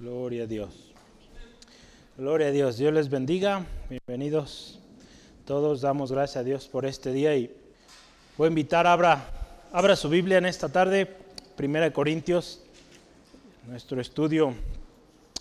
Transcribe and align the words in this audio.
Gloria 0.00 0.42
a 0.42 0.46
Dios. 0.46 0.92
Gloria 2.18 2.48
a 2.48 2.50
Dios. 2.50 2.78
Dios 2.78 2.92
les 2.92 3.08
bendiga. 3.08 3.64
Bienvenidos. 3.88 4.80
Todos 5.44 5.82
damos 5.82 6.10
gracias 6.10 6.38
a 6.38 6.42
Dios 6.42 6.66
por 6.66 6.84
este 6.84 7.12
día 7.12 7.36
y 7.36 7.54
voy 8.36 8.46
a 8.46 8.48
invitar, 8.48 8.88
abra, 8.88 9.24
abra 9.72 9.94
su 9.94 10.08
Biblia 10.08 10.38
en 10.38 10.46
esta 10.46 10.68
tarde, 10.68 11.06
Primera 11.54 11.84
de 11.84 11.92
Corintios, 11.92 12.60
nuestro 13.68 14.00
estudio. 14.00 14.52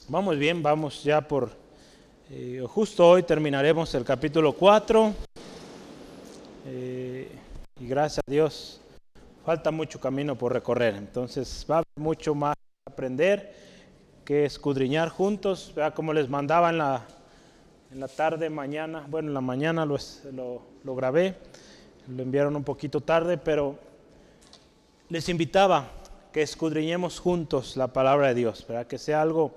Vamos 0.08 0.38
bien, 0.38 0.62
vamos 0.62 1.04
ya 1.04 1.28
por, 1.28 1.50
eh, 2.30 2.64
justo 2.68 3.10
hoy 3.10 3.24
terminaremos 3.24 3.96
el 3.96 4.04
capítulo 4.04 4.54
4. 4.54 5.16
Eh, 6.68 7.28
y 7.80 7.88
gracias 7.88 8.24
a 8.28 8.32
Dios, 8.32 8.82
falta 9.44 9.72
mucho 9.72 10.00
camino 10.00 10.38
por 10.38 10.54
recorrer, 10.54 10.94
entonces 10.94 11.66
va 11.68 11.78
a 11.78 11.80
haber 11.80 11.88
mucho 11.98 12.36
más 12.36 12.54
aprender 12.86 13.73
que 14.26 14.46
escudriñar 14.46 15.10
juntos, 15.10 15.74
vea 15.76 15.92
como 15.92 16.14
les 16.14 16.30
mandaba 16.30 16.70
en 16.70 16.78
la, 16.78 17.06
en 17.92 18.00
la 18.00 18.08
tarde, 18.08 18.50
mañana, 18.50 19.06
bueno, 19.10 19.28
en 19.28 19.34
la 19.34 19.42
mañana 19.42 19.86
lo, 19.86 19.98
lo, 20.84 20.96
grabé, 20.96 21.36
lo 22.08 22.24
enviaron 22.24 22.56
un 22.56 22.64
poquito 22.64 23.02
tarde, 23.02 23.38
pero 23.38 23.78
les 25.10 25.28
invitaba 25.30 25.90
que 26.32 26.42
escudriñemos 26.42 27.20
juntos 27.20 27.76
la 27.76 27.88
palabra 27.88 28.28
de 28.30 28.36
Dios, 28.36 28.64
para 28.64 28.88
que 28.88 28.98
sea 28.98 29.22
algo, 29.22 29.54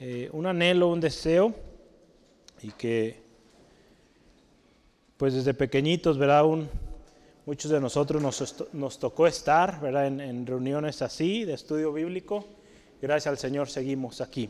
eh, 0.00 0.30
un 0.32 0.46
anhelo, 0.46 0.88
un 0.88 1.00
deseo, 1.00 1.54
y 2.62 2.70
que 2.70 3.22
pues 5.16 5.34
desde 5.34 5.54
pequeñitos, 5.54 6.18
¿verdad? 6.18 6.44
Muchos 7.46 7.70
de 7.70 7.80
nosotros 7.80 8.22
nos, 8.22 8.66
nos 8.72 8.98
tocó 8.98 9.26
estar, 9.26 9.80
¿verdad? 9.80 10.06
En 10.06 10.46
reuniones 10.46 11.02
así, 11.02 11.44
de 11.44 11.54
estudio 11.54 11.92
bíblico, 11.92 12.46
gracias 13.04 13.32
al 13.32 13.38
Señor 13.38 13.68
seguimos 13.68 14.22
aquí. 14.22 14.48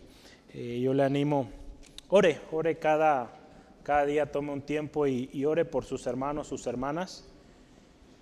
Eh, 0.52 0.80
yo 0.80 0.94
le 0.94 1.02
animo, 1.02 1.48
ore, 2.08 2.40
ore 2.52 2.78
cada, 2.78 3.28
cada 3.82 4.06
día, 4.06 4.30
tome 4.30 4.52
un 4.52 4.62
tiempo 4.62 5.08
y, 5.08 5.28
y, 5.32 5.44
ore 5.44 5.64
por 5.64 5.84
sus 5.84 6.06
hermanos, 6.06 6.46
sus 6.46 6.68
hermanas. 6.68 7.24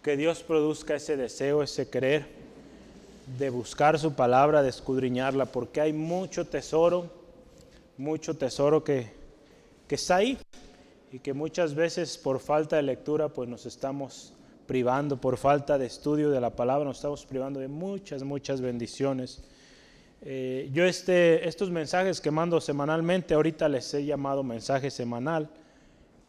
Que 0.03 0.17
Dios 0.17 0.43
produzca 0.43 0.95
ese 0.95 1.19
deseo, 1.19 1.63
ese 1.63 1.91
querer 1.91 2.27
de 3.39 3.51
buscar 3.51 3.99
su 3.99 4.15
palabra, 4.15 4.63
de 4.63 4.71
escudriñarla, 4.71 5.45
porque 5.45 5.83
hay 5.83 5.93
mucho 5.93 6.47
tesoro, 6.47 7.11
mucho 7.99 8.35
tesoro 8.35 8.83
que, 8.83 9.13
que 9.87 9.97
está 9.97 10.17
ahí 10.17 10.39
y 11.13 11.19
que 11.19 11.35
muchas 11.35 11.75
veces 11.75 12.17
por 12.17 12.41
falta 12.41 12.77
de 12.77 12.83
lectura 12.83 13.29
pues 13.29 13.51
nos 13.51 13.67
estamos 13.67 14.33
privando, 14.67 15.21
por 15.21 15.37
falta 15.37 15.77
de 15.77 15.85
estudio 15.85 16.31
de 16.31 16.41
la 16.41 16.57
palabra 16.57 16.87
nos 16.87 16.97
estamos 16.97 17.27
privando 17.27 17.61
de 17.61 17.69
muchas, 17.69 18.23
muchas 18.23 18.63
bendiciones. 18.63 19.43
Eh, 20.25 20.71
yo 20.73 20.85
este, 20.85 21.49
estos 21.49 21.71
mensajes 21.71 22.21
que 22.21 22.31
mando 22.31 22.61
semanalmente, 22.61 23.35
ahorita 23.35 23.69
les 23.69 23.93
he 23.95 24.05
llamado 24.05 24.43
mensaje 24.43 24.91
semanal, 24.91 25.51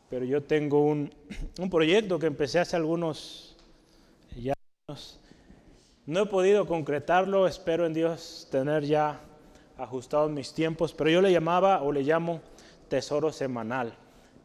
pero 0.10 0.26
yo 0.26 0.42
tengo 0.42 0.84
un, 0.84 1.14
un 1.60 1.70
proyecto 1.70 2.18
que 2.18 2.26
empecé 2.26 2.60
hace 2.60 2.76
algunos 2.76 3.56
años. 4.36 5.20
No 6.06 6.24
he 6.24 6.26
podido 6.26 6.66
concretarlo, 6.66 7.48
espero 7.48 7.86
en 7.86 7.94
Dios 7.94 8.48
tener 8.52 8.84
ya 8.84 9.22
ajustados 9.78 10.32
mis 10.32 10.54
tiempos, 10.54 10.94
pero 10.94 11.10
yo 11.10 11.22
le 11.22 11.32
llamaba 11.32 11.82
o 11.82 11.92
le 11.92 12.04
llamo 12.04 12.42
tesoro 12.90 13.32
semanal. 13.32 13.96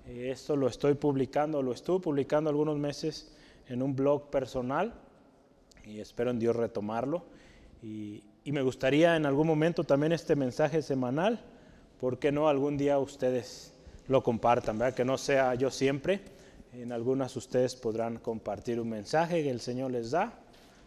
Eh, 0.07 0.31
esto 0.31 0.57
lo 0.57 0.69
estoy 0.69 0.95
publicando, 0.95 1.63
lo 1.63 1.73
estuve 1.73 2.01
publicando 2.01 2.49
algunos 2.51 2.79
meses 2.79 3.35
en 3.67 3.83
un 3.83 3.97
blog 3.97 4.31
personal 4.31 4.95
y 5.85 6.01
espero 6.01 6.31
en 6.31 6.39
Dios 6.39 6.55
retomarlo. 6.55 7.25
Y, 7.83 8.23
y 8.49 8.53
me 8.53 8.63
gustaría 8.63 9.15
en 9.15 9.27
algún 9.27 9.47
momento 9.47 9.85
también 9.85 10.13
este 10.13 10.35
mensaje 10.35 10.81
semanal, 10.81 11.39
¿por 12.01 12.19
qué 12.19 12.33
no 12.33 12.49
algún 12.49 12.79
día 12.79 12.99
ustedes 12.99 13.75
lo 14.09 14.23
compartan? 14.23 14.81
Que 14.95 15.05
no 15.05 15.19
sea 15.19 15.55
yo 15.55 15.71
siempre, 15.71 16.23
en 16.73 16.91
algunas 16.91 17.37
ustedes 17.37 17.77
podrán 17.77 18.17
compartir 18.17 18.81
un 18.81 18.89
mensaje 18.89 19.43
que 19.43 19.51
el 19.51 19.61
Señor 19.61 19.91
les 19.91 20.13
da. 20.13 20.33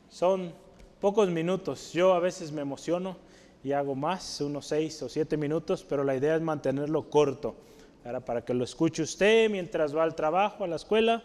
Son 0.09 0.51
pocos 0.99 1.29
minutos, 1.29 1.94
yo 1.94 2.16
a 2.16 2.19
veces 2.19 2.51
me 2.51 2.63
emociono 2.63 3.17
y 3.63 3.73
hago 3.73 3.93
más, 3.93 4.41
unos 4.41 4.66
seis 4.66 4.99
o 5.03 5.07
siete 5.07 5.38
minutos, 5.38 5.85
pero 5.88 6.03
la 6.03 6.16
idea 6.16 6.35
es 6.35 6.41
mantenerlo 6.41 7.11
corto, 7.11 7.53
para 8.25 8.43
que 8.43 8.55
lo 8.55 8.63
escuche 8.63 9.03
usted 9.03 9.51
mientras 9.51 9.95
va 9.95 10.01
al 10.01 10.16
trabajo, 10.16 10.63
a 10.63 10.67
la 10.67 10.78
escuela, 10.78 11.22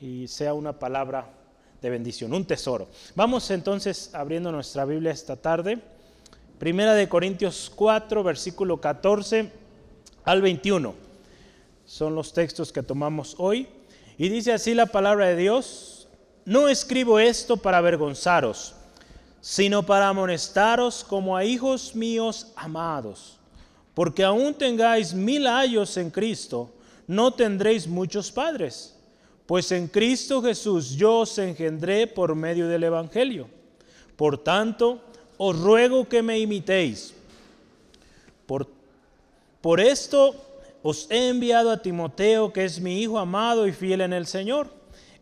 y 0.00 0.26
sea 0.26 0.54
una 0.54 0.78
palabra 0.78 1.28
de 1.80 1.90
bendición, 1.90 2.32
un 2.32 2.44
tesoro. 2.44 2.88
Vamos 3.14 3.50
entonces 3.50 4.10
abriendo 4.14 4.50
nuestra 4.50 4.84
Biblia 4.84 5.12
esta 5.12 5.36
tarde. 5.36 5.78
Primera 6.58 6.94
de 6.94 7.08
Corintios 7.08 7.70
4, 7.74 8.22
versículo 8.22 8.80
14 8.80 9.50
al 10.24 10.42
21. 10.42 10.94
Son 11.84 12.14
los 12.14 12.32
textos 12.32 12.72
que 12.72 12.82
tomamos 12.82 13.34
hoy. 13.38 13.68
Y 14.18 14.28
dice 14.28 14.52
así 14.52 14.74
la 14.74 14.86
palabra 14.86 15.26
de 15.26 15.36
Dios, 15.36 16.08
no 16.44 16.68
escribo 16.68 17.18
esto 17.18 17.58
para 17.58 17.78
avergonzaros, 17.78 18.74
sino 19.40 19.84
para 19.84 20.08
amonestaros 20.08 21.04
como 21.04 21.36
a 21.36 21.44
hijos 21.44 21.94
míos 21.94 22.52
amados. 22.56 23.38
Porque 23.92 24.24
aún 24.24 24.54
tengáis 24.54 25.12
mil 25.12 25.46
años 25.46 25.96
en 25.96 26.10
Cristo, 26.10 26.70
no 27.06 27.32
tendréis 27.32 27.86
muchos 27.86 28.32
padres 28.32 28.95
pues 29.46 29.70
en 29.70 29.86
Cristo 29.86 30.42
Jesús 30.42 30.96
yo 30.96 31.20
os 31.20 31.38
engendré 31.38 32.06
por 32.08 32.34
medio 32.34 32.66
del 32.68 32.84
Evangelio. 32.84 33.48
Por 34.16 34.38
tanto, 34.38 35.00
os 35.38 35.58
ruego 35.58 36.08
que 36.08 36.22
me 36.22 36.38
imitéis. 36.38 37.14
Por, 38.46 38.68
por 39.60 39.80
esto 39.80 40.34
os 40.82 41.08
he 41.10 41.28
enviado 41.28 41.70
a 41.70 41.80
Timoteo, 41.80 42.52
que 42.52 42.64
es 42.64 42.80
mi 42.80 43.00
hijo 43.00 43.18
amado 43.18 43.66
y 43.68 43.72
fiel 43.72 44.00
en 44.00 44.12
el 44.12 44.26
Señor, 44.26 44.68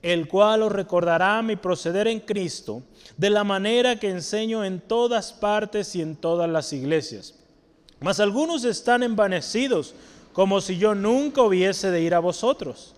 el 0.01 0.27
cual 0.27 0.63
os 0.63 0.73
recordará 0.73 1.43
mi 1.43 1.57
proceder 1.57 2.09
en 2.09 2.21
Cristo, 2.21 2.83
de 3.17 3.31
la 3.31 3.45
manera 3.45 3.99
que 3.99 4.09
enseño 4.09 4.65
en 4.65 4.81
todas 4.81 5.33
partes 5.33 5.95
y 5.97 6.03
en 6.03 6.17
todas 6.17 6.49
las 6.49 6.73
iglesias. 6.73 7.35
Mas 8.01 8.21
algunos 8.21 8.65
están 8.65 9.03
envanecidos, 9.03 9.95
como 10.33 10.61
si 10.61 10.79
yo 10.79 10.95
nunca 10.95 11.43
hubiese 11.43 11.91
de 11.91 12.01
ir 12.01 12.15
a 12.15 12.19
vosotros 12.21 12.94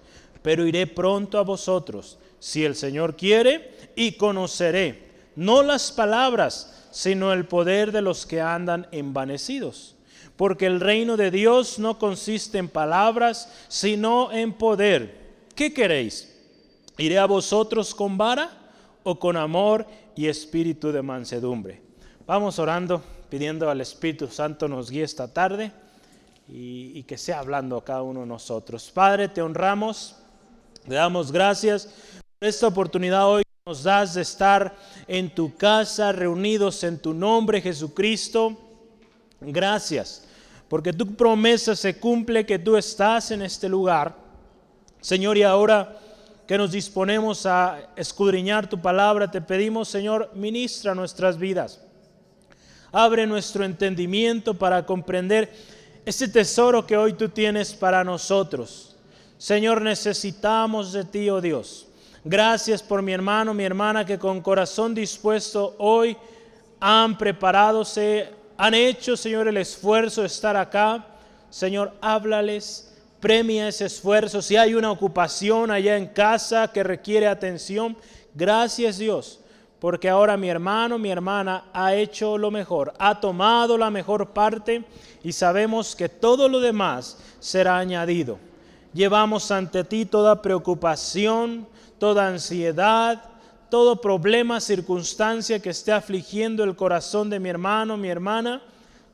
pero 0.47 0.65
iré 0.65 0.87
pronto 0.87 1.41
a 1.41 1.43
vosotros, 1.43 2.21
si 2.39 2.65
el 2.65 2.77
Señor 2.77 3.17
quiere, 3.17 3.91
y 3.97 4.13
conoceré 4.13 5.11
no 5.35 5.65
las 5.65 5.91
palabras, 5.91 6.87
sino 6.93 7.33
el 7.33 7.47
poder 7.47 7.91
de 7.91 8.01
los 8.01 8.27
que 8.27 8.41
andan 8.41 8.87
envanecidos. 8.93 9.97
Porque 10.37 10.67
el 10.67 10.79
reino 10.79 11.17
de 11.17 11.33
Dios 11.33 11.81
no 11.81 11.99
consiste 11.99 12.59
en 12.59 12.69
palabras, 12.69 13.53
sino 13.67 14.31
en 14.31 14.53
poder. 14.53 15.35
¿Qué 15.57 15.75
queréis? 15.75 16.33
¿Iré 16.97 17.19
a 17.19 17.27
vosotros 17.27 17.93
con 17.93 18.17
vara 18.17 18.49
o 19.03 19.19
con 19.19 19.37
amor 19.37 19.85
y 20.15 20.29
espíritu 20.29 20.93
de 20.93 21.03
mansedumbre? 21.03 21.83
Vamos 22.25 22.61
orando, 22.61 23.03
pidiendo 23.29 23.69
al 23.69 23.81
Espíritu 23.81 24.29
Santo 24.29 24.69
nos 24.69 24.93
guíe 24.93 25.03
esta 25.03 25.27
tarde 25.27 25.73
y, 26.49 26.97
y 26.97 27.03
que 27.03 27.19
sea 27.19 27.41
hablando 27.41 27.77
a 27.79 27.85
cada 27.85 28.03
uno 28.03 28.21
de 28.21 28.27
nosotros. 28.27 28.93
Padre, 28.95 29.29
te 29.29 29.43
honramos. 29.43 30.15
Le 30.87 30.95
damos 30.95 31.33
gracias 31.33 31.89
por 32.39 32.49
esta 32.49 32.69
oportunidad 32.69 33.29
hoy 33.29 33.43
que 33.43 33.71
nos 33.71 33.83
das 33.83 34.15
de 34.15 34.23
estar 34.23 34.77
en 35.09 35.35
tu 35.35 35.53
casa, 35.57 36.13
reunidos 36.13 36.85
en 36.85 36.97
tu 36.97 37.13
nombre, 37.13 37.61
Jesucristo. 37.61 38.57
Gracias, 39.41 40.25
porque 40.69 40.93
tu 40.93 41.17
promesa 41.17 41.75
se 41.75 41.99
cumple 41.99 42.47
que 42.47 42.61
tú 42.61 42.77
estás 42.77 43.33
en 43.33 43.43
este 43.43 43.69
lugar. 43.69 44.15
Señor, 45.01 45.37
y 45.37 45.43
ahora 45.43 45.99
que 46.47 46.57
nos 46.57 46.71
disponemos 46.71 47.47
a 47.47 47.91
escudriñar 47.97 48.69
tu 48.69 48.81
palabra, 48.81 49.29
te 49.29 49.41
pedimos, 49.41 49.89
Señor, 49.89 50.31
ministra 50.35 50.95
nuestras 50.95 51.37
vidas. 51.37 51.81
Abre 52.93 53.27
nuestro 53.27 53.65
entendimiento 53.65 54.55
para 54.55 54.87
comprender 54.87 55.53
ese 56.05 56.29
tesoro 56.29 56.87
que 56.87 56.97
hoy 56.97 57.15
tú 57.15 57.29
tienes 57.29 57.75
para 57.75 58.05
nosotros. 58.05 58.96
Señor, 59.39 59.83
necesitamos 59.83 60.93
de 60.93 61.05
ti, 61.05 61.29
oh 61.29 61.41
Dios. 61.43 61.87
Gracias 62.25 62.83
por 62.83 63.03
mi 63.03 63.13
hermano, 63.13 63.53
mi 63.53 63.65
hermana, 63.65 64.05
que 64.05 64.19
con 64.19 64.41
corazón 64.41 64.95
dispuesto 64.95 65.77
hoy 65.79 66.17
han 66.81 67.19
preparado, 67.19 67.85
se 67.85 68.31
han 68.57 68.73
hecho, 68.73 69.17
Señor, 69.17 69.47
el 69.47 69.59
esfuerzo 69.59 70.23
de 70.23 70.29
estar 70.29 70.57
acá. 70.57 71.07
Señor, 71.51 71.93
háblales, 72.01 72.95
premia 73.21 73.69
ese 73.69 73.85
esfuerzo. 73.85 74.41
Si 74.41 74.57
hay 74.57 74.75
una 74.75 74.91
ocupación 74.91 75.71
allá 75.71 75.99
en 75.99 76.07
casa 76.07 76.69
que 76.73 76.83
requiere 76.83 77.29
atención, 77.29 77.95
gracias 78.35 78.97
Dios, 78.97 79.41
porque 79.79 80.09
ahora 80.09 80.39
mi 80.39 80.49
hermano, 80.49 80.99
mi 80.99 81.11
hermana 81.11 81.65
ha 81.75 81.95
hecho 81.95 82.39
lo 82.39 82.51
mejor, 82.51 82.95
ha 82.99 83.21
tomado 83.21 83.77
la 83.77 83.91
mejor 83.91 84.31
parte 84.31 84.83
y 85.23 85.33
sabemos 85.33 85.95
que 85.95 86.09
todo 86.09 86.49
lo 86.49 86.59
demás 86.59 87.19
será 87.39 87.77
añadido 87.77 88.39
llevamos 88.93 89.51
ante 89.51 89.85
ti 89.85 90.07
toda 90.07 90.43
preocupación, 90.43 91.67
toda 91.99 92.29
ansiedad, 92.29 93.23
todo 93.71 94.01
problema, 94.01 94.61
circunstancia 94.61 95.61
que 95.61 95.71
esté 95.71 95.93
afligiendo 95.93 96.65
el 96.65 96.77
corazón 96.77 97.31
de 97.31 97.41
mi 97.41 97.49
hermano, 97.49 97.97
mi 97.97 98.09
hermana. 98.09 98.63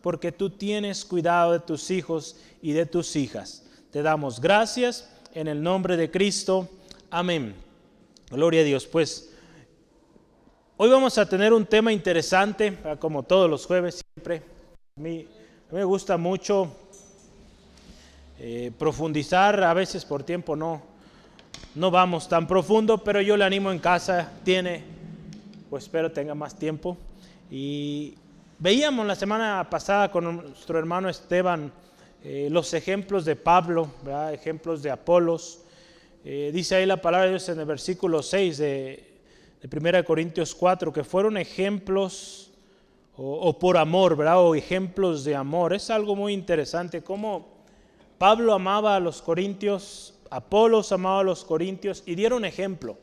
porque 0.03 0.33
tú 0.33 0.51
tienes 0.51 1.05
cuidado 1.05 1.53
de 1.53 1.61
tus 1.61 1.89
hijos 1.93 2.37
y 2.61 2.73
de 2.73 2.87
tus 2.87 3.15
hijas. 3.15 3.65
Te 3.93 4.03
damos 4.03 4.41
gracias 4.41 5.09
en 5.33 5.47
el 5.47 5.63
nombre 5.63 5.97
de 5.97 6.11
Cristo. 6.11 6.69
Amén. 7.09 7.55
Gloria 8.29 8.63
a 8.63 8.65
Dios. 8.65 8.85
Pues 8.85 9.31
hoy 10.77 10.91
vamos 10.91 11.19
a 11.19 11.29
tener 11.29 11.53
un 11.53 11.67
tema 11.67 11.93
interesante, 11.93 12.77
como 12.99 13.23
todos 13.23 13.49
los 13.49 13.65
jueves 13.65 14.03
siempre. 14.15 14.43
A 14.97 15.01
mí, 15.01 15.29
me 15.71 15.85
gusta 15.85 16.17
mucho 16.17 16.75
eh, 18.45 18.73
profundizar, 18.77 19.63
a 19.63 19.73
veces 19.73 20.05
por 20.05 20.25
tiempo 20.25 20.57
no, 20.57 20.83
no 21.77 21.93
vamos 21.93 22.29
tan 22.29 22.49
profundo, 22.49 22.99
pero 22.99 23.21
yo 23.21 23.37
le 23.37 23.45
animo 23.45 23.71
en 23.71 23.79
casa, 23.79 24.33
tiene, 24.43 24.83
pues 25.71 25.85
espero 25.85 26.11
tenga 26.11 26.35
más 26.35 26.59
tiempo. 26.59 26.97
Y 27.53 28.17
veíamos 28.59 29.07
la 29.07 29.15
semana 29.15 29.71
pasada 29.71 30.11
con 30.11 30.25
nuestro 30.39 30.77
hermano 30.77 31.09
Esteban 31.09 31.71
eh, 32.25 32.49
los 32.51 32.75
ejemplos 32.75 33.25
de 33.25 33.37
Pablo, 33.37 33.89
ejemplos 34.33 34.83
de 34.83 34.91
Apolos. 34.91 35.61
Eh, 36.25 36.51
dice 36.53 36.75
ahí 36.75 36.85
la 36.85 37.01
palabra 37.01 37.27
de 37.27 37.35
Dios 37.35 37.49
en 37.49 37.61
el 37.61 37.67
versículo 37.67 38.25
6 38.25 38.59
de, 38.59 39.21
de 39.63 39.91
1 39.91 40.05
Corintios 40.05 40.53
4, 40.53 40.93
que 40.93 41.05
fueron 41.05 41.37
ejemplos 41.37 42.51
o, 43.17 43.57
por 43.57 43.77
amor, 43.77 44.17
¿verdad? 44.17 44.41
o 44.41 44.57
ejemplos 44.57 45.23
de 45.23 45.37
amor. 45.37 45.75
Es 45.75 45.91
algo 45.91 46.17
muy 46.17 46.33
interesante 46.33 47.03
cómo 47.03 47.52
Pablo 48.23 48.55
amaba 48.55 48.95
a 48.95 49.01
los 49.01 49.21
corintios, 49.21 50.15
Apolos 50.31 50.93
amaba 50.93 51.19
a 51.19 51.25
los 51.25 51.45
corintios 51.45 52.05
y 52.07 52.15
dieron 52.15 52.45
ejemplo. 52.45 52.97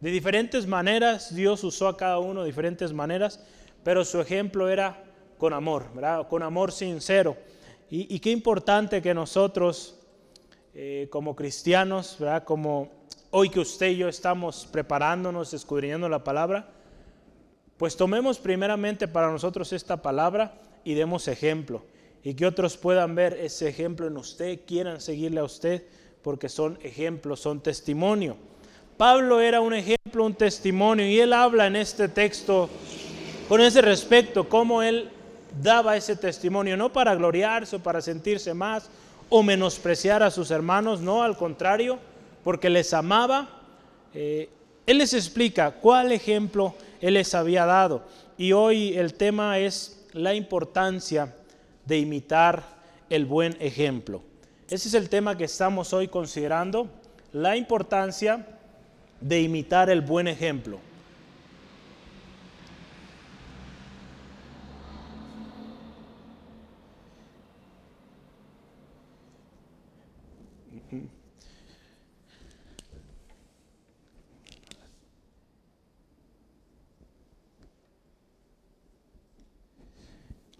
De 0.00 0.10
diferentes 0.10 0.66
maneras, 0.66 1.34
Dios 1.34 1.62
usó 1.64 1.86
a 1.86 1.98
cada 1.98 2.18
uno 2.18 2.40
de 2.40 2.46
diferentes 2.46 2.94
maneras, 2.94 3.44
pero 3.82 4.06
su 4.06 4.22
ejemplo 4.22 4.70
era 4.70 5.04
con 5.36 5.52
amor, 5.52 5.92
¿verdad? 5.94 6.26
con 6.28 6.42
amor 6.42 6.72
sincero. 6.72 7.36
Y, 7.90 8.18
qué 8.20 8.30
importante 8.30 9.02
que 9.02 9.12
nosotros, 9.12 10.00
eh, 10.72 11.08
como 11.10 11.36
cristianos, 11.36 12.16
¿verdad? 12.18 12.44
como 12.44 12.90
hoy 13.32 13.50
que 13.50 13.60
usted 13.60 13.90
y 13.90 13.98
yo 13.98 14.08
estamos 14.08 14.66
preparándonos, 14.72 15.52
escudriñando 15.52 16.08
la 16.08 16.24
palabra, 16.24 16.70
pues 17.76 17.98
tomemos 17.98 18.38
primeramente 18.38 19.08
para 19.08 19.30
nosotros 19.30 19.74
esta 19.74 20.00
palabra 20.00 20.54
y 20.84 20.94
demos 20.94 21.28
ejemplo. 21.28 21.82
Y 22.24 22.32
que 22.34 22.46
otros 22.46 22.78
puedan 22.78 23.14
ver 23.14 23.34
ese 23.34 23.68
ejemplo 23.68 24.06
en 24.06 24.16
usted, 24.16 24.60
quieran 24.66 25.02
seguirle 25.02 25.40
a 25.40 25.44
usted, 25.44 25.84
porque 26.22 26.48
son 26.48 26.78
ejemplos, 26.82 27.40
son 27.40 27.60
testimonio. 27.60 28.36
Pablo 28.96 29.42
era 29.42 29.60
un 29.60 29.74
ejemplo, 29.74 30.24
un 30.24 30.34
testimonio, 30.34 31.06
y 31.06 31.20
él 31.20 31.34
habla 31.34 31.66
en 31.66 31.76
este 31.76 32.08
texto 32.08 32.70
con 33.46 33.60
ese 33.60 33.82
respecto, 33.82 34.48
cómo 34.48 34.82
él 34.82 35.10
daba 35.62 35.98
ese 35.98 36.16
testimonio, 36.16 36.78
no 36.78 36.90
para 36.90 37.14
gloriarse 37.14 37.76
o 37.76 37.82
para 37.82 38.00
sentirse 38.00 38.54
más 38.54 38.88
o 39.28 39.42
menospreciar 39.42 40.22
a 40.22 40.30
sus 40.30 40.50
hermanos, 40.50 41.02
no, 41.02 41.22
al 41.22 41.36
contrario, 41.36 41.98
porque 42.42 42.70
les 42.70 42.94
amaba. 42.94 43.50
Eh, 44.14 44.48
él 44.86 44.98
les 44.98 45.12
explica 45.12 45.72
cuál 45.72 46.10
ejemplo 46.10 46.74
él 47.02 47.14
les 47.14 47.34
había 47.34 47.66
dado. 47.66 48.02
Y 48.38 48.52
hoy 48.52 48.96
el 48.96 49.12
tema 49.12 49.58
es 49.58 50.06
la 50.14 50.34
importancia 50.34 51.34
de 51.86 51.98
imitar 51.98 52.62
el 53.10 53.26
buen 53.26 53.56
ejemplo. 53.60 54.22
Ese 54.68 54.88
es 54.88 54.94
el 54.94 55.08
tema 55.08 55.36
que 55.36 55.44
estamos 55.44 55.92
hoy 55.92 56.08
considerando, 56.08 56.88
la 57.32 57.56
importancia 57.56 58.46
de 59.20 59.42
imitar 59.42 59.90
el 59.90 60.00
buen 60.00 60.28
ejemplo. 60.28 60.78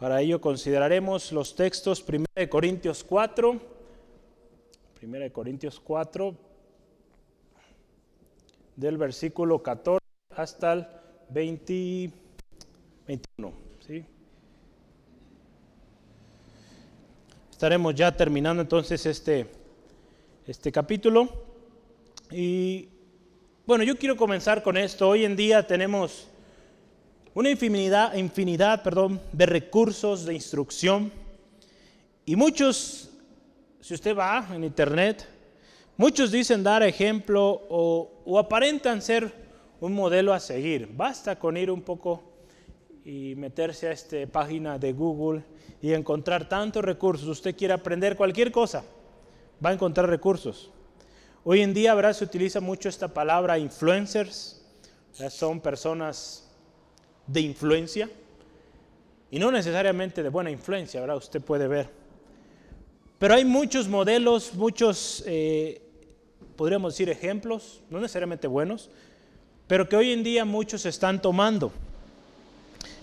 Para 0.05 0.21
ello 0.21 0.39
consideraremos 0.39 1.33
los 1.33 1.57
textos 1.57 2.05
1 2.07 2.27
de 2.37 2.47
Corintios 2.47 3.03
4, 3.03 3.59
1 5.03 5.19
de 5.19 5.33
Corintios 5.33 5.81
4, 5.81 6.35
del 8.77 8.99
versículo 8.99 9.63
14 9.63 10.05
hasta 10.37 10.75
el 10.75 10.87
20, 11.31 12.11
21. 13.07 13.53
¿sí? 13.87 14.05
Estaremos 17.51 17.95
ya 17.95 18.15
terminando 18.15 18.61
entonces 18.61 19.07
este, 19.07 19.47
este 20.47 20.71
capítulo. 20.71 21.31
Y 22.31 22.91
bueno, 23.65 23.85
yo 23.85 23.97
quiero 23.97 24.19
comenzar 24.19 24.63
con 24.63 24.77
esto. 24.77 25.09
Hoy 25.09 25.25
en 25.25 25.35
día 25.35 25.67
tenemos 25.67 26.29
una 27.35 27.51
infinidad, 27.51 28.15
infinidad 28.15 28.83
perdón, 28.83 29.21
de 29.33 29.47
recursos 29.47 30.25
de 30.25 30.35
instrucción. 30.35 31.13
Y 32.25 32.37
muchos, 32.37 33.11
si 33.81 33.95
usted 33.95 34.17
va 34.17 34.49
en 34.53 34.65
internet, 34.65 35.27
muchos 35.97 36.31
dicen 36.31 36.63
dar 36.63 36.83
ejemplo 36.83 37.63
o, 37.69 38.23
o 38.25 38.39
aparentan 38.39 39.03
ser 39.03 39.33
un 39.81 39.93
modelo 39.93 40.33
a 40.33 40.41
seguir. 40.41 40.89
Basta 40.97 41.39
con 41.39 41.57
ir 41.57 41.71
un 41.71 41.83
poco 41.83 42.23
y 43.05 43.35
meterse 43.35 43.89
a 43.89 43.93
esta 43.93 44.17
página 44.31 44.79
de 44.79 44.93
Google 44.93 45.43
y 45.83 45.93
encontrar 45.93 46.49
tantos 46.49 46.85
recursos. 46.85 47.29
Usted 47.29 47.57
quiere 47.57 47.75
aprender 47.75 48.17
cualquier 48.17 48.53
cosa, 48.53 48.85
va 49.65 49.71
a 49.71 49.75
encontrar 49.75 50.09
recursos. 50.09 50.71
Hoy 51.43 51.61
en 51.61 51.75
día, 51.75 51.95
¿verdad? 51.95 52.15
Se 52.15 52.25
utiliza 52.25 52.61
mucho 52.61 52.89
esta 52.89 53.09
palabra 53.13 53.59
influencers. 53.59 54.63
Son 55.29 55.61
personas 55.61 56.44
de 57.27 57.41
influencia 57.41 58.09
y 59.31 59.39
no 59.39 59.51
necesariamente 59.51 60.23
de 60.23 60.29
buena 60.29 60.51
influencia, 60.51 61.01
¿verdad? 61.01 61.17
Usted 61.17 61.41
puede 61.41 61.67
ver. 61.67 61.91
Pero 63.19 63.35
hay 63.35 63.45
muchos 63.45 63.89
modelos, 63.89 64.55
muchos, 64.55 65.25
eh, 65.27 65.83
podríamos 66.57 66.95
decir, 66.95 67.09
ejemplos, 67.09 67.81
no 67.91 68.01
necesariamente 68.01 68.47
buenos, 68.47 68.91
pero 69.67 69.89
que 69.89 69.97
hoy 69.97 70.13
en 70.13 70.23
día 70.23 70.45
muchos 70.45 70.87
están 70.87 71.21
tomando. 71.21 71.73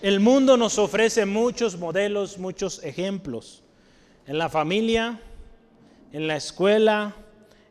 El 0.00 0.20
mundo 0.20 0.56
nos 0.56 0.78
ofrece 0.78 1.26
muchos 1.26 1.78
modelos, 1.78 2.38
muchos 2.38 2.82
ejemplos. 2.82 3.62
En 4.26 4.38
la 4.38 4.48
familia, 4.48 5.20
en 6.12 6.26
la 6.26 6.36
escuela, 6.36 7.14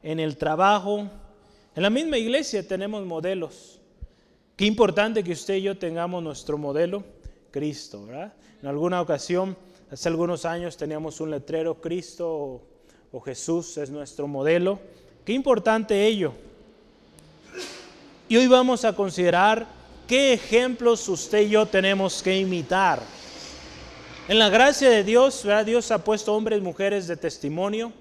en 0.03 0.20
el 0.20 0.38
trabajo, 0.38 1.10
en 1.75 1.84
la 1.84 1.89
misma 1.89 2.17
iglesia 2.17 2.67
tenemos 2.67 3.05
modelos. 3.05 3.80
Qué 4.62 4.68
importante 4.68 5.24
que 5.24 5.32
usted 5.32 5.56
y 5.56 5.63
yo 5.63 5.75
tengamos 5.75 6.22
nuestro 6.22 6.56
modelo, 6.56 7.03
Cristo, 7.50 8.06
¿verdad? 8.06 8.32
En 8.62 8.68
alguna 8.68 9.01
ocasión, 9.01 9.58
hace 9.89 10.08
algunos 10.08 10.46
años, 10.46 10.77
teníamos 10.77 11.20
un 11.20 11.32
letrero, 11.32 11.82
Cristo 11.82 12.62
o, 13.12 13.20
Jesús 13.22 13.75
es 13.77 13.89
nuestro 13.89 14.27
modelo. 14.27 14.80
Qué 15.25 15.34
importante 15.34 16.06
ello. 16.06 16.34
Y 18.30 18.38
hoy 18.38 18.46
vamos 18.46 18.86
a 18.86 18.96
considerar 18.96 19.65
qué 20.08 20.34
ejemplos 20.34 21.10
usted 21.10 21.39
y 21.39 21.50
yo 21.50 21.65
tenemos 21.65 22.22
que 22.22 22.38
imitar. 22.38 23.01
En 24.27 24.38
la 24.38 24.50
gracia 24.50 24.91
de 24.91 25.03
Dios, 25.03 25.44
¿verdad? 25.44 25.65
Dios 25.65 25.89
ha 25.89 26.03
puesto 26.03 26.36
hombres 26.36 26.60
y 26.60 26.62
mujeres 26.62 27.08
de 27.08 27.18
testimonio 27.18 27.91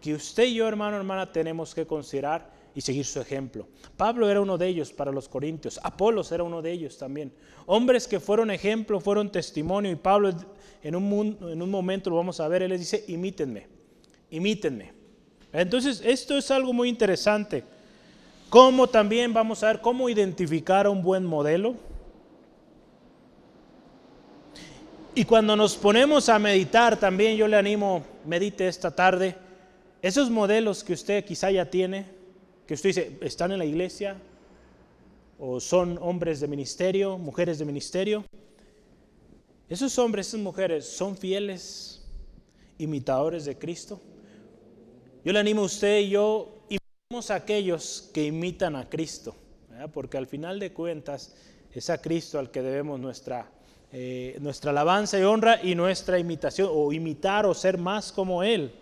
que 0.00 0.14
usted 0.14 0.44
y 0.44 0.54
yo, 0.54 0.66
hermano, 0.66 0.96
hermana, 0.96 1.30
tenemos 1.30 1.74
que 1.74 1.86
considerar 1.86 2.61
y 2.74 2.80
seguir 2.80 3.04
su 3.04 3.20
ejemplo. 3.20 3.66
Pablo 3.96 4.28
era 4.30 4.40
uno 4.40 4.58
de 4.58 4.66
ellos 4.66 4.92
para 4.92 5.12
los 5.12 5.28
corintios, 5.28 5.78
Apolos 5.82 6.32
era 6.32 6.42
uno 6.42 6.62
de 6.62 6.72
ellos 6.72 6.98
también. 6.98 7.32
Hombres 7.66 8.08
que 8.08 8.20
fueron 8.20 8.50
ejemplo, 8.50 9.00
fueron 9.00 9.30
testimonio 9.30 9.90
y 9.90 9.96
Pablo 9.96 10.30
en 10.82 10.96
un, 10.96 11.38
en 11.42 11.62
un 11.62 11.70
momento 11.70 12.10
lo 12.10 12.16
vamos 12.16 12.40
a 12.40 12.48
ver, 12.48 12.62
él 12.62 12.70
les 12.70 12.80
dice, 12.80 13.04
imítenme, 13.08 13.66
imítenme. 14.30 14.92
Entonces, 15.52 16.02
esto 16.04 16.36
es 16.38 16.50
algo 16.50 16.72
muy 16.72 16.88
interesante. 16.88 17.62
Cómo 18.48 18.86
también 18.86 19.32
vamos 19.32 19.62
a 19.62 19.68
ver 19.68 19.80
cómo 19.80 20.08
identificar 20.08 20.86
a 20.86 20.90
un 20.90 21.02
buen 21.02 21.24
modelo. 21.24 21.74
Y 25.14 25.24
cuando 25.24 25.56
nos 25.56 25.76
ponemos 25.76 26.30
a 26.30 26.38
meditar, 26.38 26.98
también 26.98 27.36
yo 27.36 27.46
le 27.46 27.56
animo, 27.56 28.02
medite 28.24 28.66
esta 28.66 28.90
tarde, 28.90 29.36
esos 30.00 30.30
modelos 30.30 30.82
que 30.82 30.94
usted 30.94 31.24
quizá 31.24 31.50
ya 31.50 31.66
tiene, 31.66 32.06
que 32.66 32.74
usted 32.74 32.90
dice, 32.90 33.18
¿están 33.20 33.52
en 33.52 33.58
la 33.58 33.64
iglesia? 33.64 34.16
¿O 35.38 35.60
son 35.60 35.98
hombres 36.00 36.40
de 36.40 36.48
ministerio, 36.48 37.18
mujeres 37.18 37.58
de 37.58 37.64
ministerio? 37.64 38.24
Esos 39.68 39.98
hombres, 39.98 40.28
esas 40.28 40.40
mujeres, 40.40 40.86
¿son 40.86 41.16
fieles 41.16 42.04
imitadores 42.78 43.44
de 43.44 43.56
Cristo? 43.58 44.00
Yo 45.24 45.32
le 45.32 45.38
animo 45.38 45.62
a 45.62 45.66
usted 45.66 46.00
y 46.00 46.10
yo, 46.10 46.64
imitemos 46.68 47.30
a 47.30 47.36
aquellos 47.36 48.10
que 48.12 48.26
imitan 48.26 48.76
a 48.76 48.88
Cristo, 48.88 49.34
porque 49.92 50.18
al 50.18 50.26
final 50.26 50.58
de 50.58 50.72
cuentas 50.72 51.34
es 51.72 51.90
a 51.90 52.00
Cristo 52.00 52.38
al 52.38 52.50
que 52.50 52.62
debemos 52.62 53.00
nuestra 53.00 53.50
eh, 53.94 54.38
nuestra 54.40 54.70
alabanza 54.70 55.18
y 55.18 55.22
honra 55.22 55.60
y 55.62 55.74
nuestra 55.74 56.18
imitación, 56.18 56.70
o 56.72 56.94
imitar 56.94 57.44
o 57.44 57.52
ser 57.52 57.76
más 57.76 58.10
como 58.10 58.42
Él. 58.42 58.72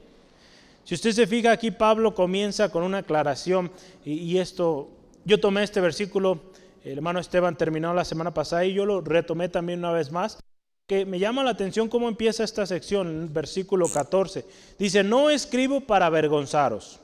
Si 0.90 0.96
usted 0.96 1.12
se 1.12 1.26
fija 1.28 1.52
aquí, 1.52 1.70
Pablo 1.70 2.16
comienza 2.16 2.68
con 2.68 2.82
una 2.82 2.98
aclaración, 2.98 3.70
y, 4.04 4.38
esto, 4.38 4.88
yo 5.24 5.38
tomé 5.38 5.62
este 5.62 5.80
versículo, 5.80 6.40
el 6.82 6.94
hermano 6.94 7.20
Esteban 7.20 7.56
terminó 7.56 7.94
la 7.94 8.04
semana 8.04 8.34
pasada 8.34 8.64
y 8.64 8.74
yo 8.74 8.84
lo 8.84 9.00
retomé 9.00 9.48
también 9.48 9.78
una 9.78 9.92
vez 9.92 10.10
más, 10.10 10.40
que 10.88 11.06
me 11.06 11.20
llama 11.20 11.44
la 11.44 11.50
atención 11.50 11.88
cómo 11.88 12.08
empieza 12.08 12.42
esta 12.42 12.66
sección, 12.66 13.30
versículo 13.32 13.88
14. 13.88 14.44
Dice, 14.80 15.04
no 15.04 15.30
escribo 15.30 15.80
para 15.80 16.06
avergonzaros, 16.06 16.98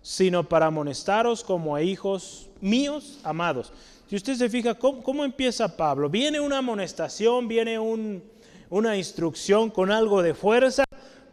sino 0.00 0.48
para 0.48 0.68
amonestaros 0.68 1.44
como 1.44 1.76
a 1.76 1.82
hijos 1.82 2.48
míos 2.62 3.20
amados. 3.24 3.74
Si 4.08 4.16
usted 4.16 4.36
se 4.36 4.48
fija, 4.48 4.72
¿cómo, 4.72 5.22
empieza 5.22 5.76
Pablo? 5.76 6.08
Viene 6.08 6.40
una 6.40 6.56
amonestación, 6.56 7.46
viene 7.46 7.78
una 7.78 8.96
instrucción 8.96 9.68
con 9.68 9.92
algo 9.92 10.22
de 10.22 10.32
fuerza, 10.32 10.84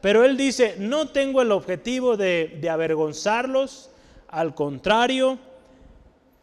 pero 0.02 0.24
él 0.24 0.38
dice, 0.38 0.76
no 0.80 1.10
tengo 1.10 1.42
el 1.42 1.52
objetivo 1.52 2.18
de, 2.18 2.68
avergonzarlos, 2.70 3.90
al 4.28 4.56
contrario, 4.56 5.38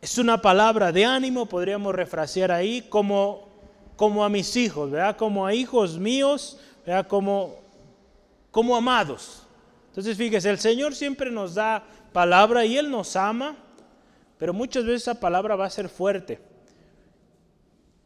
es 0.00 0.18
una 0.18 0.42
palabra 0.42 0.92
de 0.92 1.04
ánimo, 1.04 1.46
podríamos 1.46 1.94
refrasear 1.94 2.52
ahí, 2.52 2.82
como 2.82 3.46
como 3.96 4.24
a 4.24 4.28
mis 4.28 4.54
hijos, 4.56 4.90
¿verdad? 4.90 5.16
Como 5.16 5.46
a 5.46 5.54
hijos 5.54 5.98
míos, 5.98 6.58
¿verdad? 6.86 7.08
Como, 7.08 7.56
como 8.50 8.76
amados. 8.76 9.42
Entonces, 9.88 10.16
fíjese, 10.16 10.50
el 10.50 10.58
Señor 10.58 10.94
siempre 10.94 11.30
nos 11.30 11.54
da 11.54 11.82
palabra 12.12 12.64
y 12.66 12.76
Él 12.76 12.90
nos 12.90 13.16
ama, 13.16 13.56
pero 14.38 14.52
muchas 14.52 14.84
veces 14.84 15.02
esa 15.02 15.18
palabra 15.18 15.56
va 15.56 15.64
a 15.64 15.70
ser 15.70 15.88
fuerte. 15.88 16.38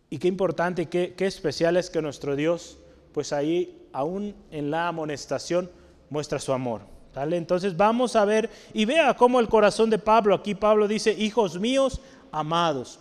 Y 0.09 0.19
qué 0.19 0.28
importante, 0.28 0.88
qué, 0.88 1.14
qué 1.16 1.26
especial 1.26 1.76
es 1.76 1.90
que 1.90 2.00
nuestro 2.00 2.37
Dios, 2.37 2.78
pues 3.12 3.33
ahí, 3.33 3.79
aún 3.92 4.35
en 4.50 4.70
la 4.70 4.88
amonestación, 4.88 5.70
muestra 6.09 6.38
su 6.38 6.52
amor. 6.52 6.82
Entonces 7.14 7.76
vamos 7.76 8.14
a 8.14 8.25
ver 8.25 8.49
y 8.73 8.85
vea 8.85 9.14
cómo 9.14 9.40
el 9.40 9.49
corazón 9.49 9.90
de 9.90 9.99
Pablo, 9.99 10.35
aquí 10.35 10.54
Pablo 10.54 10.87
dice, 10.87 11.12
hijos 11.12 11.59
míos, 11.59 12.00
amados. 12.30 13.00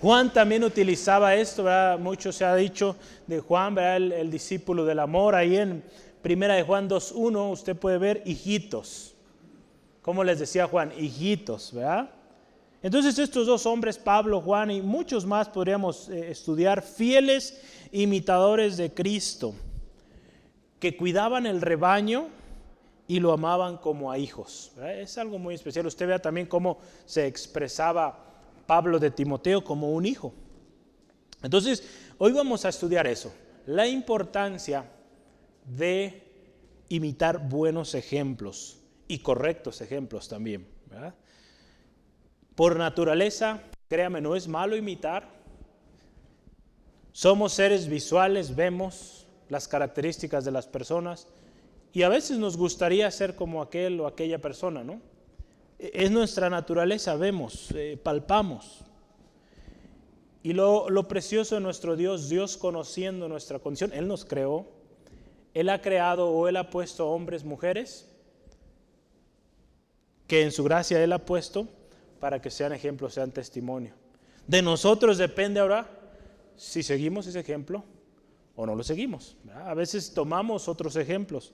Juan 0.00 0.32
también 0.32 0.62
utilizaba 0.64 1.34
esto, 1.34 1.64
mucho 1.98 2.30
se 2.30 2.44
ha 2.44 2.54
dicho 2.54 2.96
de 3.26 3.40
Juan, 3.40 3.78
El, 3.78 4.30
discípulo 4.30 4.84
del 4.84 4.98
amor. 4.98 5.34
Ahí 5.34 5.56
en 5.56 5.82
Primera 6.22 6.54
de 6.54 6.62
Juan 6.62 6.88
2.1 6.88 7.52
usted 7.52 7.76
puede 7.76 7.98
ver 7.98 8.22
hijitos. 8.26 9.14
Como 10.02 10.22
les 10.22 10.38
decía 10.38 10.66
Juan, 10.66 10.92
hijitos, 10.98 11.72
¿verdad? 11.72 12.10
Entonces 12.82 13.18
estos 13.18 13.46
dos 13.46 13.64
hombres, 13.64 13.96
Pablo, 13.96 14.42
Juan 14.42 14.70
y 14.70 14.82
muchos 14.82 15.24
más 15.24 15.48
podríamos 15.48 16.10
eh, 16.10 16.30
estudiar, 16.30 16.82
fieles 16.82 17.58
imitadores 17.94 18.76
de 18.76 18.92
Cristo, 18.92 19.54
que 20.80 20.96
cuidaban 20.96 21.46
el 21.46 21.60
rebaño 21.60 22.28
y 23.06 23.20
lo 23.20 23.32
amaban 23.32 23.76
como 23.78 24.10
a 24.10 24.18
hijos. 24.18 24.72
Es 24.84 25.16
algo 25.16 25.38
muy 25.38 25.54
especial. 25.54 25.86
Usted 25.86 26.08
vea 26.08 26.18
también 26.18 26.48
cómo 26.48 26.78
se 27.06 27.26
expresaba 27.28 28.18
Pablo 28.66 28.98
de 28.98 29.12
Timoteo 29.12 29.62
como 29.62 29.92
un 29.92 30.06
hijo. 30.06 30.34
Entonces, 31.40 31.88
hoy 32.18 32.32
vamos 32.32 32.64
a 32.64 32.70
estudiar 32.70 33.06
eso, 33.06 33.32
la 33.66 33.86
importancia 33.86 34.90
de 35.64 36.20
imitar 36.88 37.48
buenos 37.48 37.94
ejemplos 37.94 38.80
y 39.06 39.20
correctos 39.20 39.80
ejemplos 39.80 40.28
también. 40.28 40.66
Por 42.56 42.76
naturaleza, 42.76 43.60
créame, 43.88 44.20
no 44.20 44.34
es 44.34 44.48
malo 44.48 44.76
imitar. 44.76 45.33
Somos 47.14 47.52
seres 47.52 47.86
visuales, 47.86 48.56
vemos 48.56 49.28
las 49.48 49.68
características 49.68 50.44
de 50.44 50.50
las 50.50 50.66
personas 50.66 51.28
y 51.92 52.02
a 52.02 52.08
veces 52.08 52.38
nos 52.38 52.56
gustaría 52.56 53.08
ser 53.12 53.36
como 53.36 53.62
aquel 53.62 54.00
o 54.00 54.08
aquella 54.08 54.40
persona, 54.40 54.82
¿no? 54.82 55.00
es 55.78 56.10
nuestra 56.10 56.50
naturaleza, 56.50 57.14
vemos, 57.14 57.70
eh, 57.72 57.96
palpamos. 58.02 58.80
Y 60.42 60.54
lo, 60.54 60.88
precioso 61.06 61.54
de 61.54 61.60
nuestro 61.60 61.94
Dios, 61.94 62.28
Dios 62.28 62.56
conociendo 62.56 63.28
nuestra 63.28 63.60
condición, 63.60 63.92
Él 63.94 64.08
nos 64.08 64.24
creó, 64.24 64.66
Él 65.54 65.68
ha 65.68 65.80
creado 65.80 66.30
o 66.30 66.48
Él 66.48 66.56
ha 66.56 66.68
puesto 66.68 67.08
hombres, 67.08 67.44
mujeres, 67.44 68.08
que 70.26 70.42
en 70.42 70.50
su 70.50 70.64
gracia 70.64 71.00
Él 71.02 71.12
ha 71.12 71.24
puesto 71.24 71.68
para 72.18 72.42
que 72.42 72.50
sean 72.50 72.72
ejemplos, 72.72 73.14
sean 73.14 73.30
testimonio. 73.30 73.94
De 74.48 74.62
nosotros 74.62 75.16
depende 75.16 75.60
ahora 75.60 76.03
si 76.56 76.82
seguimos 76.82 77.26
ese 77.26 77.40
ejemplo 77.40 77.84
o 78.56 78.66
no 78.66 78.74
lo 78.74 78.82
seguimos. 78.82 79.36
A 79.64 79.74
veces 79.74 80.12
tomamos 80.14 80.68
otros 80.68 80.96
ejemplos. 80.96 81.52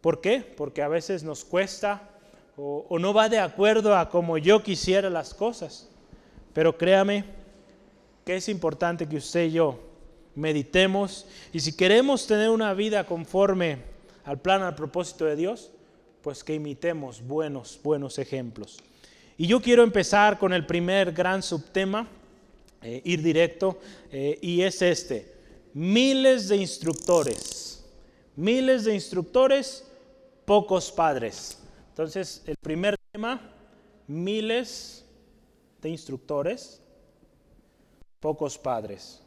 ¿Por 0.00 0.20
qué? 0.20 0.40
Porque 0.40 0.82
a 0.82 0.88
veces 0.88 1.22
nos 1.22 1.44
cuesta 1.44 2.10
o, 2.56 2.98
no 2.98 3.12
va 3.12 3.28
de 3.28 3.38
acuerdo 3.38 3.96
a 3.96 4.08
como 4.08 4.38
yo 4.38 4.62
quisiera 4.62 5.10
las 5.10 5.34
cosas. 5.34 5.88
Pero 6.52 6.76
créame 6.76 7.24
que 8.24 8.36
es 8.36 8.48
importante 8.48 9.08
que 9.08 9.16
usted 9.16 9.46
y 9.46 9.52
yo 9.52 9.78
meditemos 10.34 11.26
y 11.52 11.60
si 11.60 11.76
queremos 11.76 12.26
tener 12.26 12.50
una 12.50 12.74
vida 12.74 13.06
conforme 13.06 13.78
al 14.24 14.40
plan, 14.40 14.62
al 14.62 14.74
propósito 14.74 15.24
de 15.24 15.36
Dios, 15.36 15.70
pues 16.22 16.42
que 16.42 16.54
imitemos 16.54 17.22
buenos, 17.26 17.78
buenos 17.82 18.18
ejemplos. 18.18 18.78
Y 19.36 19.46
yo 19.46 19.60
quiero 19.60 19.82
empezar 19.82 20.38
con 20.38 20.52
el 20.52 20.64
primer 20.64 21.12
gran 21.12 21.42
subtema, 21.42 22.08
eh, 22.84 23.00
ir 23.04 23.22
directo, 23.22 23.80
eh, 24.12 24.38
y 24.42 24.60
es 24.60 24.82
este, 24.82 25.32
miles 25.72 26.48
de 26.48 26.56
instructores, 26.56 27.82
miles 28.36 28.84
de 28.84 28.94
instructores, 28.94 29.84
pocos 30.44 30.92
padres. 30.92 31.58
Entonces, 31.88 32.42
el 32.46 32.56
primer 32.56 32.96
tema, 33.10 33.40
miles 34.06 35.04
de 35.80 35.88
instructores, 35.88 36.82
pocos 38.20 38.58
padres. 38.58 39.23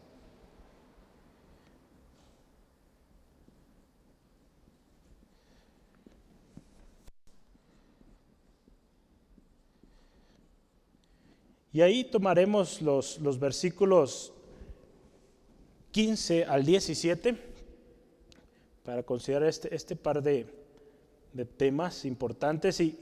Y 11.77 11.81
ahí 11.83 12.03
tomaremos 12.03 12.81
los, 12.81 13.19
los, 13.19 13.39
versículos 13.39 14.33
15 15.91 16.43
al 16.45 16.65
17 16.65 17.37
para 18.83 19.03
considerar 19.03 19.47
este, 19.47 19.75
este 19.75 19.95
par 19.95 20.23
de, 20.23 20.47
de 21.33 21.45
temas 21.45 22.03
importantes 22.05 22.79
y 22.79 22.97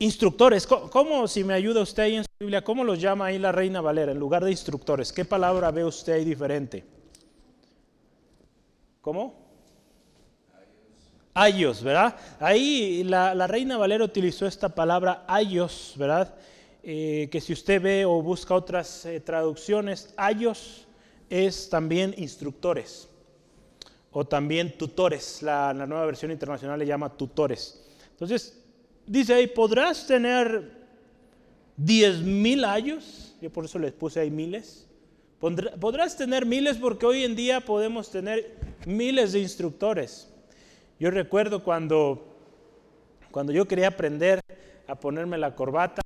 instructores. 0.00 0.66
¿Cómo, 0.66 1.28
si 1.28 1.44
me 1.44 1.54
ayuda 1.54 1.82
usted 1.82 2.02
ahí 2.02 2.16
en 2.16 2.24
su 2.24 2.30
Biblia, 2.40 2.64
cómo 2.64 2.82
los 2.82 3.00
llama 3.00 3.26
ahí 3.26 3.38
la 3.38 3.52
Reina 3.52 3.80
Valera 3.80 4.10
en 4.10 4.18
lugar 4.18 4.42
de 4.42 4.50
instructores? 4.50 5.12
¿Qué 5.12 5.24
palabra 5.24 5.70
ve 5.70 5.84
usted 5.84 6.14
ahí 6.14 6.24
diferente? 6.24 6.84
¿Cómo? 9.00 9.32
Ayos, 11.34 11.84
¿verdad? 11.84 12.16
Ahí 12.40 13.04
la, 13.04 13.46
Reina 13.46 13.76
Valera 13.76 14.02
utilizó 14.02 14.44
esta 14.44 14.70
palabra 14.70 15.22
ayos, 15.28 15.94
¿verdad? 15.96 16.34
Eh, 16.84 17.28
que 17.30 17.40
si 17.40 17.52
usted 17.52 17.80
ve 17.80 18.04
o 18.04 18.20
busca 18.22 18.54
otras 18.54 19.06
eh, 19.06 19.20
traducciones, 19.20 20.12
ayos 20.16 20.86
es 21.30 21.70
también 21.70 22.12
instructores 22.18 23.08
o 24.10 24.24
también 24.24 24.76
tutores. 24.76 25.42
La, 25.42 25.72
nueva 25.72 26.06
versión 26.06 26.30
internacional 26.30 26.78
le 26.78 26.86
llama 26.86 27.16
tutores. 27.16 27.84
Entonces, 28.10 28.60
dice 29.06 29.34
ahí, 29.34 29.46
podrás 29.46 30.06
tener 30.06 30.82
diez 31.76 32.18
mil 32.20 32.64
años, 32.64 33.34
yo 33.40 33.50
por 33.50 33.64
eso 33.64 33.78
les 33.78 33.92
puse 33.92 34.20
ahí 34.20 34.30
miles. 34.30 34.88
Podrás 35.38 36.16
tener 36.16 36.46
miles 36.46 36.76
porque 36.76 37.06
hoy 37.06 37.24
en 37.24 37.34
día 37.34 37.60
podemos 37.60 38.10
tener 38.10 38.56
miles 38.86 39.32
de 39.32 39.40
instructores. 39.40 40.32
Yo 41.00 41.10
recuerdo 41.10 41.64
cuando, 41.64 42.36
cuando 43.32 43.52
yo 43.52 43.66
quería 43.66 43.88
aprender 43.88 44.40
a 44.86 44.94
ponerme 44.94 45.38
la 45.38 45.56
corbata, 45.56 46.02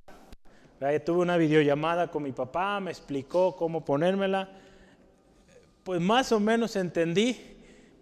tuve 0.79 1.19
una 1.21 1.37
videollamada 1.37 2.09
con 2.09 2.23
mi 2.23 2.31
papá, 2.31 2.79
me 2.79 2.91
explicó 2.91 3.55
cómo 3.55 3.83
ponérmela, 3.83 4.49
pues 5.83 5.99
más 5.99 6.31
o 6.31 6.39
menos 6.39 6.75
entendí, 6.75 7.37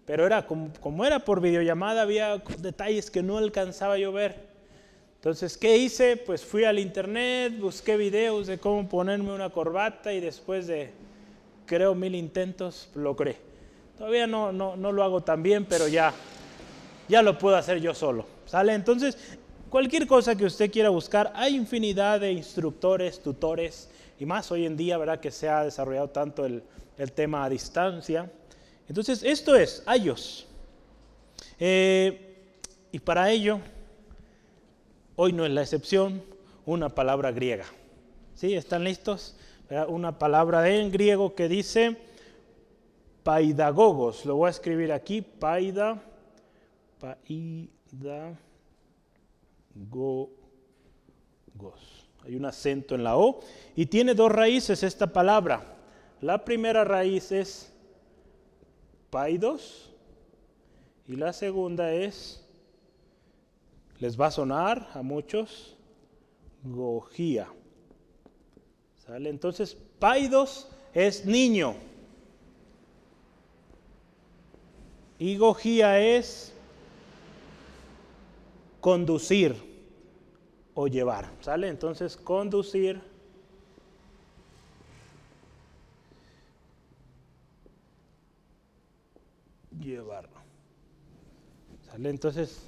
pero 0.04 0.26
era 0.26 0.46
como, 0.46 1.04
era 1.04 1.20
por 1.20 1.40
videollamada, 1.40 2.02
había 2.02 2.42
detalles 2.58 3.10
que 3.10 3.22
no 3.22 3.38
alcanzaba 3.38 3.98
yo 3.98 4.12
ver. 4.12 4.46
Entonces, 5.16 5.56
¿qué 5.56 5.76
hice? 5.76 6.16
Pues 6.16 6.44
fui 6.44 6.64
al 6.64 6.78
internet, 6.78 7.58
busqué 7.58 7.96
videos 7.96 8.46
de 8.46 8.58
cómo 8.58 8.88
ponerme 8.88 9.32
una 9.32 9.50
corbata 9.50 10.12
y 10.12 10.20
después 10.20 10.66
de, 10.66 10.92
creo, 11.64 11.94
mil 11.94 12.14
intentos, 12.14 12.90
logré. 12.94 13.36
Todavía 13.96 14.26
no, 14.26 14.52
no, 14.52 14.76
no 14.76 14.92
lo 14.92 15.02
hago 15.02 15.22
tan 15.22 15.42
bien, 15.42 15.64
pero 15.64 15.88
ya, 15.88 16.12
ya 17.08 17.22
lo 17.22 17.38
puedo 17.38 17.56
hacer 17.56 17.80
yo 17.80 17.94
solo. 17.94 18.26
¿Sale? 18.44 18.74
Entonces, 18.74 19.18
cualquier 19.70 20.06
cosa 20.06 20.34
que 20.34 20.44
usted 20.44 20.70
quiera 20.70 20.90
buscar, 20.90 21.32
hay 21.34 21.56
infinidad 21.56 22.20
de 22.20 22.32
instructores, 22.32 23.20
tutores 23.20 23.88
y 24.18 24.26
más 24.26 24.50
hoy 24.50 24.66
en 24.66 24.76
día, 24.76 24.98
¿verdad? 24.98 25.20
Que 25.20 25.30
se 25.30 25.48
ha 25.48 25.64
desarrollado 25.64 26.10
tanto 26.10 26.44
el, 26.44 26.62
tema 27.14 27.44
a 27.44 27.50
distancia. 27.50 28.30
Entonces, 28.88 29.22
esto 29.22 29.54
es 29.54 29.82
ayos. 29.86 30.46
Eh, 31.58 32.36
y 32.92 32.98
para 32.98 33.30
ello, 33.30 33.60
hoy 35.16 35.32
no 35.32 35.44
es 35.44 35.52
la 35.52 35.62
excepción, 35.62 36.22
una 36.64 36.88
palabra 36.88 37.32
griega. 37.32 37.66
¿Sí? 38.34 38.54
¿Están 38.54 38.84
listos? 38.84 39.36
Una 39.88 40.18
palabra 40.18 40.68
en 40.68 40.90
griego 40.90 41.34
que 41.34 41.48
dice 41.48 41.96
paidagogos. 43.22 44.24
Lo 44.24 44.36
voy 44.36 44.46
a 44.46 44.50
escribir 44.50 44.92
aquí, 44.92 45.20
paida, 45.20 46.00
paidagogos. 49.76 50.40
Hay 52.24 52.34
un 52.34 52.44
acento 52.44 52.94
en 52.94 53.04
la 53.04 53.16
O 53.16 53.40
y 53.74 53.86
tiene 53.86 54.14
dos 54.14 54.32
raíces 54.32 54.82
esta 54.82 55.12
palabra. 55.12 55.76
La 56.20 56.44
primera 56.44 56.84
raíz 56.84 57.30
es 57.30 57.72
paidos 59.10 59.92
y 61.06 61.14
la 61.16 61.32
segunda 61.32 61.92
es, 61.92 62.44
les 63.98 64.20
va 64.20 64.26
a 64.26 64.30
sonar 64.30 64.90
a 64.94 65.02
muchos, 65.02 65.76
gojía. 66.64 67.48
¿Sale? 69.06 69.30
Entonces, 69.30 69.76
paidos 70.00 70.68
es 70.92 71.24
niño. 71.24 71.76
Y 75.18 75.36
gojía 75.36 76.00
es 76.00 76.52
conducir 78.80 79.65
o 80.76 80.86
llevar. 80.86 81.28
¿Sale? 81.40 81.68
Entonces, 81.68 82.16
conducir. 82.16 83.00
Llevar. 89.80 90.28
¿Sale? 91.90 92.10
Entonces, 92.10 92.60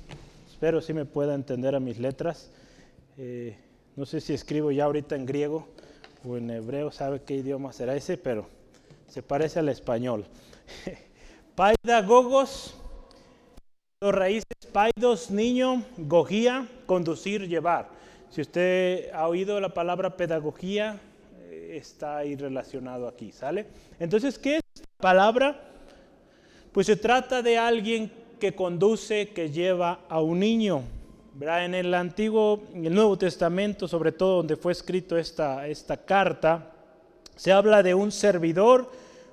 espero 0.51 0.81
si 0.81 0.95
me 0.95 1.05
pueda 1.05 1.35
entender 1.35 1.75
a 1.75 1.81
mis 1.81 1.99
letras. 1.99 2.51
Eh, 3.19 3.57
no 3.95 4.07
sé 4.07 4.21
si 4.21 4.33
escribo 4.33 4.71
ya 4.71 4.85
ahorita 4.85 5.15
en 5.15 5.27
griego 5.27 5.69
o 6.27 6.37
en 6.37 6.51
hebreo, 6.51 6.91
sabe 6.91 7.23
qué 7.23 7.35
idioma 7.35 7.73
será 7.73 7.95
ese, 7.95 8.17
pero 8.17 8.47
se 9.09 9.23
parece 9.23 9.59
al 9.59 9.69
español. 9.69 10.25
Paidagogos, 11.55 12.75
dos 14.01 14.15
raíces, 14.15 14.45
paidos, 14.73 15.31
niño, 15.31 15.85
gogía, 15.99 16.69
conducir, 16.87 17.49
llevar. 17.49 17.98
Si 18.31 18.43
usted 18.43 19.11
ha 19.13 19.27
oído 19.27 19.59
la 19.61 19.71
palabra 19.71 20.17
pedagogía, 20.17 21.01
eh, 21.49 21.79
está 21.81 22.19
ahí 22.19 22.37
relacionado 22.37 23.09
aquí, 23.09 23.33
¿sale? 23.33 23.67
Entonces, 23.99 24.39
¿qué 24.39 24.57
es 24.57 24.63
esta 24.75 24.89
palabra? 24.99 25.61
Pues 26.73 26.87
se 26.87 26.97
trata 26.97 27.41
de 27.41 27.57
alguien 27.57 28.13
que 28.39 28.55
conduce, 28.55 29.31
que 29.31 29.51
lleva 29.51 30.01
a 30.09 30.21
un 30.21 30.41
niño. 30.41 30.83
En 31.41 31.75
el 31.75 31.95
Antiguo, 31.95 32.65
en 32.75 32.85
el 32.85 32.95
Nuevo 32.95 33.17
Testamento, 33.17 33.87
sobre 33.87 34.13
todo 34.13 34.39
donde 34.39 34.57
fue 34.57 34.73
escrito 34.73 35.17
esta, 35.17 35.69
esta 35.69 35.97
carta, 35.97 36.73
se 37.37 37.53
habla 37.53 37.83
de 37.83 37.95
un 37.95 38.11
servidor 38.11 38.91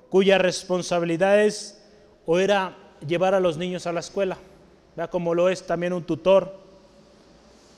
cuya 0.08 0.38
responsabilidad 0.38 1.42
es 1.42 1.82
o 2.24 2.38
era 2.38 2.76
llevar 3.06 3.34
a 3.34 3.40
los 3.40 3.58
niños 3.58 3.86
a 3.86 3.92
la 3.92 4.00
escuela, 4.00 4.38
¿verdad? 4.94 5.10
como 5.10 5.34
lo 5.34 5.48
es 5.48 5.66
también 5.66 5.92
un 5.92 6.04
tutor. 6.04 6.65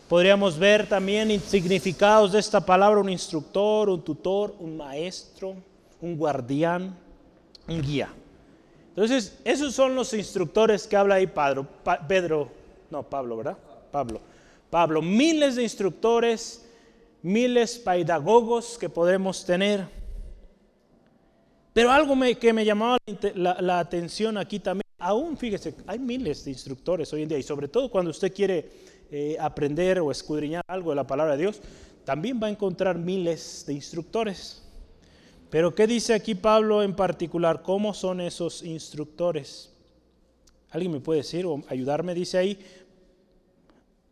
Podríamos 0.09 0.59
ver 0.59 0.89
también 0.89 1.41
significados 1.41 2.33
de 2.33 2.39
esta 2.39 2.65
palabra, 2.65 3.01
un 3.01 3.11
instructor, 3.11 3.91
un 3.91 4.03
tutor, 4.03 4.55
un 4.59 4.77
maestro, 4.77 5.55
un 6.01 6.17
guardián, 6.17 6.97
un 7.69 7.83
guía. 7.83 8.09
Entonces, 8.89 9.39
esos 9.45 9.75
son 9.75 9.95
los 9.95 10.13
instructores 10.15 10.87
que 10.87 10.97
habla 10.97 11.17
ahí 11.17 11.27
Pedro, 11.27 11.69
Pedro 12.09 12.51
no, 12.91 13.03
Pablo, 13.03 13.37
¿verdad? 13.37 13.59
Pablo. 13.91 14.21
Pablo, 14.71 15.03
miles 15.03 15.57
de 15.57 15.63
instructores, 15.63 16.65
miles 17.23 17.79
pedagogos 17.79 18.79
que 18.79 18.89
podemos 18.89 19.45
tener. 19.45 19.87
Pero 21.73 21.91
algo 21.91 22.15
que 22.39 22.53
me 22.53 22.65
llamaba 22.65 22.99
la, 23.35 23.79
atención 23.79 24.37
aquí 24.37 24.59
también, 24.59 24.85
aún 24.99 25.37
fíjese, 25.37 25.75
hay 25.87 25.99
miles 25.99 26.45
de 26.45 26.51
instructores 26.51 27.13
hoy 27.13 27.23
en 27.23 27.29
día 27.29 27.39
y 27.39 27.43
sobre 27.43 27.69
todo 27.69 27.91
cuando 27.91 28.11
usted 28.11 28.33
quiere 28.33 28.69
eh, 29.11 29.37
aprender 29.41 30.01
o 30.01 30.11
escudriñar 30.11 30.63
algo 30.67 30.91
de 30.91 30.97
la 30.97 31.07
palabra 31.07 31.37
de 31.37 31.43
Dios, 31.43 31.61
también 32.05 32.41
va 32.43 32.47
a 32.47 32.51
encontrar 32.51 32.99
miles 32.99 33.65
de 33.67 33.75
instructores. 33.75 34.63
Pero 35.51 35.75
¿qué 35.75 35.87
dice 35.87 36.15
aquí 36.15 36.35
Pablo 36.35 36.83
en 36.83 36.95
particular? 36.95 37.63
¿Cómo 37.63 37.95
son 37.95 38.21
esos 38.21 38.63
instructores? 38.63 39.73
¿Alguien 40.71 40.93
me 40.93 41.01
puede 41.01 41.21
decir 41.21 41.47
o 41.47 41.63
ayudarme? 41.69 42.15
Dice 42.15 42.37
ahí, 42.37 42.59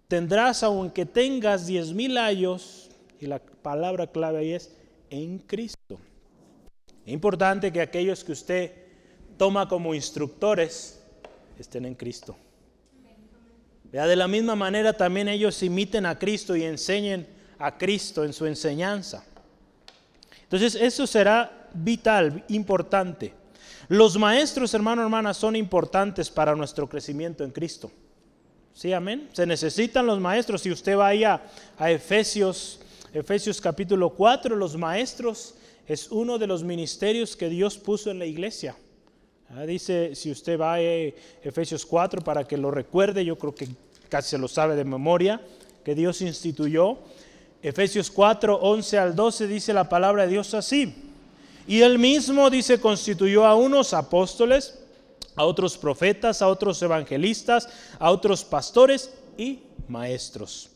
tendrás 0.09 0.63
aunque 0.63 1.05
tengas 1.05 1.67
diez 1.67 1.93
mil 1.93 2.17
años, 2.17 2.91
y 3.21 3.27
la 3.27 3.39
palabra 3.39 4.07
clave 4.07 4.39
ahí 4.39 4.53
es 4.53 4.73
en 5.11 5.39
Cristo. 5.39 5.99
Es 7.05 7.13
importante 7.13 7.73
que 7.73 7.81
aquellos 7.81 8.25
que 8.25 8.33
usted 8.33 8.73
toma 9.37 9.69
como 9.69 9.95
instructores 9.95 11.01
estén 11.59 11.85
en 11.85 11.95
Cristo. 11.95 12.37
De 14.05 14.17
la 14.17 14.29
misma 14.29 14.55
manera 14.55 14.93
también 14.93 15.29
ellos 15.29 15.63
imiten 15.63 16.05
a 16.05 16.19
Cristo 16.19 16.55
y 16.55 16.65
enseñen 16.65 17.27
a 17.59 17.79
Cristo 17.79 18.25
en 18.25 18.33
su 18.33 18.45
enseñanza. 18.45 19.25
Entonces 20.43 20.75
eso 20.75 21.07
será 21.07 21.69
vital, 21.73 22.45
importante. 22.49 23.33
Los 23.89 24.19
maestros, 24.19 24.75
hermano, 24.75 25.03
hermana, 25.03 25.33
son 25.33 25.57
importantes 25.57 26.31
para 26.31 26.55
nuestro 26.55 26.89
crecimiento 26.89 27.45
en 27.45 27.53
Cristo. 27.53 27.91
Sí, 28.75 28.93
amén. 28.93 29.31
Se 29.33 29.47
necesitan 29.47 30.05
los 30.05 30.21
maestros. 30.21 30.61
Si 30.63 30.71
usted 30.71 30.99
va 30.99 31.09
a 31.79 31.91
Efesios, 31.91 32.81
Efesios 33.15 33.61
capítulo 33.61 34.11
4, 34.11 34.57
los 34.57 34.77
maestros 34.77 35.55
es 35.87 36.11
uno 36.11 36.37
de 36.37 36.47
los 36.47 36.63
ministerios 36.65 37.37
que 37.37 37.49
Dios 37.49 37.79
puso 37.79 38.11
en 38.11 38.19
la 38.19 38.27
iglesia. 38.27 38.77
Ah, 39.49 39.65
dice, 39.65 40.15
si 40.17 40.31
usted 40.31 40.61
va 40.61 40.75
a 40.75 40.81
Efesios 40.81 41.87
4 41.87 42.23
para 42.23 42.45
que 42.45 42.57
lo 42.57 42.71
recuerde, 42.71 43.25
yo 43.25 43.39
creo 43.39 43.55
que 43.55 43.69
casi 44.09 44.31
se 44.31 44.39
lo 44.39 44.49
sabe 44.49 44.77
de 44.77 44.85
memoria, 44.85 45.41
que 45.85 45.95
Dios 45.95 46.21
instituyó. 46.21 46.99
Efesios 47.63 48.11
4, 48.11 48.57
11 48.61 48.99
al 48.99 49.17
12 49.17 49.47
dice 49.47 49.73
la 49.73 49.89
palabra 49.89 50.25
de 50.25 50.33
Dios 50.33 50.55
así. 50.55 50.95
Y 51.67 51.81
él 51.81 51.99
mismo 51.99 52.49
dice, 52.49 52.81
constituyó 52.81 53.45
a 53.45 53.57
unos 53.57 53.93
apóstoles, 53.93 54.79
a 55.35 55.45
otros 55.45 55.77
profetas, 55.77 56.43
a 56.43 56.49
otros 56.49 56.81
evangelistas, 56.83 57.69
a 57.99 58.11
otros 58.11 58.45
pastores 58.45 59.13
y 59.37 59.61
maestros. 59.89 60.71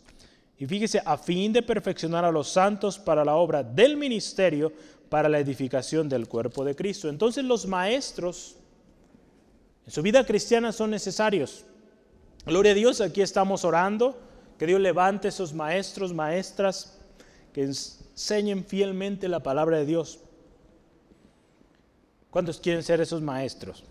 Y 0.59 0.67
fíjese, 0.67 1.01
a 1.05 1.17
fin 1.17 1.53
de 1.53 1.63
perfeccionar 1.63 2.25
a 2.25 2.31
los 2.31 2.49
santos 2.49 2.99
para 2.99 3.25
la 3.25 3.37
obra 3.37 3.63
del 3.63 3.97
ministerio, 3.97 4.73
para 5.09 5.29
la 5.29 5.39
edificación 5.39 6.09
del 6.09 6.29
cuerpo 6.29 6.65
de 6.65 6.77
Cristo. 6.77 7.09
Entonces 7.09 7.45
los 7.45 7.67
maestros 7.67 8.57
en 9.87 9.93
su 9.93 10.03
vida 10.03 10.25
cristiana 10.25 10.73
son 10.73 10.91
necesarios. 10.91 11.65
Gloria 12.47 12.73
a 12.73 12.75
Dios, 12.75 13.01
aquí 13.01 13.21
estamos 13.21 13.65
orando, 13.65 14.19
que 14.59 14.67
Dios 14.67 14.81
levante 14.81 15.29
esos 15.29 15.53
maestros, 15.53 16.15
maestras, 16.15 16.99
que 17.53 17.63
enseñen 17.63 18.65
fielmente 18.65 19.29
la 19.29 19.41
palabra 19.41 19.79
de 19.79 19.85
Dios. 19.85 20.21
¿Cuántos 22.31 22.59
quieren 22.61 22.83
ser 22.83 23.01
esos 23.01 23.21
maestros? 23.21 23.85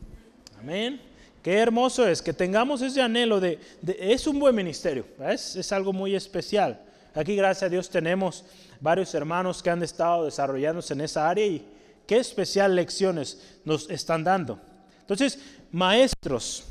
Amén. 0.60 1.00
Qué 1.44 1.58
hermoso 1.58 2.08
es 2.08 2.22
que 2.22 2.34
tengamos 2.34 2.82
ese 2.82 3.02
anhelo 3.02 3.40
de, 3.40 3.60
es 4.00 4.28
un 4.28 4.40
buen 4.40 4.56
ministerio, 4.56 5.06
es, 5.28 5.56
es 5.56 5.72
algo 5.72 5.94
muy 5.94 6.16
especial. 6.16 6.82
Aquí 7.14 7.36
gracias 7.36 7.64
a 7.64 7.70
Dios 7.70 7.90
tenemos 7.90 8.44
varios 8.80 9.14
hermanos 9.14 9.64
que 9.64 9.70
han 9.70 9.84
estado 9.84 10.26
desarrollándose 10.26 10.94
en 10.94 11.02
esa 11.02 11.30
área 11.30 11.46
y 11.46 11.66
qué 12.06 12.18
especial 12.18 12.76
lecciones 12.76 13.40
nos 13.64 13.90
están 13.90 14.24
dando. 14.24 14.60
Entonces, 15.02 15.40
maestros, 15.72 16.66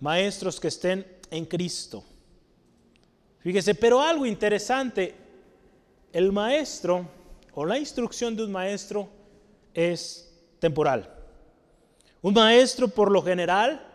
maestros 0.00 0.60
que 0.60 0.68
estén 0.68 1.06
en 1.30 1.44
Cristo. 1.44 2.04
Fíjese, 3.40 3.74
pero 3.74 4.00
algo 4.00 4.26
interesante, 4.26 5.14
el 6.12 6.32
maestro 6.32 7.08
o 7.54 7.64
la 7.64 7.78
instrucción 7.78 8.34
de 8.36 8.44
un 8.44 8.52
maestro 8.52 9.08
es 9.72 10.32
temporal. 10.58 11.12
Un 12.22 12.34
maestro 12.34 12.88
por 12.88 13.10
lo 13.10 13.22
general 13.22 13.86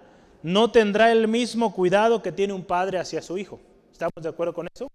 no 0.44 0.72
tendrá 0.72 1.12
el 1.12 1.28
mismo 1.28 1.74
cuidado 1.74 2.22
que 2.22 2.32
tiene 2.32 2.54
un 2.54 2.64
padre 2.64 2.98
hacia 2.98 3.22
su 3.22 3.38
hijo. 3.38 3.60
¿Estamos 3.92 4.14
de 4.22 4.30
acuerdo 4.30 4.54
con 4.54 4.68
eso? 4.74 4.88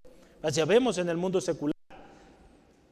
Ya 0.53 0.65
vemos 0.65 0.99
en 0.99 1.09
el 1.09 1.17
mundo 1.17 1.41
secular, 1.41 1.75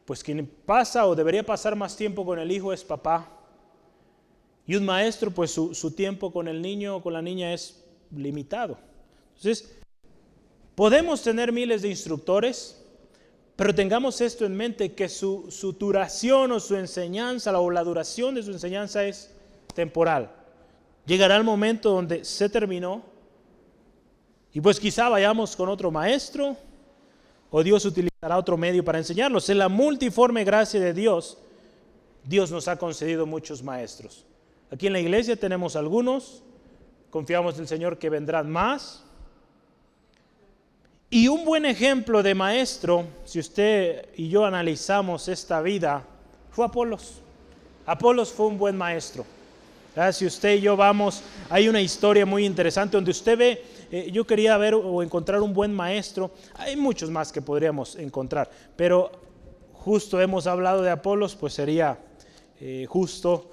pues 0.04 0.22
quien 0.22 0.46
pasa 0.66 1.06
o 1.06 1.14
debería 1.14 1.44
pasar 1.44 1.76
más 1.76 1.96
tiempo 1.96 2.24
con 2.24 2.38
el 2.38 2.50
hijo 2.50 2.72
es 2.72 2.84
papá. 2.84 3.28
Y 4.66 4.76
un 4.76 4.84
maestro, 4.84 5.30
pues 5.30 5.50
su, 5.50 5.74
su 5.74 5.92
tiempo 5.92 6.32
con 6.32 6.48
el 6.48 6.60
niño 6.60 6.96
o 6.96 7.02
con 7.02 7.12
la 7.12 7.22
niña 7.22 7.52
es 7.52 7.83
limitado. 8.16 8.78
Entonces, 9.36 9.74
podemos 10.74 11.22
tener 11.22 11.52
miles 11.52 11.82
de 11.82 11.88
instructores, 11.88 12.80
Pero 13.56 13.72
tengamos 13.72 14.20
esto 14.20 14.44
en 14.44 14.56
mente, 14.56 14.94
que 14.94 15.08
su, 15.08 15.48
duración 15.78 16.50
o 16.50 16.58
su 16.58 16.74
enseñanza 16.74 17.56
o 17.60 17.70
la 17.70 17.84
duración 17.84 18.34
de 18.34 18.42
su 18.42 18.50
enseñanza 18.50 19.04
es 19.04 19.30
temporal. 19.74 20.30
Llegará 21.06 21.36
el 21.36 21.44
momento 21.44 21.90
donde 21.90 22.24
se 22.24 22.48
terminó 22.48 23.02
y 24.52 24.60
pues 24.60 24.80
quizá 24.80 25.08
vayamos 25.08 25.54
con 25.54 25.68
otro 25.68 25.90
maestro 25.90 26.56
o 27.50 27.62
Dios 27.62 27.84
utilizará 27.84 28.38
otro 28.38 28.56
medio 28.56 28.84
para 28.84 28.98
enseñarlos. 28.98 29.48
En 29.48 29.58
la 29.58 29.68
multiforme 29.68 30.42
gracia 30.42 30.80
de 30.80 30.92
Dios, 30.92 31.38
Dios 32.24 32.50
nos 32.50 32.66
ha 32.68 32.76
concedido 32.76 33.26
muchos 33.26 33.62
maestros. 33.62 34.24
Aquí 34.70 34.86
en 34.86 34.92
la 34.94 35.00
iglesia 35.00 35.36
tenemos 35.36 35.76
algunos, 35.76 36.42
confiamos 37.14 37.54
en 37.54 37.60
el 37.60 37.68
Señor 37.68 37.96
que 37.96 38.10
vendrán 38.10 38.50
más. 38.50 39.04
Y 41.08 41.28
un 41.28 41.44
buen 41.44 41.64
ejemplo 41.64 42.24
de 42.24 42.34
maestro, 42.34 43.06
si 43.24 43.38
usted 43.38 44.08
y 44.16 44.28
yo 44.28 44.44
analizamos 44.44 45.28
esta 45.28 45.62
vida, 45.62 46.02
fue 46.50 46.64
Apolos. 46.64 47.20
Apolos 47.86 48.32
fue 48.32 48.46
un 48.46 48.58
buen 48.58 48.76
maestro. 48.76 49.24
Si 50.12 50.26
usted 50.26 50.56
y 50.56 50.62
yo 50.62 50.76
vamos, 50.76 51.22
hay 51.50 51.68
una 51.68 51.80
historia 51.80 52.26
muy 52.26 52.44
interesante 52.44 52.96
donde 52.96 53.12
usted 53.12 53.38
ve, 53.38 53.64
eh, 53.92 54.10
yo 54.10 54.26
quería 54.26 54.56
ver 54.56 54.74
o 54.74 55.00
encontrar 55.00 55.40
un 55.40 55.54
buen 55.54 55.72
maestro, 55.72 56.32
hay 56.54 56.74
muchos 56.74 57.10
más 57.10 57.30
que 57.30 57.40
podríamos 57.40 57.94
encontrar, 57.94 58.50
pero 58.74 59.12
justo 59.72 60.20
hemos 60.20 60.48
hablado 60.48 60.82
de 60.82 60.90
Apolos, 60.90 61.36
pues 61.36 61.54
sería 61.54 61.96
eh, 62.58 62.86
justo 62.88 63.52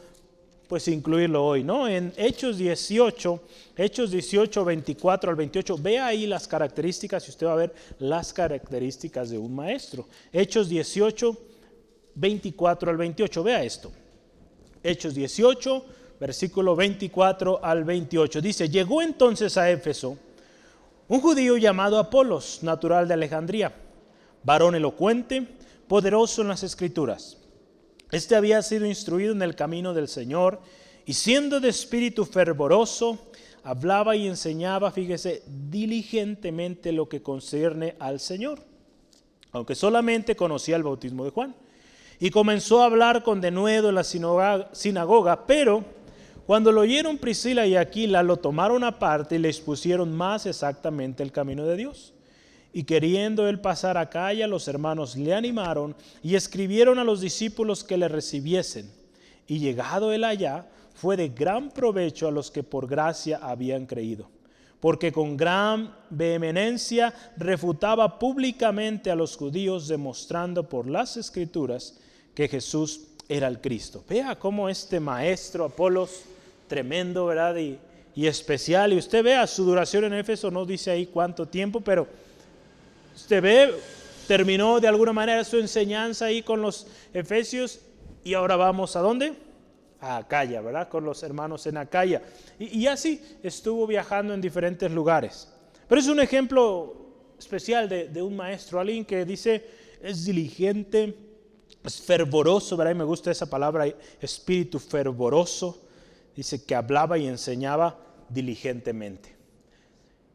pues 0.71 0.87
incluirlo 0.87 1.43
hoy, 1.43 1.65
¿no? 1.65 1.85
En 1.85 2.13
Hechos 2.15 2.57
18, 2.57 3.41
Hechos 3.75 4.09
18, 4.09 4.63
24 4.63 5.29
al 5.29 5.35
28, 5.35 5.77
vea 5.77 6.05
ahí 6.05 6.25
las 6.25 6.47
características 6.47 7.27
y 7.27 7.31
usted 7.31 7.47
va 7.47 7.51
a 7.51 7.57
ver 7.57 7.75
las 7.99 8.31
características 8.31 9.31
de 9.31 9.37
un 9.37 9.53
maestro. 9.53 10.07
Hechos 10.31 10.69
18, 10.69 11.37
24 12.15 12.89
al 12.89 12.95
28, 12.95 13.43
vea 13.43 13.61
esto. 13.65 13.91
Hechos 14.81 15.13
18, 15.13 15.85
versículo 16.17 16.73
24 16.73 17.59
al 17.61 17.83
28. 17.83 18.39
Dice, 18.39 18.69
llegó 18.69 19.01
entonces 19.01 19.57
a 19.57 19.69
Éfeso 19.69 20.17
un 21.09 21.19
judío 21.19 21.57
llamado 21.57 21.99
Apolos, 21.99 22.59
natural 22.63 23.09
de 23.09 23.15
Alejandría, 23.15 23.73
varón 24.41 24.75
elocuente, 24.75 25.45
poderoso 25.89 26.43
en 26.43 26.47
las 26.47 26.63
escrituras. 26.63 27.40
Este 28.11 28.35
había 28.35 28.61
sido 28.61 28.85
instruido 28.85 29.31
en 29.31 29.41
el 29.41 29.55
camino 29.55 29.93
del 29.93 30.07
Señor 30.07 30.59
y 31.05 31.13
siendo 31.13 31.59
de 31.59 31.69
espíritu 31.69 32.25
fervoroso, 32.25 33.17
hablaba 33.63 34.15
y 34.15 34.27
enseñaba, 34.27 34.91
fíjese, 34.91 35.43
diligentemente 35.47 36.91
lo 36.91 37.07
que 37.07 37.21
concierne 37.21 37.95
al 37.99 38.19
Señor, 38.19 38.59
aunque 39.51 39.75
solamente 39.75 40.35
conocía 40.35 40.75
el 40.75 40.83
bautismo 40.83 41.23
de 41.23 41.31
Juan. 41.31 41.55
Y 42.19 42.29
comenzó 42.29 42.81
a 42.81 42.85
hablar 42.85 43.23
con 43.23 43.41
denuedo 43.41 43.89
en 43.89 43.95
la 43.95 44.03
sinagoga, 44.03 45.47
pero 45.47 45.83
cuando 46.45 46.71
lo 46.71 46.81
oyeron 46.81 47.17
Priscila 47.17 47.65
y 47.65 47.75
Aquila, 47.75 48.21
lo 48.23 48.37
tomaron 48.37 48.83
aparte 48.83 49.35
y 49.35 49.39
le 49.39 49.47
expusieron 49.47 50.15
más 50.15 50.45
exactamente 50.45 51.23
el 51.23 51.31
camino 51.31 51.65
de 51.65 51.77
Dios. 51.77 52.13
Y 52.73 52.83
queriendo 52.83 53.47
él 53.47 53.59
pasar 53.59 53.97
a 53.97 54.09
calle, 54.09 54.47
los 54.47 54.67
hermanos 54.67 55.15
le 55.15 55.33
animaron 55.33 55.95
y 56.23 56.35
escribieron 56.35 56.99
a 56.99 57.03
los 57.03 57.21
discípulos 57.21 57.83
que 57.83 57.97
le 57.97 58.07
recibiesen. 58.07 58.89
Y 59.47 59.59
llegado 59.59 60.13
él 60.13 60.23
allá, 60.23 60.65
fue 60.93 61.17
de 61.17 61.29
gran 61.29 61.71
provecho 61.71 62.27
a 62.27 62.31
los 62.31 62.51
que 62.51 62.63
por 62.63 62.87
gracia 62.87 63.39
habían 63.41 63.85
creído, 63.87 64.29
porque 64.79 65.11
con 65.11 65.35
gran 65.35 65.95
vehemencia 66.11 67.13
refutaba 67.37 68.19
públicamente 68.19 69.09
a 69.09 69.15
los 69.15 69.35
judíos, 69.35 69.87
demostrando 69.87 70.69
por 70.69 70.87
las 70.87 71.17
escrituras 71.17 71.97
que 72.35 72.47
Jesús 72.47 73.07
era 73.27 73.47
el 73.47 73.59
Cristo. 73.59 74.03
Vea 74.07 74.37
cómo 74.37 74.69
este 74.69 74.99
maestro 74.99 75.65
Apolos 75.65 76.21
tremendo, 76.67 77.25
¿verdad? 77.25 77.55
Y, 77.57 77.79
especial. 78.25 78.93
Y 78.93 78.97
usted 78.97 79.23
vea, 79.23 79.47
su 79.47 79.63
duración 79.63 80.03
en 80.03 80.13
Éfeso 80.13 80.51
no 80.51 80.65
dice 80.65 80.91
ahí 80.91 81.07
cuánto 81.07 81.47
tiempo, 81.47 81.81
pero 81.81 82.07
usted 83.21 83.41
ve, 83.41 83.73
terminó 84.27 84.79
de 84.79 84.87
alguna 84.87 85.13
manera 85.13 85.43
su 85.43 85.57
enseñanza 85.57 86.25
ahí 86.25 86.41
con 86.41 86.61
los 86.61 86.87
Efesios 87.13 87.79
y 88.23 88.33
ahora 88.33 88.55
vamos 88.55 88.95
a 88.95 88.99
dónde? 88.99 89.33
A 89.99 90.17
Acaya, 90.17 90.61
¿verdad? 90.61 90.89
Con 90.89 91.05
los 91.05 91.21
hermanos 91.23 91.65
en 91.67 91.77
Acaya. 91.77 92.21
Y, 92.59 92.87
así 92.87 93.21
estuvo 93.43 93.85
viajando 93.85 94.33
en 94.33 94.41
diferentes 94.41 94.91
lugares. 94.91 95.47
Pero 95.87 96.01
es 96.01 96.07
un 96.07 96.19
ejemplo 96.19 96.95
especial 97.37 97.87
de, 97.87 98.21
un 98.21 98.35
maestro, 98.35 98.79
alguien 98.79 99.05
que 99.05 99.25
dice 99.25 99.65
es 100.01 100.25
diligente, 100.25 101.15
es 101.83 102.01
fervoroso, 102.01 102.75
¿verdad? 102.75 102.93
Y 102.93 102.97
me 102.97 103.03
gusta 103.03 103.31
esa 103.31 103.49
palabra, 103.49 103.85
espíritu 104.19 104.79
fervoroso 104.79 105.81
dice 106.35 106.63
que 106.63 106.73
hablaba 106.75 107.17
y 107.17 107.27
enseñaba 107.27 107.99
diligentemente. 108.29 109.35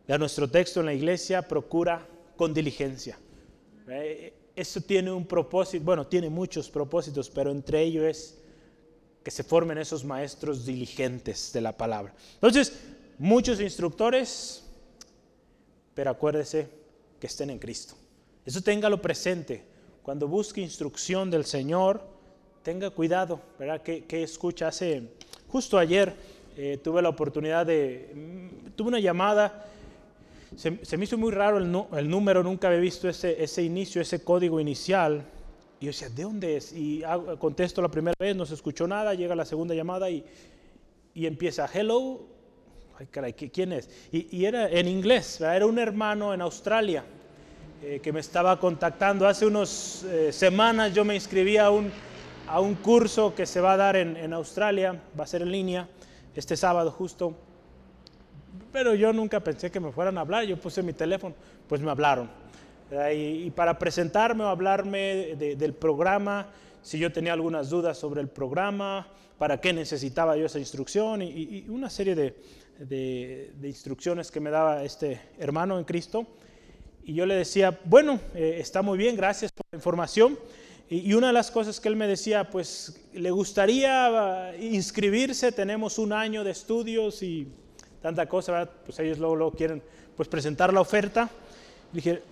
Ya 0.07 0.19
nuestro 0.19 0.49
texto 0.49 0.81
en 0.81 0.87
la 0.87 0.95
iglesia 0.95 1.43
procura 1.43 2.07
con 2.37 2.55
diligencia. 2.55 3.19
Eh, 3.89 4.35
eso 4.55 4.81
tiene 4.81 5.13
un 5.13 5.27
propósito, 5.27 5.85
bueno, 5.85 6.07
tiene 6.07 6.31
muchos 6.31 6.71
propósitos, 6.71 7.29
pero 7.31 7.51
entre 7.51 7.83
ellos 7.83 8.05
es 8.05 8.39
que 9.23 9.31
se 9.31 9.43
formen 9.43 9.79
esos 9.79 10.05
maestros 10.05 10.65
diligentes 10.65 11.53
de 11.53 11.61
la 11.61 11.77
palabra. 11.77 12.15
Entonces, 12.35 12.73
muchos 13.19 13.61
instructores, 13.61 14.65
pero 15.95 16.11
acuérdese 16.11 16.69
que 17.19 17.27
estén 17.27 17.51
en 17.51 17.59
Cristo. 17.59 17.95
Eso 18.45 18.61
téngalo 18.63 19.03
presente. 19.03 19.65
Cuando 20.03 20.29
busque 20.29 20.61
instrucción 20.61 21.31
del 21.31 21.45
Señor, 21.45 22.01
tenga 22.63 22.91
cuidado, 22.91 23.41
¿verdad? 23.59 23.83
Que, 23.83 24.05
que 24.05 24.23
escucha 24.23 24.69
hace 24.69 25.11
Justo 25.49 25.79
ayer 25.79 26.15
eh, 26.57 26.79
tuve 26.83 27.03
la 27.03 27.09
oportunidad 27.09 27.67
de, 27.67 28.11
mm, 28.15 28.71
tuve 28.77 28.89
una 28.89 29.01
llamada, 29.01 29.67
se, 30.55 30.97
me 30.97 31.05
hizo 31.05 31.19
muy 31.19 31.33
raro 31.33 31.59
el, 31.59 32.11
número, 32.11 32.43
nunca 32.43 32.69
había 32.69 32.81
visto 32.81 33.09
ese, 33.09 33.43
ese 33.43 33.63
inicio, 33.63 34.01
ese 34.01 34.23
código 34.23 34.61
inicial. 34.61 35.25
Y 35.81 35.87
yo 35.87 35.91
decía, 35.91 36.09
¿de 36.09 36.23
dónde 36.23 36.57
es? 36.57 36.73
Y 36.73 37.03
contesto 37.39 37.83
la 37.83 37.91
primera 37.91 38.15
vez, 38.19 38.37
no 38.37 38.47
se 38.47 38.55
escuchó 38.55 38.87
nada, 38.87 39.15
llega 39.15 39.35
la 39.35 39.45
segunda 39.45 39.75
llamada 39.75 40.09
y, 40.09 40.25
y 41.15 41.27
empieza, 41.27 41.69
hello, 41.73 42.27
ay 42.99 43.07
caray, 43.11 43.33
¿quién 43.33 43.73
es? 43.73 43.91
Y, 44.13 44.45
era 44.45 44.71
en 44.71 44.89
inglés, 44.89 45.41
era 45.41 45.67
un 45.67 45.79
hermano 45.79 46.33
en 46.33 46.41
Australia 46.41 47.05
eh, 47.83 48.01
que 48.03 48.13
me 48.13 48.21
estaba 48.21 48.59
contactando. 48.59 49.27
Hace 49.27 49.47
unas 49.47 50.05
eh, 50.05 50.33
semanas 50.33 50.95
yo 50.95 51.05
me 51.05 51.15
inscribí 51.15 51.57
a 51.57 51.71
un 51.71 51.91
a 52.49 52.61
un 52.61 52.75
curso 52.77 53.35
que 53.35 53.47
se 53.47 53.61
va 53.61 53.73
a 53.73 53.77
dar 53.77 53.97
en, 53.97 54.33
Australia, 54.33 55.01
va 55.19 55.25
a 55.25 55.27
ser 55.27 55.43
en 55.43 55.51
línea, 55.51 55.89
este 56.35 56.57
sábado 56.57 56.91
justo. 56.91 57.35
Pero 58.73 58.95
yo 58.95 59.13
nunca 59.13 59.41
pensé 59.41 59.71
que 59.71 59.81
me 59.81 59.93
fueran 59.93 60.19
a 60.19 60.23
hablar, 60.23 60.45
yo 60.45 60.57
puse 60.57 60.83
mi 60.83 60.93
teléfono, 60.93 61.35
pues 61.69 61.81
me 61.81 61.91
hablaron. 61.91 62.31
Y, 63.13 63.51
para 63.51 63.79
presentarme 63.79 64.45
o 64.45 64.49
hablarme 64.49 65.35
del 65.37 65.75
programa, 65.75 66.49
si 66.83 66.99
yo 66.99 67.11
tenía 67.11 67.33
algunas 67.33 67.69
dudas 67.69 67.99
sobre 67.99 68.21
el 68.21 68.29
programa, 68.29 69.09
para 69.39 69.61
qué 69.61 69.73
necesitaba 69.73 70.37
yo 70.37 70.47
esa 70.47 70.59
instrucción 70.59 71.21
y, 71.23 71.65
una 71.69 71.91
serie 71.91 72.15
de, 72.15 73.53
instrucciones 73.63 74.31
que 74.31 74.41
me 74.41 74.51
daba 74.51 74.85
este 74.85 75.21
hermano 75.39 75.79
en 75.79 75.85
Cristo. 75.85 76.27
Y 77.05 77.15
yo 77.15 77.27
le 77.27 77.35
decía, 77.37 77.79
bueno, 77.85 78.19
eh, 78.35 78.57
está 78.59 78.83
muy 78.83 78.99
bien, 78.99 79.17
gracias 79.17 79.53
por 79.53 79.65
la 79.71 79.77
información. 79.77 80.39
Y 80.89 81.15
una 81.15 81.29
de 81.29 81.33
las 81.33 81.51
cosas 81.51 81.81
que 81.81 81.89
él 81.89 81.97
me 81.97 82.07
decía, 82.07 82.49
pues 82.49 83.01
le 83.13 83.33
gustaría 83.33 84.53
uh, 84.53 84.63
inscribirse, 84.63 85.51
tenemos 85.51 85.99
un 85.99 86.13
año 86.13 86.45
de 86.45 86.53
estudios 86.53 87.25
y 87.25 87.49
tanta 88.07 88.29
cosa, 88.29 88.71
pues 88.85 88.97
ellos 89.01 89.19
luego, 89.19 89.51
quieren 89.51 89.83
pues 90.17 90.29
presentar 90.29 90.73
la 90.73 90.81
oferta. 90.81 91.29
Dije, 91.93 92.23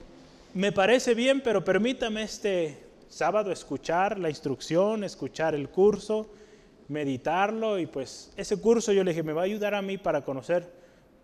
me 0.55 0.71
parece 0.71 1.15
bien, 1.15 1.41
pero 1.41 1.65
permítame 1.65 2.23
este 2.23 2.79
sábado 3.09 3.51
escuchar 3.51 4.21
la 4.21 4.29
instrucción, 4.31 5.03
escuchar 5.03 5.53
el 5.57 5.69
curso, 5.69 6.29
meditarlo 6.87 7.81
y 7.81 7.87
pues 7.87 8.31
ese 8.37 8.57
curso 8.61 8.93
yo 8.93 9.03
le 9.03 9.11
dije, 9.11 9.25
me 9.25 9.33
va 9.33 9.41
a 9.41 9.47
ayudar 9.47 9.75
a 9.75 9.83
mí 9.83 9.99
para 9.99 10.25
conocer 10.25 10.71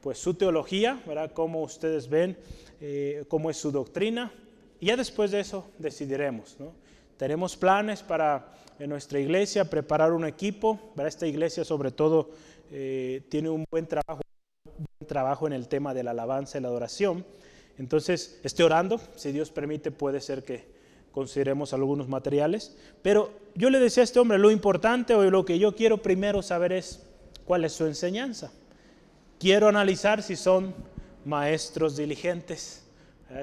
pues 0.00 0.18
su 0.18 0.34
teología, 0.34 1.00
¿verdad? 1.06 1.30
Cómo 1.32 1.62
ustedes 1.62 2.08
ven, 2.08 2.36
eh, 2.80 3.24
cómo 3.28 3.50
es 3.50 3.56
su 3.56 3.70
doctrina. 3.70 4.32
Y 4.80 4.86
ya 4.86 4.96
después 4.96 5.30
de 5.30 5.38
eso 5.38 5.70
decidiremos, 5.78 6.56
¿no? 6.58 6.72
Tenemos 7.16 7.56
planes 7.56 8.02
para 8.02 8.48
en 8.80 8.90
nuestra 8.90 9.20
iglesia 9.20 9.64
preparar 9.70 10.12
un 10.12 10.24
equipo. 10.24 10.92
Esta 11.06 11.28
iglesia 11.28 11.64
sobre 11.64 11.92
todo 11.92 12.30
eh, 12.72 13.22
tiene 13.28 13.48
un 13.48 13.64
buen 13.70 13.86
trabajo, 13.86 14.22
trabajo 15.06 15.46
en 15.46 15.52
el 15.52 15.68
tema 15.68 15.94
de 15.94 16.02
la 16.02 16.12
alabanza 16.12 16.58
y 16.58 16.60
la 16.60 16.68
adoración. 16.68 17.24
Entonces, 17.78 18.40
estoy 18.42 18.66
orando, 18.66 19.00
si 19.16 19.32
Dios 19.32 19.50
permite 19.50 19.90
puede 19.90 20.20
ser 20.20 20.44
que 20.44 20.66
consideremos 21.12 21.72
algunos 21.72 22.08
materiales. 22.08 22.76
Pero 23.02 23.32
yo 23.54 23.70
le 23.70 23.80
decía 23.80 24.02
a 24.02 24.04
este 24.04 24.20
hombre, 24.20 24.38
lo 24.38 24.50
importante 24.50 25.14
o 25.14 25.28
lo 25.30 25.44
que 25.44 25.58
yo 25.58 25.74
quiero 25.74 25.98
primero 25.98 26.42
saber 26.42 26.72
es 26.72 27.02
cuál 27.44 27.64
es 27.64 27.72
su 27.72 27.86
enseñanza. 27.86 28.52
Quiero 29.38 29.68
analizar 29.68 30.22
si 30.22 30.36
son 30.36 30.74
maestros 31.24 31.96
diligentes, 31.96 32.84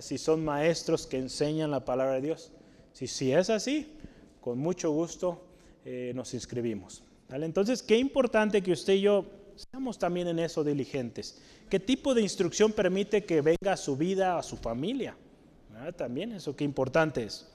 si 0.01 0.17
son 0.17 0.45
maestros 0.45 1.07
que 1.07 1.17
enseñan 1.17 1.71
la 1.71 1.83
palabra 1.83 2.13
de 2.13 2.21
Dios. 2.21 2.51
Si, 2.93 3.07
si 3.07 3.31
es 3.31 3.49
así, 3.49 3.93
con 4.41 4.59
mucho 4.59 4.91
gusto 4.91 5.41
eh, 5.85 6.11
nos 6.15 6.33
inscribimos. 6.33 7.03
Entonces, 7.29 7.83
qué 7.83 7.97
importante 7.97 8.61
que 8.61 8.71
usted 8.71 8.93
y 8.93 9.01
yo 9.01 9.25
seamos 9.57 9.97
también 9.97 10.27
en 10.27 10.39
eso 10.39 10.63
diligentes. 10.63 11.41
¿Qué 11.69 11.79
tipo 11.79 12.13
de 12.13 12.21
instrucción 12.21 12.71
permite 12.71 13.25
que 13.25 13.41
venga 13.41 13.73
a 13.73 13.77
su 13.77 13.97
vida, 13.97 14.37
a 14.37 14.43
su 14.43 14.57
familia? 14.57 15.15
También 15.95 16.31
eso 16.31 16.55
qué 16.55 16.63
importante 16.63 17.23
es. 17.23 17.47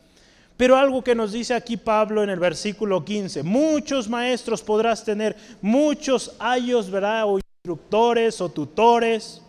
Pero 0.57 0.77
algo 0.77 1.03
que 1.03 1.15
nos 1.15 1.33
dice 1.33 1.55
aquí 1.55 1.77
Pablo 1.77 2.23
en 2.23 2.31
el 2.31 2.39
versículo 2.39 3.05
15, 3.05 3.43
muchos 3.43 4.09
maestros 4.09 4.63
podrás 4.63 5.05
tener, 5.05 5.37
muchos 5.61 6.37
ayos, 6.39 6.91
¿verdad? 6.91 7.25
O 7.27 7.39
instructores 7.39 8.41
o 8.41 8.49
tutores. 8.49 9.43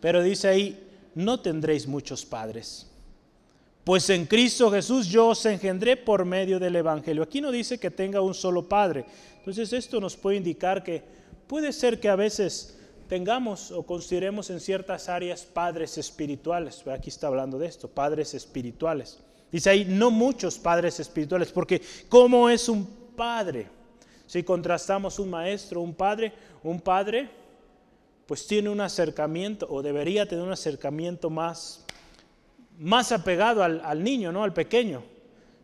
Pero 0.00 0.22
dice 0.22 0.48
ahí, 0.48 0.88
no 1.14 1.40
tendréis 1.40 1.86
muchos 1.86 2.24
padres. 2.24 2.90
Pues 3.90 4.08
en 4.10 4.24
Cristo 4.24 4.70
Jesús 4.70 5.08
yo 5.08 5.30
os 5.30 5.44
engendré 5.46 5.96
por 5.96 6.24
medio 6.24 6.60
del 6.60 6.76
Evangelio. 6.76 7.24
Aquí 7.24 7.40
no 7.40 7.50
dice 7.50 7.80
que 7.80 7.90
tenga 7.90 8.20
un 8.20 8.34
solo 8.34 8.68
padre. 8.68 9.04
Entonces 9.38 9.72
esto 9.72 10.00
nos 10.00 10.16
puede 10.16 10.36
indicar 10.36 10.84
que 10.84 11.02
puede 11.48 11.72
ser 11.72 11.98
que 11.98 12.08
a 12.08 12.14
veces 12.14 12.78
tengamos 13.08 13.72
o 13.72 13.82
consideremos 13.82 14.48
en 14.50 14.60
ciertas 14.60 15.08
áreas 15.08 15.42
padres 15.42 15.98
espirituales. 15.98 16.86
Aquí 16.86 17.08
está 17.08 17.26
hablando 17.26 17.58
de 17.58 17.66
esto, 17.66 17.88
padres 17.88 18.32
espirituales. 18.32 19.18
Dice 19.50 19.70
ahí, 19.70 19.84
no 19.84 20.12
muchos 20.12 20.56
padres 20.56 21.00
espirituales, 21.00 21.50
porque 21.50 21.82
¿cómo 22.08 22.48
es 22.48 22.68
un 22.68 22.86
padre? 23.16 23.66
Si 24.24 24.44
contrastamos 24.44 25.18
un 25.18 25.30
maestro, 25.30 25.80
un 25.80 25.94
padre, 25.94 26.32
un 26.62 26.80
padre, 26.80 27.28
pues 28.24 28.46
tiene 28.46 28.68
un 28.68 28.82
acercamiento 28.82 29.66
o 29.68 29.82
debería 29.82 30.28
tener 30.28 30.44
un 30.44 30.52
acercamiento 30.52 31.28
más, 31.28 31.84
más 32.80 33.12
apegado 33.12 33.62
al, 33.62 33.80
al 33.84 34.02
niño, 34.02 34.32
¿no? 34.32 34.42
al 34.42 34.52
pequeño, 34.52 35.02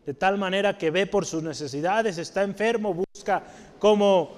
de 0.04 0.14
tal 0.14 0.38
manera 0.38 0.78
que 0.78 0.90
ve 0.90 1.06
por 1.06 1.26
sus 1.26 1.42
necesidades, 1.42 2.18
está 2.18 2.42
enfermo, 2.42 2.94
busca 2.94 3.42
cómo 3.78 4.36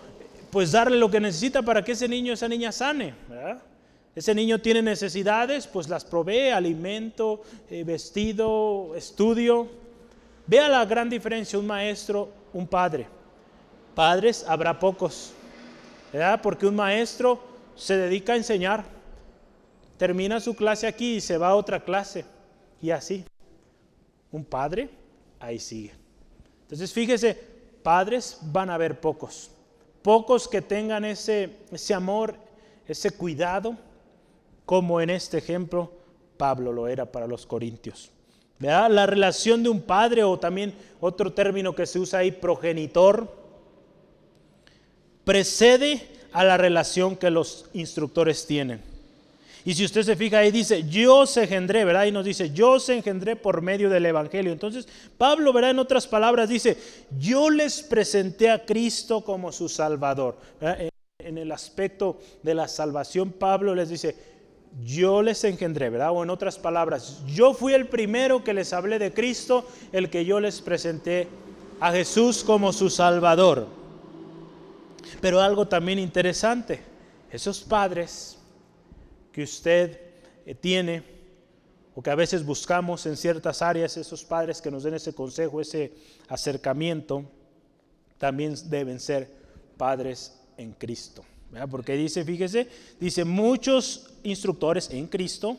pues 0.50 0.72
darle 0.72 0.96
lo 0.96 1.10
que 1.10 1.20
necesita 1.20 1.62
para 1.62 1.82
que 1.82 1.92
ese 1.92 2.08
niño, 2.08 2.32
esa 2.32 2.48
niña 2.48 2.72
sane. 2.72 3.14
Ese 4.14 4.34
niño 4.34 4.60
tiene 4.60 4.82
necesidades, 4.82 5.66
pues 5.66 5.88
las 5.88 6.04
provee, 6.04 6.50
alimento, 6.50 7.42
eh, 7.70 7.84
vestido, 7.84 8.94
estudio. 8.96 9.68
Vea 10.46 10.68
la 10.68 10.84
gran 10.86 11.08
diferencia, 11.08 11.58
un 11.58 11.66
maestro, 11.66 12.30
un 12.52 12.66
padre. 12.66 13.06
Padres 13.94 14.44
habrá 14.48 14.78
pocos, 14.78 15.32
¿verdad? 16.12 16.40
Porque 16.42 16.66
un 16.66 16.74
maestro 16.74 17.40
se 17.76 17.96
dedica 17.96 18.32
a 18.32 18.36
enseñar, 18.36 18.84
termina 19.98 20.40
su 20.40 20.56
clase 20.56 20.86
aquí 20.86 21.16
y 21.16 21.20
se 21.20 21.38
va 21.38 21.48
a 21.48 21.54
otra 21.54 21.80
clase, 21.80 22.24
y 22.80 22.90
así. 22.90 23.24
Un 24.30 24.44
padre, 24.44 24.90
ahí 25.40 25.58
sigue. 25.58 25.92
Entonces 26.62 26.92
fíjese, 26.92 27.38
padres 27.82 28.38
van 28.42 28.70
a 28.70 28.74
haber 28.74 29.00
pocos 29.00 29.50
pocos 30.08 30.48
que 30.48 30.62
tengan 30.62 31.04
ese, 31.04 31.50
ese 31.70 31.92
amor, 31.92 32.34
ese 32.86 33.10
cuidado, 33.10 33.76
como 34.64 35.02
en 35.02 35.10
este 35.10 35.36
ejemplo 35.36 35.92
Pablo 36.38 36.72
lo 36.72 36.88
era 36.88 37.04
para 37.04 37.26
los 37.26 37.44
corintios. 37.44 38.10
La 38.58 39.06
relación 39.06 39.62
de 39.62 39.68
un 39.68 39.82
padre 39.82 40.24
o 40.24 40.38
también 40.38 40.74
otro 41.00 41.34
término 41.34 41.74
que 41.74 41.84
se 41.84 41.98
usa 41.98 42.20
ahí, 42.20 42.32
progenitor, 42.32 43.30
precede 45.24 46.08
a 46.32 46.42
la 46.42 46.56
relación 46.56 47.14
que 47.14 47.30
los 47.30 47.68
instructores 47.74 48.46
tienen. 48.46 48.80
Y 49.64 49.74
si 49.74 49.84
usted 49.84 50.02
se 50.02 50.16
fija 50.16 50.38
ahí 50.38 50.50
dice, 50.50 50.84
yo 50.88 51.26
se 51.26 51.42
engendré, 51.42 51.84
¿verdad? 51.84 52.06
Y 52.06 52.12
nos 52.12 52.24
dice, 52.24 52.50
yo 52.50 52.78
se 52.78 52.96
engendré 52.96 53.36
por 53.36 53.60
medio 53.60 53.90
del 53.90 54.06
Evangelio. 54.06 54.52
Entonces, 54.52 54.88
Pablo, 55.16 55.52
¿verdad? 55.52 55.72
En 55.72 55.78
otras 55.78 56.06
palabras 56.06 56.48
dice, 56.48 56.76
yo 57.18 57.50
les 57.50 57.82
presenté 57.82 58.50
a 58.50 58.64
Cristo 58.64 59.22
como 59.22 59.52
su 59.52 59.68
Salvador. 59.68 60.38
En 61.18 61.38
el 61.38 61.52
aspecto 61.52 62.18
de 62.42 62.54
la 62.54 62.68
salvación, 62.68 63.32
Pablo 63.32 63.74
les 63.74 63.88
dice, 63.88 64.16
yo 64.84 65.22
les 65.22 65.42
engendré, 65.44 65.90
¿verdad? 65.90 66.12
O 66.12 66.22
en 66.22 66.30
otras 66.30 66.58
palabras, 66.58 67.22
yo 67.26 67.52
fui 67.52 67.74
el 67.74 67.88
primero 67.88 68.44
que 68.44 68.54
les 68.54 68.72
hablé 68.72 68.98
de 68.98 69.12
Cristo, 69.12 69.66
el 69.92 70.08
que 70.08 70.24
yo 70.24 70.40
les 70.40 70.60
presenté 70.60 71.28
a 71.80 71.92
Jesús 71.92 72.44
como 72.44 72.72
su 72.72 72.88
Salvador. 72.88 73.66
Pero 75.20 75.40
algo 75.40 75.66
también 75.66 75.98
interesante, 75.98 76.80
esos 77.30 77.60
padres 77.60 78.37
que 79.32 79.42
usted 79.42 80.00
eh, 80.46 80.54
tiene 80.54 81.02
o 81.94 82.02
que 82.02 82.10
a 82.10 82.14
veces 82.14 82.44
buscamos 82.44 83.06
en 83.06 83.16
ciertas 83.16 83.60
áreas, 83.60 83.96
esos 83.96 84.22
padres 84.24 84.62
que 84.62 84.70
nos 84.70 84.84
den 84.84 84.94
ese 84.94 85.12
consejo, 85.14 85.60
ese 85.60 85.92
acercamiento, 86.28 87.24
también 88.18 88.54
deben 88.70 89.00
ser 89.00 89.28
padres 89.76 90.38
en 90.56 90.72
Cristo. 90.72 91.24
Porque 91.70 91.94
dice, 91.94 92.24
fíjese, 92.24 92.68
dice 93.00 93.24
muchos 93.24 94.10
instructores 94.22 94.90
en 94.90 95.06
Cristo, 95.06 95.56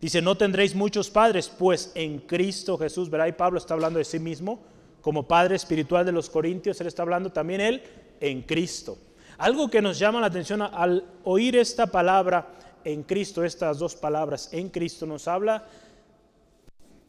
dice 0.00 0.22
no 0.22 0.36
tendréis 0.36 0.74
muchos 0.74 1.10
padres, 1.10 1.48
pues 1.48 1.92
en 1.94 2.18
Cristo 2.20 2.78
Jesús, 2.78 3.10
¿verdad? 3.10 3.26
Y 3.28 3.32
Pablo 3.32 3.58
está 3.58 3.74
hablando 3.74 3.98
de 3.98 4.04
sí 4.04 4.18
mismo 4.18 4.60
como 5.02 5.28
padre 5.28 5.54
espiritual 5.54 6.04
de 6.04 6.12
los 6.12 6.28
corintios, 6.28 6.80
él 6.80 6.88
está 6.88 7.02
hablando 7.02 7.30
también 7.30 7.60
él 7.60 7.82
en 8.18 8.42
Cristo. 8.42 8.98
Algo 9.38 9.70
que 9.70 9.82
nos 9.82 9.98
llama 9.98 10.20
la 10.20 10.26
atención 10.26 10.62
al 10.62 11.04
oír 11.22 11.54
esta 11.56 11.86
palabra 11.86 12.48
en 12.86 13.02
Cristo, 13.02 13.42
estas 13.42 13.80
dos 13.80 13.96
palabras, 13.96 14.48
en 14.52 14.68
Cristo, 14.68 15.06
nos 15.06 15.26
habla 15.26 15.66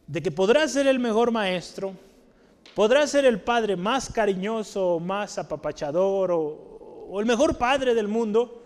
de 0.08 0.20
que 0.20 0.32
podrá 0.32 0.66
ser 0.66 0.88
el 0.88 0.98
mejor 0.98 1.30
maestro, 1.30 1.92
podrá 2.74 3.06
ser 3.06 3.24
el 3.24 3.40
padre 3.40 3.76
más 3.76 4.10
cariñoso, 4.12 4.98
más 4.98 5.38
apapachador 5.38 6.32
o, 6.32 7.20
el 7.20 7.26
mejor 7.26 7.56
padre 7.56 7.94
del 7.94 8.08
mundo, 8.08 8.60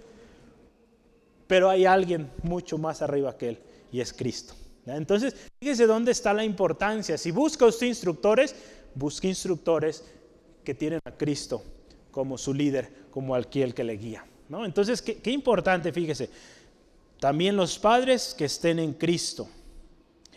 pero 1.46 1.68
hay 1.68 1.84
alguien 1.84 2.30
mucho 2.42 2.78
más 2.78 3.02
arriba 3.02 3.36
que 3.36 3.50
él 3.50 3.58
y 3.92 4.00
es 4.00 4.10
Cristo. 4.14 4.54
Entonces, 4.86 5.36
fíjese 5.60 5.86
dónde 5.86 6.12
está 6.12 6.32
la 6.32 6.44
importancia. 6.44 7.18
Si 7.18 7.30
busca 7.30 7.66
usted 7.66 7.88
instructores, 7.88 8.56
busque 8.94 9.28
instructores 9.28 10.02
que 10.64 10.74
tienen 10.74 11.00
a 11.04 11.10
Cristo 11.12 11.62
como 12.10 12.38
su 12.38 12.54
líder, 12.54 12.90
como 13.10 13.34
aquel 13.34 13.74
que 13.74 13.84
le 13.84 13.98
guía. 13.98 14.24
¿no? 14.48 14.64
Entonces, 14.64 15.02
qué 15.02 15.30
importante, 15.30 15.92
fíjese. 15.92 16.30
También 17.22 17.54
los 17.54 17.78
padres 17.78 18.34
que 18.36 18.46
estén 18.46 18.80
en 18.80 18.94
Cristo. 18.94 19.46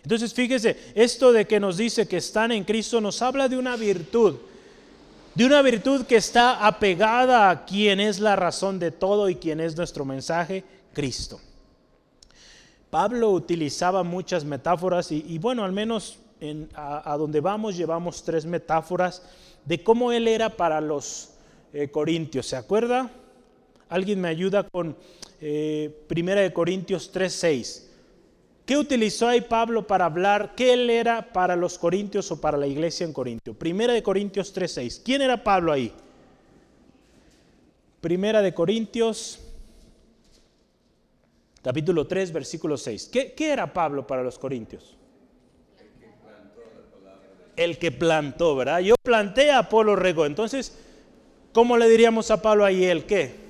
Entonces 0.03 0.31
fíjese, 0.35 0.77
esto 0.93 1.33
de 1.33 1.47
que 1.47 1.59
nos 1.59 1.77
dice 1.77 2.07
que 2.07 2.17
están 2.17 2.51
en 2.51 2.63
Cristo 2.63 3.01
nos 3.01 3.23
habla 3.23 3.49
de 3.49 3.57
una 3.57 3.75
virtud, 3.75 4.35
de 5.33 5.45
una 5.47 5.63
virtud 5.63 6.05
que 6.05 6.17
está 6.17 6.67
apegada 6.67 7.49
a 7.49 7.65
quien 7.65 7.99
es 7.99 8.19
la 8.19 8.35
razón 8.35 8.77
de 8.77 8.91
todo 8.91 9.29
y 9.29 9.37
quien 9.37 9.61
es 9.61 9.75
nuestro 9.75 10.05
mensaje, 10.05 10.63
Cristo. 10.93 11.41
Pablo 12.91 13.31
utilizaba 13.31 14.03
muchas 14.03 14.45
metáforas 14.45 15.11
y, 15.11 15.39
bueno, 15.39 15.63
al 15.63 15.71
menos 15.71 16.19
a, 16.75 17.17
donde 17.17 17.41
vamos 17.41 17.75
llevamos 17.77 18.23
tres 18.23 18.45
metáforas 18.45 19.23
de 19.65 19.83
cómo 19.83 20.11
él 20.11 20.27
era 20.27 20.51
para 20.51 20.79
los 20.81 21.31
eh, 21.73 21.89
corintios. 21.89 22.45
¿Se 22.45 22.55
acuerda? 22.55 23.09
¿Alguien 23.89 24.21
me 24.21 24.27
ayuda 24.27 24.67
con 24.69 24.95
eh, 25.41 26.03
Primera 26.07 26.41
de 26.41 26.53
Corintios 26.53 27.11
3:6. 27.13 27.83
¿Qué 28.65 28.77
utilizó 28.77 29.27
ahí 29.27 29.41
Pablo 29.41 29.85
para 29.85 30.05
hablar? 30.05 30.55
¿Qué 30.55 30.73
él 30.73 30.89
era 30.89 31.31
para 31.31 31.55
los 31.55 31.77
corintios 31.77 32.31
o 32.31 32.41
para 32.41 32.57
la 32.57 32.65
iglesia 32.65 33.05
en 33.05 33.13
Corintio? 33.13 33.53
Primera 33.53 33.93
de 33.93 34.01
Corintios 34.01 34.53
3:6. 34.53 35.01
¿Quién 35.03 35.21
era 35.21 35.43
Pablo 35.43 35.71
ahí? 35.71 35.91
Primera 38.01 38.41
de 38.41 38.53
Corintios 38.53 39.39
capítulo 41.65 42.05
3, 42.05 42.31
versículo 42.31 42.77
6. 42.77 43.09
¿Qué, 43.11 43.33
¿Qué, 43.33 43.49
era 43.49 43.73
Pablo 43.73 44.05
para 44.05 44.21
los 44.21 44.37
corintios? 44.37 44.95
El 47.55 47.79
que 47.79 47.91
plantó, 47.91 48.55
¿verdad? 48.55 48.81
Yo 48.81 48.93
planté 49.01 49.49
a 49.49 49.59
Apolo 49.59 49.95
regó. 49.95 50.27
Entonces, 50.27 50.77
¿cómo 51.53 51.75
le 51.77 51.89
diríamos 51.89 52.29
a 52.29 52.43
Pablo 52.43 52.65
ahí 52.65 52.85
el 52.85 53.05
qué? 53.05 53.44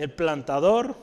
El 0.00 0.10
plantador 0.10 0.96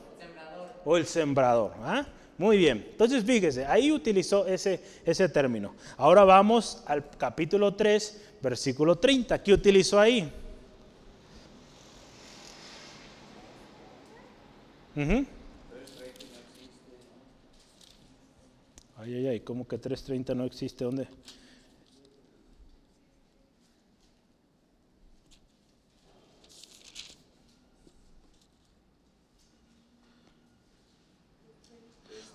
o 0.84 0.96
el 0.96 1.06
sembrador. 1.06 1.72
¿ah? 1.82 2.04
Muy 2.36 2.58
bien, 2.58 2.84
entonces 2.90 3.24
fíjese, 3.24 3.64
ahí 3.64 3.92
utilizó 3.92 4.46
ese, 4.46 4.80
ese 5.04 5.28
término. 5.28 5.74
Ahora 5.96 6.24
vamos 6.24 6.82
al 6.86 7.08
capítulo 7.16 7.74
3, 7.74 8.22
versículo 8.42 8.96
30. 8.96 9.40
¿Qué 9.42 9.52
utilizó 9.52 10.00
ahí? 10.00 10.32
Ay, 18.96 19.14
ay, 19.14 19.26
ay, 19.28 19.40
¿cómo 19.40 19.66
que 19.66 19.80
3.30 19.80 20.34
no 20.34 20.44
existe? 20.44 20.84
¿Dónde? 20.84 21.06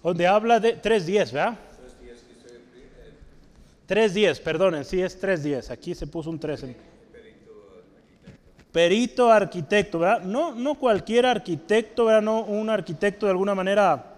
Donde 0.03 0.27
habla 0.27 0.59
de 0.59 0.79
3.10, 0.81 1.31
¿verdad? 1.31 1.57
3.10, 3.87 4.41
perdonen, 4.41 4.85
sí 4.85 5.01
es 5.01 5.21
3.10. 5.21 5.71
Aquí 5.71 5.95
se 5.95 6.07
puso 6.07 6.29
un 6.29 6.39
3. 6.39 6.65
Perito 8.71 9.31
arquitecto, 9.31 9.99
¿verdad? 9.99 10.23
No, 10.23 10.53
no 10.55 10.75
cualquier 10.75 11.25
arquitecto, 11.25 12.05
¿verdad? 12.05 12.21
No 12.21 12.43
un 12.43 12.69
arquitecto 12.69 13.25
de 13.27 13.31
alguna 13.31 13.55
manera 13.55 14.15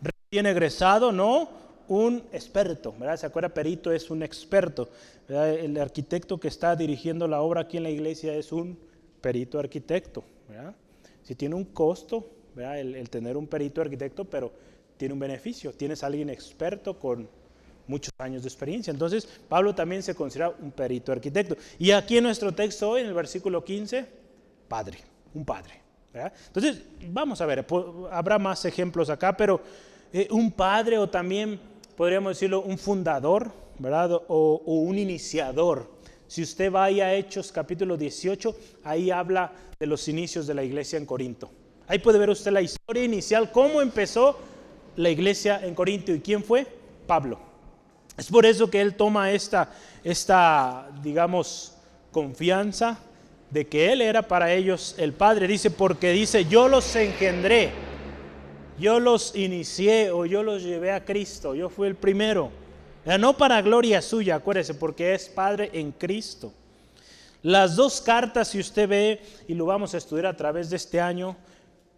recién 0.00 0.46
egresado, 0.46 1.12
no, 1.12 1.50
un 1.88 2.22
experto, 2.32 2.94
¿verdad? 2.98 3.16
¿Se 3.16 3.26
acuerda? 3.26 3.48
Perito 3.48 3.90
es 3.90 4.10
un 4.10 4.22
experto. 4.22 4.88
El 5.28 5.76
arquitecto 5.78 6.38
que 6.38 6.48
está 6.48 6.76
dirigiendo 6.76 7.26
la 7.26 7.40
obra 7.40 7.62
aquí 7.62 7.76
en 7.76 7.82
la 7.82 7.90
iglesia 7.90 8.34
es 8.34 8.52
un 8.52 8.78
perito 9.20 9.58
arquitecto, 9.58 10.24
¿verdad? 10.48 10.74
Si 11.24 11.34
tiene 11.34 11.56
un 11.56 11.64
costo, 11.64 12.26
¿verdad? 12.54 12.78
El 12.78 13.10
tener 13.10 13.36
un 13.36 13.48
perito 13.48 13.80
arquitecto, 13.80 14.24
pero 14.24 14.52
tiene 15.00 15.14
un 15.14 15.18
beneficio. 15.18 15.72
Tienes 15.72 16.02
a 16.04 16.08
alguien 16.08 16.28
experto 16.28 16.98
con 16.98 17.26
muchos 17.86 18.12
años 18.18 18.42
de 18.42 18.48
experiencia. 18.50 18.90
Entonces, 18.90 19.26
Pablo 19.48 19.74
también 19.74 20.02
se 20.02 20.14
considera 20.14 20.50
un 20.50 20.72
perito 20.72 21.10
arquitecto. 21.10 21.56
Y 21.78 21.90
aquí 21.90 22.18
en 22.18 22.24
nuestro 22.24 22.52
texto 22.52 22.90
hoy, 22.90 23.00
en 23.00 23.06
el 23.06 23.14
versículo 23.14 23.64
15, 23.64 24.04
padre, 24.68 24.98
un 25.32 25.46
padre. 25.46 25.80
Entonces, 26.12 26.82
vamos 27.08 27.40
a 27.40 27.46
ver, 27.46 27.64
habrá 28.10 28.38
más 28.38 28.62
ejemplos 28.66 29.08
acá, 29.08 29.34
pero 29.34 29.62
eh, 30.12 30.28
un 30.30 30.52
padre 30.52 30.98
o 30.98 31.08
también 31.08 31.58
podríamos 31.96 32.32
decirlo 32.32 32.60
un 32.60 32.76
fundador, 32.76 33.50
¿verdad? 33.78 34.12
O, 34.12 34.62
o 34.66 34.74
un 34.80 34.98
iniciador. 34.98 35.90
Si 36.26 36.42
usted 36.42 36.70
va 36.70 36.84
a 36.84 37.14
Hechos 37.14 37.50
capítulo 37.52 37.96
18, 37.96 38.54
ahí 38.84 39.10
habla 39.10 39.50
de 39.78 39.86
los 39.86 40.06
inicios 40.08 40.46
de 40.46 40.52
la 40.52 40.62
iglesia 40.62 40.98
en 40.98 41.06
Corinto. 41.06 41.50
Ahí 41.86 42.00
puede 42.00 42.18
ver 42.18 42.28
usted 42.28 42.52
la 42.52 42.60
historia 42.60 43.02
inicial, 43.02 43.50
cómo 43.50 43.80
empezó 43.80 44.36
la 44.96 45.10
iglesia 45.10 45.60
en 45.62 45.74
Corinto 45.74 46.12
y 46.12 46.20
quién 46.20 46.42
fue 46.42 46.66
Pablo. 47.06 47.38
Es 48.16 48.28
por 48.28 48.44
eso 48.44 48.70
que 48.70 48.80
él 48.80 48.94
toma 48.94 49.30
esta, 49.32 49.72
esta, 50.04 50.88
digamos, 51.02 51.74
confianza 52.12 52.98
de 53.50 53.66
que 53.66 53.92
él 53.92 54.00
era 54.00 54.22
para 54.22 54.52
ellos 54.52 54.94
el 54.98 55.12
Padre. 55.12 55.46
Dice, 55.46 55.70
porque 55.70 56.12
dice, 56.12 56.44
yo 56.44 56.68
los 56.68 56.94
engendré, 56.96 57.70
yo 58.78 59.00
los 59.00 59.34
inicié 59.36 60.10
o 60.10 60.26
yo 60.26 60.42
los 60.42 60.62
llevé 60.62 60.92
a 60.92 61.04
Cristo, 61.04 61.54
yo 61.54 61.68
fui 61.68 61.88
el 61.88 61.96
primero. 61.96 62.50
No 63.18 63.36
para 63.36 63.62
gloria 63.62 64.02
suya, 64.02 64.36
acuérdese, 64.36 64.74
porque 64.74 65.14
es 65.14 65.28
Padre 65.28 65.70
en 65.72 65.92
Cristo. 65.92 66.52
Las 67.42 67.74
dos 67.74 68.02
cartas, 68.02 68.48
si 68.48 68.58
usted 68.58 68.86
ve, 68.86 69.22
y 69.48 69.54
lo 69.54 69.64
vamos 69.64 69.94
a 69.94 69.96
estudiar 69.96 70.26
a 70.26 70.36
través 70.36 70.68
de 70.68 70.76
este 70.76 71.00
año, 71.00 71.36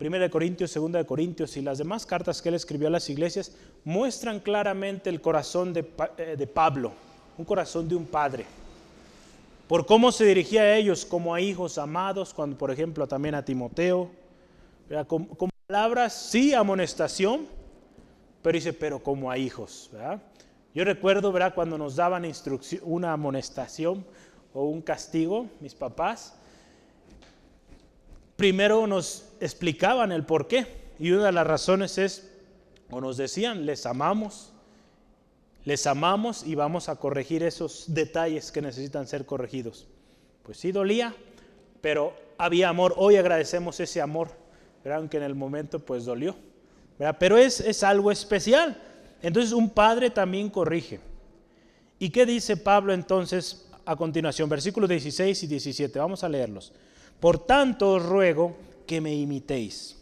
Primera 0.03 0.25
de 0.25 0.31
Corintios, 0.31 0.73
Segunda 0.73 0.99
de 0.99 1.07
Corintios 1.07 1.57
y 1.57 1.63
las 1.63 1.79
demás 1.79 2.05
cartas 2.05 2.43
que 2.43 2.49
él 2.49 2.57
escribió 2.57 2.89
a 2.89 2.91
las 2.91 3.09
iglesias 3.09 3.53
muestran 3.85 4.41
claramente 4.41 5.09
el 5.09 5.21
corazón 5.21 5.73
de, 5.73 5.89
eh, 6.19 6.35
de 6.37 6.47
Pablo, 6.49 6.91
un 7.39 7.45
corazón 7.45 7.89
de 7.89 7.95
un 7.95 8.05
padre. 8.05 8.45
Por 9.69 9.87
cómo 9.87 10.11
se 10.11 10.25
dirigía 10.25 10.63
a 10.63 10.75
ellos 10.75 11.05
como 11.05 11.33
a 11.33 11.41
hijos 11.41 11.79
amados, 11.79 12.35
cuando 12.35 12.59
por 12.59 12.73
ejemplo 12.73 13.07
también 13.07 13.37
a 13.37 13.45
Timoteo, 13.45 14.11
con, 15.07 15.29
palabras, 15.69 16.13
sí, 16.15 16.53
amonestación, 16.53 17.47
pero 18.43 18.57
dice, 18.57 18.73
pero 18.73 19.01
como 19.01 19.31
a 19.31 19.39
hijos. 19.39 19.89
Yo 20.75 20.85
recuerdo 20.85 21.31
¿verdad? 21.31 21.55
cuando 21.55 21.79
nos 21.79 21.95
daban 21.95 22.25
una 22.83 23.13
amonestación 23.13 24.05
o 24.53 24.65
un 24.65 24.83
castigo, 24.83 25.47
mis 25.61 25.77
papás, 25.77 26.35
primero 28.43 28.89
nos 28.89 29.27
explicaban 29.39 30.11
el 30.11 30.25
por 30.25 30.49
qué. 30.49 30.67
Y 30.99 31.13
una 31.13 31.27
de 31.27 31.33
las 31.33 31.47
razones 31.47 31.97
es, 31.97 32.29
o 32.91 33.01
nos 33.01 33.17
decían, 33.17 33.67
les 33.67 33.87
amamos, 33.87 34.53
les 35.65 35.87
amamos 35.87 36.45
y 36.45 36.57
vamos 36.57 36.89
a 36.89 36.97
corregir 36.97 37.45
esos 37.45 37.85
detalles 37.95 38.51
que 38.51 38.61
necesitan 38.61 39.07
ser 39.07 39.27
corregidos. 39.27 39.87
Pues 40.43 40.59
sí 40.59 40.73
dolía, 40.73 41.15
pero 41.81 42.15
había 42.37 42.69
amor. 42.69 42.95
Hoy 42.97 43.15
agradecemos 43.15 43.79
ese 43.79 44.01
amor, 44.01 44.31
aunque 44.93 45.19
en 45.19 45.23
el 45.23 45.37
momento 45.37 45.79
pues 45.79 46.05
dolió. 46.05 46.35
Pero 47.21 47.39
es, 47.39 47.61
es 47.61 47.85
algo 47.85 48.11
especial. 48.11 48.77
Entonces 49.23 49.53
un 49.53 49.71
padre 49.71 50.11
también 50.11 50.51
corrige. 50.51 50.99
¿Y 52.01 52.11
qué 52.11 52.27
dice 52.27 52.57
Pablo 52.57 52.93
entonces 52.93 53.69
a 53.85 53.95
continuación? 53.95 54.49
Versículos 54.49 54.91
16 54.91 55.45
y 55.45 55.47
17. 55.47 55.97
Vamos 56.01 56.25
a 56.25 56.29
leerlos. 56.29 56.73
Por 57.23 57.39
tanto 57.39 57.93
os 57.93 58.03
ruego 58.03 58.57
que 58.85 59.01
me 59.01 59.15
imitéis. 59.15 59.95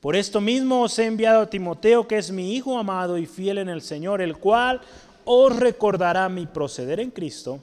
Por 0.00 0.16
esto 0.16 0.40
mismo 0.40 0.80
os 0.80 0.98
he 0.98 1.04
enviado 1.04 1.42
a 1.42 1.50
Timoteo, 1.50 2.08
que 2.08 2.16
es 2.16 2.30
mi 2.30 2.54
hijo 2.56 2.78
amado 2.78 3.18
y 3.18 3.26
fiel 3.26 3.58
en 3.58 3.68
el 3.68 3.82
Señor, 3.82 4.22
el 4.22 4.38
cual 4.38 4.80
os 5.26 5.54
recordará 5.54 6.30
mi 6.30 6.46
proceder 6.46 6.98
en 6.98 7.10
Cristo, 7.10 7.60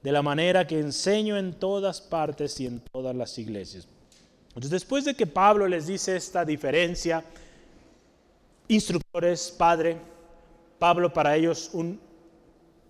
de 0.00 0.12
la 0.12 0.22
manera 0.22 0.64
que 0.64 0.78
enseño 0.78 1.36
en 1.36 1.54
todas 1.54 2.00
partes 2.00 2.60
y 2.60 2.66
en 2.66 2.78
todas 2.92 3.16
las 3.16 3.36
iglesias. 3.36 3.88
Entonces, 4.50 4.70
después 4.70 5.04
de 5.04 5.14
que 5.14 5.26
Pablo 5.26 5.66
les 5.66 5.88
dice 5.88 6.14
esta 6.14 6.44
diferencia, 6.44 7.24
instructores, 8.68 9.50
padre, 9.50 9.96
Pablo 10.78 11.12
para 11.12 11.34
ellos 11.34 11.70
un 11.72 11.98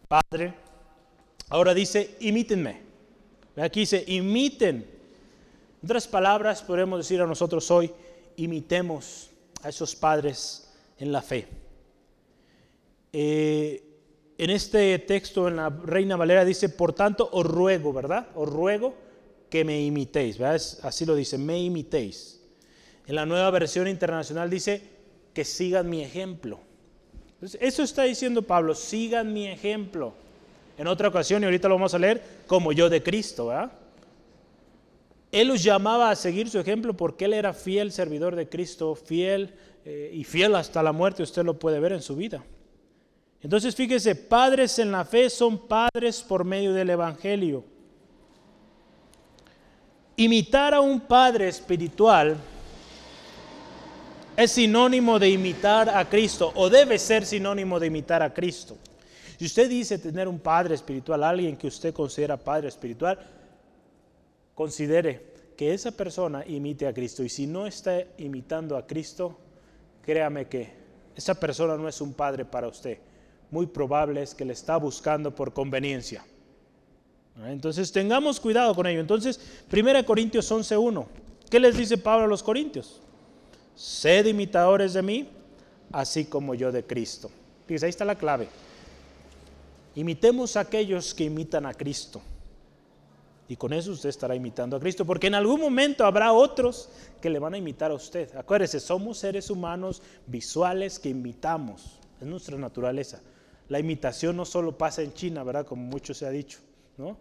padre, 0.06 0.52
ahora 1.48 1.72
dice, 1.72 2.14
imítenme. 2.20 2.82
Aquí 3.56 3.80
dice, 3.80 4.04
imiten 4.06 4.95
otras 5.86 6.08
palabras, 6.08 6.62
podemos 6.62 6.98
decir 6.98 7.20
a 7.20 7.26
nosotros 7.26 7.70
hoy, 7.70 7.92
imitemos 8.34 9.30
a 9.62 9.68
esos 9.68 9.94
padres 9.94 10.68
en 10.98 11.12
la 11.12 11.22
fe. 11.22 11.46
Eh, 13.12 13.84
en 14.36 14.50
este 14.50 14.98
texto, 14.98 15.46
en 15.46 15.54
la 15.54 15.70
Reina 15.70 16.16
Valera 16.16 16.44
dice, 16.44 16.70
por 16.70 16.92
tanto, 16.92 17.28
os 17.32 17.46
ruego, 17.46 17.92
¿verdad? 17.92 18.26
Os 18.34 18.48
ruego 18.48 18.96
que 19.48 19.64
me 19.64 19.80
imitéis, 19.80 20.38
¿verdad? 20.38 20.60
así 20.82 21.06
lo 21.06 21.14
dice, 21.14 21.38
me 21.38 21.60
imitéis. 21.60 22.40
En 23.06 23.14
la 23.14 23.24
nueva 23.24 23.48
versión 23.50 23.86
internacional 23.86 24.50
dice, 24.50 24.82
que 25.32 25.44
sigan 25.44 25.88
mi 25.88 26.02
ejemplo. 26.02 26.58
eso 27.60 27.84
está 27.84 28.02
diciendo 28.02 28.42
Pablo, 28.42 28.74
sigan 28.74 29.32
mi 29.32 29.46
ejemplo. 29.46 30.14
En 30.78 30.88
otra 30.88 31.06
ocasión, 31.06 31.42
y 31.42 31.44
ahorita 31.44 31.68
lo 31.68 31.76
vamos 31.76 31.94
a 31.94 32.00
leer, 32.00 32.20
como 32.48 32.72
yo 32.72 32.90
de 32.90 33.04
Cristo, 33.04 33.46
¿verdad? 33.46 33.85
Él 35.32 35.48
los 35.48 35.62
llamaba 35.62 36.10
a 36.10 36.16
seguir 36.16 36.48
su 36.48 36.58
ejemplo 36.58 36.96
porque 36.96 37.24
él 37.24 37.34
era 37.34 37.52
fiel 37.52 37.92
servidor 37.92 38.36
de 38.36 38.48
Cristo, 38.48 38.94
fiel 38.94 39.54
eh, 39.84 40.10
y 40.12 40.24
fiel 40.24 40.54
hasta 40.54 40.82
la 40.82 40.92
muerte, 40.92 41.22
usted 41.22 41.44
lo 41.44 41.58
puede 41.58 41.80
ver 41.80 41.92
en 41.92 42.02
su 42.02 42.16
vida. 42.16 42.44
Entonces 43.42 43.74
fíjese, 43.74 44.14
padres 44.14 44.78
en 44.78 44.90
la 44.90 45.04
fe 45.04 45.30
son 45.30 45.68
padres 45.68 46.22
por 46.22 46.44
medio 46.44 46.72
del 46.72 46.90
Evangelio. 46.90 47.64
Imitar 50.16 50.74
a 50.74 50.80
un 50.80 51.00
padre 51.00 51.48
espiritual 51.48 52.36
es 54.36 54.52
sinónimo 54.52 55.18
de 55.18 55.30
imitar 55.30 55.88
a 55.90 56.08
Cristo 56.08 56.52
o 56.54 56.70
debe 56.70 56.98
ser 56.98 57.24
sinónimo 57.26 57.78
de 57.78 57.86
imitar 57.86 58.22
a 58.22 58.32
Cristo. 58.32 58.76
Si 59.38 59.44
usted 59.44 59.68
dice 59.68 59.98
tener 59.98 60.26
un 60.28 60.38
padre 60.38 60.74
espiritual, 60.74 61.22
alguien 61.22 61.56
que 61.56 61.66
usted 61.66 61.92
considera 61.92 62.36
padre 62.38 62.68
espiritual, 62.68 63.18
considere 64.56 65.22
que 65.56 65.72
esa 65.72 65.92
persona 65.92 66.44
imite 66.46 66.88
a 66.88 66.92
Cristo. 66.92 67.22
Y 67.22 67.28
si 67.28 67.46
no 67.46 67.66
está 67.66 68.02
imitando 68.18 68.76
a 68.76 68.86
Cristo, 68.86 69.38
créame 70.02 70.48
que 70.48 70.72
esa 71.14 71.38
persona 71.38 71.76
no 71.76 71.88
es 71.88 72.00
un 72.00 72.14
padre 72.14 72.44
para 72.44 72.66
usted. 72.66 72.98
Muy 73.50 73.66
probable 73.66 74.22
es 74.22 74.34
que 74.34 74.44
le 74.44 74.54
está 74.54 74.76
buscando 74.78 75.32
por 75.32 75.52
conveniencia. 75.52 76.24
Entonces 77.44 77.92
tengamos 77.92 78.40
cuidado 78.40 78.74
con 78.74 78.86
ello. 78.86 79.00
Entonces, 79.00 79.38
1 79.70 80.06
Corintios 80.06 80.50
11.1. 80.50 81.06
¿Qué 81.50 81.60
les 81.60 81.76
dice 81.76 81.98
Pablo 81.98 82.24
a 82.24 82.28
los 82.28 82.42
Corintios? 82.42 83.00
Sed 83.74 84.24
imitadores 84.24 84.94
de 84.94 85.02
mí, 85.02 85.28
así 85.92 86.24
como 86.24 86.54
yo 86.54 86.72
de 86.72 86.82
Cristo. 86.82 87.30
Fíjense, 87.66 87.86
ahí 87.86 87.90
está 87.90 88.06
la 88.06 88.16
clave. 88.16 88.48
Imitemos 89.94 90.56
a 90.56 90.60
aquellos 90.60 91.14
que 91.14 91.24
imitan 91.24 91.66
a 91.66 91.74
Cristo. 91.74 92.22
Y 93.48 93.56
con 93.56 93.72
eso 93.72 93.92
usted 93.92 94.08
estará 94.08 94.34
imitando 94.34 94.76
a 94.76 94.80
Cristo, 94.80 95.04
porque 95.04 95.28
en 95.28 95.34
algún 95.34 95.60
momento 95.60 96.04
habrá 96.04 96.32
otros 96.32 96.88
que 97.20 97.30
le 97.30 97.38
van 97.38 97.54
a 97.54 97.58
imitar 97.58 97.90
a 97.92 97.94
usted. 97.94 98.34
Acuérdese, 98.34 98.80
somos 98.80 99.18
seres 99.18 99.50
humanos 99.50 100.02
visuales 100.26 100.98
que 100.98 101.10
imitamos, 101.10 101.98
es 102.20 102.26
nuestra 102.26 102.58
naturaleza. 102.58 103.20
La 103.68 103.78
imitación 103.78 104.36
no 104.36 104.44
solo 104.44 104.76
pasa 104.76 105.02
en 105.02 105.12
China, 105.12 105.44
¿verdad? 105.44 105.66
Como 105.66 105.82
mucho 105.82 106.12
se 106.12 106.26
ha 106.26 106.30
dicho, 106.30 106.58
¿no? 106.96 107.16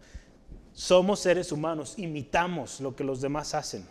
Somos 0.72 1.20
seres 1.20 1.52
humanos, 1.52 1.94
imitamos 1.96 2.80
lo 2.80 2.94
que 2.94 3.04
los 3.04 3.20
demás 3.20 3.54
hacen. 3.54 3.86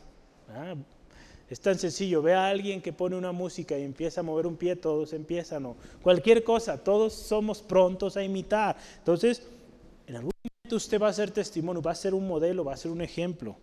Es 1.49 1.59
tan 1.59 1.77
sencillo, 1.77 2.21
ve 2.21 2.33
a 2.33 2.47
alguien 2.47 2.81
que 2.81 2.91
pone 2.91 3.15
una 3.15 3.31
música 3.31 3.77
y 3.77 3.83
empieza 3.83 4.21
a 4.21 4.23
mover 4.23 4.47
un 4.47 4.55
pie, 4.55 4.75
todos 4.75 5.13
empiezan, 5.13 5.65
o 5.67 5.75
cualquier 6.01 6.43
cosa, 6.43 6.83
todos 6.83 7.13
somos 7.13 7.61
prontos 7.61 8.17
a 8.17 8.23
imitar. 8.23 8.75
Entonces, 8.97 9.43
en 10.07 10.15
algún 10.15 10.31
momento 10.35 10.54
usted 10.73 10.99
va 10.99 11.09
a 11.09 11.13
ser 11.13 11.29
testimonio, 11.29 11.81
va 11.81 11.91
a 11.91 11.95
ser 11.95 12.13
un 12.13 12.27
modelo, 12.27 12.63
va 12.63 12.73
a 12.73 12.77
ser 12.77 12.89
un 12.89 13.01
ejemplo. 13.01 13.57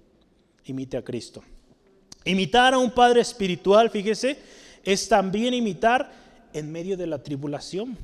Imite 0.66 0.96
a 0.96 1.02
Cristo. 1.02 1.42
Imitar 2.24 2.74
a 2.74 2.78
un 2.78 2.90
padre 2.90 3.20
espiritual, 3.20 3.90
fíjese, 3.90 4.38
es 4.84 5.08
también 5.08 5.54
imitar 5.54 6.12
en 6.52 6.70
medio 6.70 6.96
de 6.96 7.06
la 7.06 7.22
tribulación. 7.22 7.96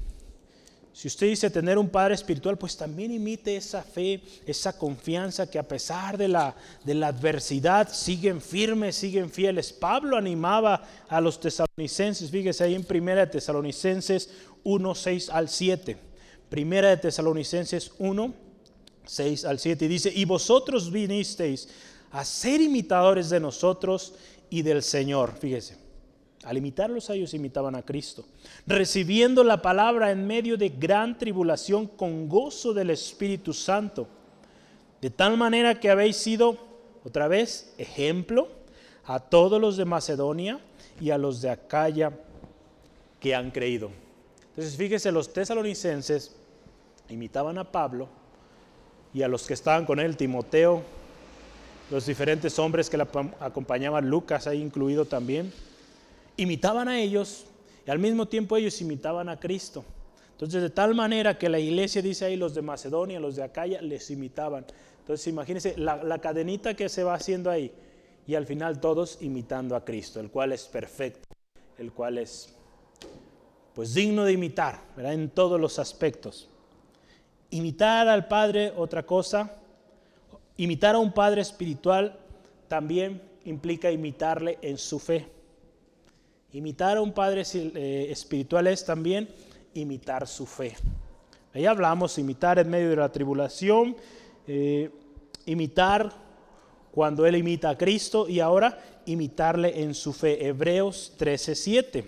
Si 0.93 1.07
usted 1.07 1.29
dice 1.29 1.49
tener 1.49 1.79
un 1.79 1.89
padre 1.89 2.15
espiritual, 2.15 2.59
pues 2.59 2.77
también 2.77 3.13
imite 3.13 3.55
esa 3.55 3.83
fe, 3.83 4.21
esa 4.45 4.77
confianza 4.77 5.49
que 5.49 5.61
a 5.61 5.69
pesar 5.69 6.19
de 6.19 6.27
la, 6.27 6.57
de 6.85 6.95
la 6.95 7.07
adversidad 7.07 7.89
siguen 7.93 8.41
firmes, 8.41 8.97
siguen 8.97 9.31
fieles. 9.31 9.73
Pablo 9.73 10.17
animaba 10.17 10.83
a 11.09 11.21
los 11.21 11.39
tesalonicenses, 11.39 12.33
fíjese 12.33 12.65
ahí 12.65 12.75
en 12.75 12.83
Primera 12.83 13.21
de 13.21 13.29
Tesalonicenses 13.29 14.31
1, 14.65 14.95
6 14.97 15.31
al 15.31 15.49
7. 15.49 15.97
Primera 16.49 16.89
de 16.89 16.97
Tesalonicenses 16.97 17.93
1, 17.99 18.48
6 19.09 19.45
al 19.45 19.59
7. 19.59 19.85
Y 19.85 19.89
dice, 19.89 20.13
y 20.15 20.25
vosotros 20.25 20.93
vinisteis 20.93 21.69
a 22.13 22.25
ser 22.25 22.61
imitadores 22.61 23.31
de 23.31 23.41
nosotros 23.41 24.15
y 24.51 24.63
del 24.63 24.83
Señor. 24.83 25.35
Fíjese 25.39 25.89
al 26.45 26.57
imitarlos 26.57 27.11
a 27.11 27.15
ellos 27.15 27.35
imitaban 27.35 27.75
a 27.75 27.83
Cristo, 27.83 28.25
recibiendo 28.67 29.43
la 29.43 29.61
palabra 29.61 30.11
en 30.11 30.27
medio 30.27 30.57
de 30.57 30.69
gran 30.69 31.19
tribulación 31.19 31.87
con 31.87 32.29
gozo 32.29 32.73
del 32.73 32.91
Espíritu 32.91 33.53
Santo, 33.53 34.07
de 35.01 35.11
tal 35.11 35.37
manera 35.37 35.79
que 35.81 35.91
habéis 35.91 36.17
sido, 36.17 36.57
otra 37.05 37.29
vez, 37.29 37.75
ejemplo 37.77 38.49
a 39.05 39.21
todos 39.21 39.61
los 39.61 39.77
de 39.77 39.85
Macedonia 39.85 40.61
y 41.01 41.11
a 41.11 41.19
los 41.19 41.41
de 41.41 41.51
Acaya 41.51 42.13
que 43.21 43.35
han 43.35 43.51
creído. 43.51 43.91
Entonces 44.51 44.77
fíjese, 44.77 45.11
los 45.11 45.33
tesalonicenses 45.33 46.37
imitaban 47.09 47.59
a 47.59 47.71
Pablo 47.71 48.09
y 49.15 49.23
a 49.23 49.29
los 49.29 49.47
que 49.47 49.55
estaban 49.55 49.87
con 49.87 50.01
él, 50.01 50.17
Timoteo, 50.17 50.83
los 51.91 52.07
diferentes 52.07 52.59
hombres 52.59 52.91
que 52.91 52.97
le 52.97 53.07
acompañaban, 53.41 54.09
Lucas 54.09 54.47
ahí 54.47 54.61
incluido 54.61 55.07
también 55.07 55.53
imitaban 56.39 56.89
a 56.89 56.99
ellos 57.01 57.47
y 57.87 57.91
al 57.91 57.99
mismo 57.99 58.27
tiempo 58.27 58.57
ellos 58.57 58.81
imitaban 58.81 59.29
a 59.29 59.39
Cristo. 59.39 59.85
Entonces, 60.33 60.63
de 60.63 60.71
tal 60.71 60.95
manera 60.95 61.37
que 61.37 61.49
la 61.49 61.59
iglesia 61.59 62.01
dice 62.01 62.25
ahí, 62.25 62.37
los 62.37 62.55
de 62.55 62.63
Macedonia, 62.63 63.19
los 63.19 63.37
de 63.37 63.43
Acaya, 63.43 63.83
les 63.83 64.11
imitaban. 64.11 64.65
Entonces, 65.01 65.27
imagínense 65.27 65.75
la, 65.77 66.03
la 66.05 66.21
cadenita 66.21 66.75
que 66.75 66.89
se 66.89 67.03
va 67.03 67.15
haciendo 67.15 67.51
ahí 67.51 67.73
y 68.27 68.35
al 68.35 68.47
final 68.47 68.81
todos 68.81 69.19
imitando 69.21 69.75
a 69.75 69.85
Cristo, 69.85 70.21
el 70.21 70.31
cual 70.31 70.53
es 70.53 70.67
perfecto, 70.67 71.27
el 71.79 71.93
cual 71.93 72.19
es 72.19 72.55
pues 73.75 73.95
digno 73.95 74.25
de 74.25 74.33
imitar, 74.33 74.81
¿verdad? 74.97 75.15
En 75.15 75.31
todos 75.31 75.61
los 75.61 75.79
aspectos. 75.79 76.49
Imitar 77.51 78.09
al 78.09 78.29
Padre, 78.29 78.73
otra 78.77 79.05
cosa, 79.05 79.51
imitar 80.57 80.95
a 80.95 80.99
un 80.99 81.13
Padre 81.13 81.41
espiritual 81.41 82.19
también 82.69 83.23
implica 83.45 83.91
imitarle 83.91 84.59
en 84.63 84.79
su 84.79 84.99
fe. 84.99 85.27
Imitar 86.53 86.97
a 86.97 87.03
un 87.03 87.13
padre 87.13 87.43
eh, 87.55 88.07
espiritual 88.11 88.67
es 88.69 88.85
también 88.85 89.29
imitar 89.75 90.27
su 90.27 90.47
fe. 90.47 90.77
Ahí 91.53 91.67
hablamos, 91.67 92.19
imitar 92.19 92.59
en 92.59 92.71
medio 92.71 92.91
de 92.91 92.97
la 92.97 93.11
tribulación, 93.11 93.97
eh, 94.47 94.91
imitar 95.47 96.13
cuando 96.91 97.27
él 97.27 97.37
imita 97.37 97.71
a 97.71 97.79
Cristo 97.79 98.29
y 98.29 98.41
ahora 98.41 98.79
imitarle 99.07 99.83
en 99.83 99.95
su 99.95 100.13
fe. 100.13 100.47
Hebreos 100.47 101.15
13:7. 101.19 102.05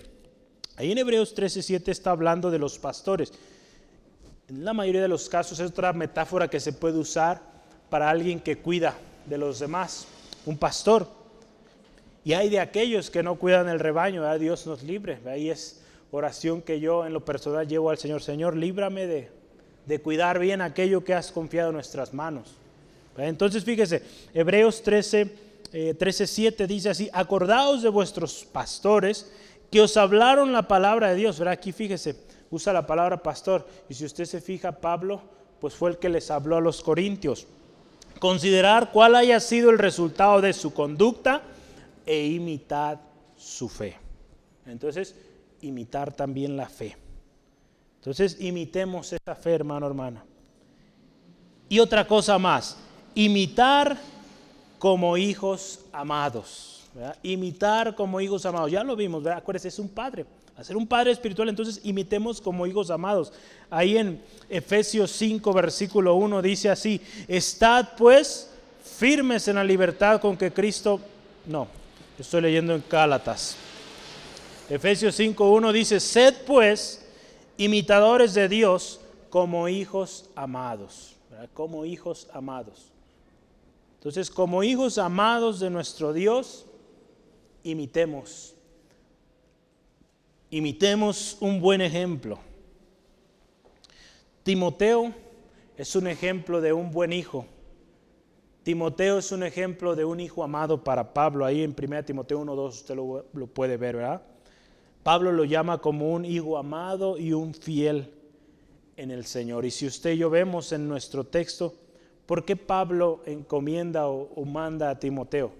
Ahí 0.75 0.91
en 0.91 0.97
Hebreos 0.97 1.35
13:7 1.35 1.91
está 1.91 2.11
hablando 2.11 2.49
de 2.49 2.59
los 2.59 2.79
pastores. 2.79 3.33
En 4.51 4.65
la 4.65 4.73
mayoría 4.73 5.01
de 5.01 5.07
los 5.07 5.29
casos 5.29 5.61
es 5.61 5.69
otra 5.69 5.93
metáfora 5.93 6.49
que 6.49 6.59
se 6.59 6.73
puede 6.73 6.97
usar 6.97 7.41
para 7.89 8.09
alguien 8.09 8.37
que 8.37 8.57
cuida 8.57 8.95
de 9.25 9.37
los 9.37 9.59
demás, 9.59 10.05
un 10.45 10.57
pastor. 10.57 11.07
Y 12.25 12.33
hay 12.33 12.49
de 12.49 12.59
aquellos 12.59 13.09
que 13.09 13.23
no 13.23 13.35
cuidan 13.35 13.69
el 13.69 13.79
rebaño, 13.79 14.37
Dios 14.37 14.67
nos 14.67 14.83
libre. 14.83 15.19
Ahí 15.25 15.49
es 15.49 15.79
oración 16.11 16.61
que 16.61 16.81
yo 16.81 17.05
en 17.05 17.13
lo 17.13 17.23
personal 17.23 17.65
llevo 17.65 17.91
al 17.91 17.97
Señor. 17.97 18.21
Señor, 18.21 18.57
líbrame 18.57 19.07
de, 19.07 19.29
de 19.85 20.01
cuidar 20.01 20.37
bien 20.37 20.59
aquello 20.59 21.01
que 21.01 21.13
has 21.13 21.31
confiado 21.31 21.69
en 21.69 21.75
nuestras 21.75 22.13
manos. 22.13 22.49
Entonces 23.17 23.63
fíjese, 23.63 24.03
Hebreos 24.33 24.83
13, 24.83 25.93
13, 25.97 26.27
7 26.27 26.67
dice 26.67 26.89
así, 26.89 27.09
acordaos 27.13 27.83
de 27.83 27.89
vuestros 27.89 28.45
pastores 28.51 29.31
que 29.71 29.79
os 29.79 29.95
hablaron 29.95 30.51
la 30.51 30.67
palabra 30.67 31.11
de 31.11 31.15
Dios. 31.15 31.39
¿verdad? 31.39 31.53
Aquí 31.53 31.71
fíjese, 31.71 32.17
usa 32.51 32.73
la 32.73 32.85
palabra 32.85 33.23
pastor. 33.23 33.65
Y 33.89 33.93
si 33.95 34.05
usted 34.05 34.25
se 34.25 34.41
fija, 34.41 34.73
Pablo, 34.73 35.21
pues 35.59 35.73
fue 35.73 35.89
el 35.89 35.97
que 35.97 36.09
les 36.09 36.29
habló 36.29 36.57
a 36.57 36.61
los 36.61 36.81
corintios. 36.81 37.47
Considerar 38.19 38.91
cuál 38.91 39.15
haya 39.15 39.39
sido 39.39 39.71
el 39.71 39.79
resultado 39.79 40.41
de 40.41 40.53
su 40.53 40.73
conducta 40.73 41.41
e 42.05 42.27
imitad 42.27 42.99
su 43.35 43.67
fe. 43.67 43.97
Entonces, 44.65 45.15
imitar 45.61 46.13
también 46.13 46.55
la 46.55 46.69
fe. 46.69 46.95
Entonces, 47.95 48.37
imitemos 48.39 49.13
esa 49.13 49.35
fe, 49.35 49.53
hermano, 49.53 49.87
hermana. 49.87 50.23
Y 51.69 51.79
otra 51.79 52.05
cosa 52.05 52.37
más, 52.37 52.77
imitar 53.15 53.97
como 54.77 55.17
hijos 55.17 55.79
amados. 55.91 56.83
Imitar 57.23 57.95
como 57.95 58.19
hijos 58.19 58.45
amados. 58.45 58.71
Ya 58.71 58.83
lo 58.83 58.95
vimos, 58.95 59.23
¿verdad? 59.23 59.39
Acuérdense, 59.39 59.69
es 59.69 59.79
un 59.79 59.89
padre. 59.89 60.25
Hacer 60.61 60.77
un 60.77 60.87
padre 60.87 61.11
espiritual, 61.11 61.49
entonces 61.49 61.81
imitemos 61.83 62.39
como 62.39 62.65
hijos 62.65 62.89
amados. 62.89 63.33
Ahí 63.69 63.97
en 63.97 64.21
Efesios 64.49 65.11
5, 65.11 65.53
versículo 65.53 66.15
1 66.15 66.41
dice 66.41 66.69
así, 66.69 67.01
estad 67.27 67.89
pues 67.97 68.49
firmes 68.97 69.47
en 69.47 69.55
la 69.55 69.63
libertad 69.63 70.21
con 70.21 70.37
que 70.37 70.51
Cristo, 70.51 70.99
no, 71.45 71.67
Estoy 72.21 72.41
leyendo 72.41 72.75
en 72.75 72.81
Cálatas. 72.81 73.55
Efesios 74.69 75.19
5.1 75.19 75.71
dice, 75.71 75.99
sed 75.99 76.35
pues 76.45 77.03
imitadores 77.57 78.35
de 78.35 78.47
Dios 78.47 78.99
como 79.31 79.67
hijos 79.67 80.29
amados. 80.35 81.15
Como 81.55 81.83
hijos 81.83 82.27
amados. 82.31 82.91
Entonces, 83.97 84.29
como 84.29 84.61
hijos 84.61 84.99
amados 84.99 85.59
de 85.59 85.71
nuestro 85.71 86.13
Dios, 86.13 86.67
imitemos. 87.63 88.53
Imitemos 90.51 91.37
un 91.39 91.59
buen 91.59 91.81
ejemplo. 91.81 92.37
Timoteo 94.43 95.11
es 95.75 95.95
un 95.95 96.05
ejemplo 96.05 96.61
de 96.61 96.71
un 96.71 96.91
buen 96.91 97.11
hijo 97.11 97.47
Timoteo 98.63 99.17
es 99.17 99.31
un 99.31 99.41
ejemplo 99.41 99.95
de 99.95 100.05
un 100.05 100.19
hijo 100.19 100.43
amado 100.43 100.83
para 100.83 101.13
Pablo. 101.13 101.45
Ahí 101.45 101.63
en 101.63 101.75
1 101.75 102.05
Timoteo 102.05 102.41
1.2 102.41 102.67
usted 102.67 102.95
lo, 102.95 103.47
puede 103.47 103.75
ver, 103.75 103.95
¿verdad? 103.95 104.21
Pablo 105.01 105.31
lo 105.31 105.45
llama 105.45 105.79
como 105.79 106.13
un 106.13 106.25
hijo 106.25 106.59
amado 106.59 107.17
y 107.17 107.33
un 107.33 107.55
fiel 107.55 108.13
en 108.97 109.09
el 109.09 109.25
Señor. 109.25 109.65
Y 109.65 109.71
si 109.71 109.87
usted 109.87 110.11
y 110.11 110.17
yo 110.17 110.29
vemos 110.29 110.71
en 110.73 110.87
nuestro 110.87 111.23
texto, 111.23 111.73
¿por 112.27 112.45
qué 112.45 112.55
Pablo 112.55 113.21
encomienda 113.25 114.07
o, 114.07 114.45
manda 114.45 114.91
a 114.91 114.99
Timoteo? 114.99 115.51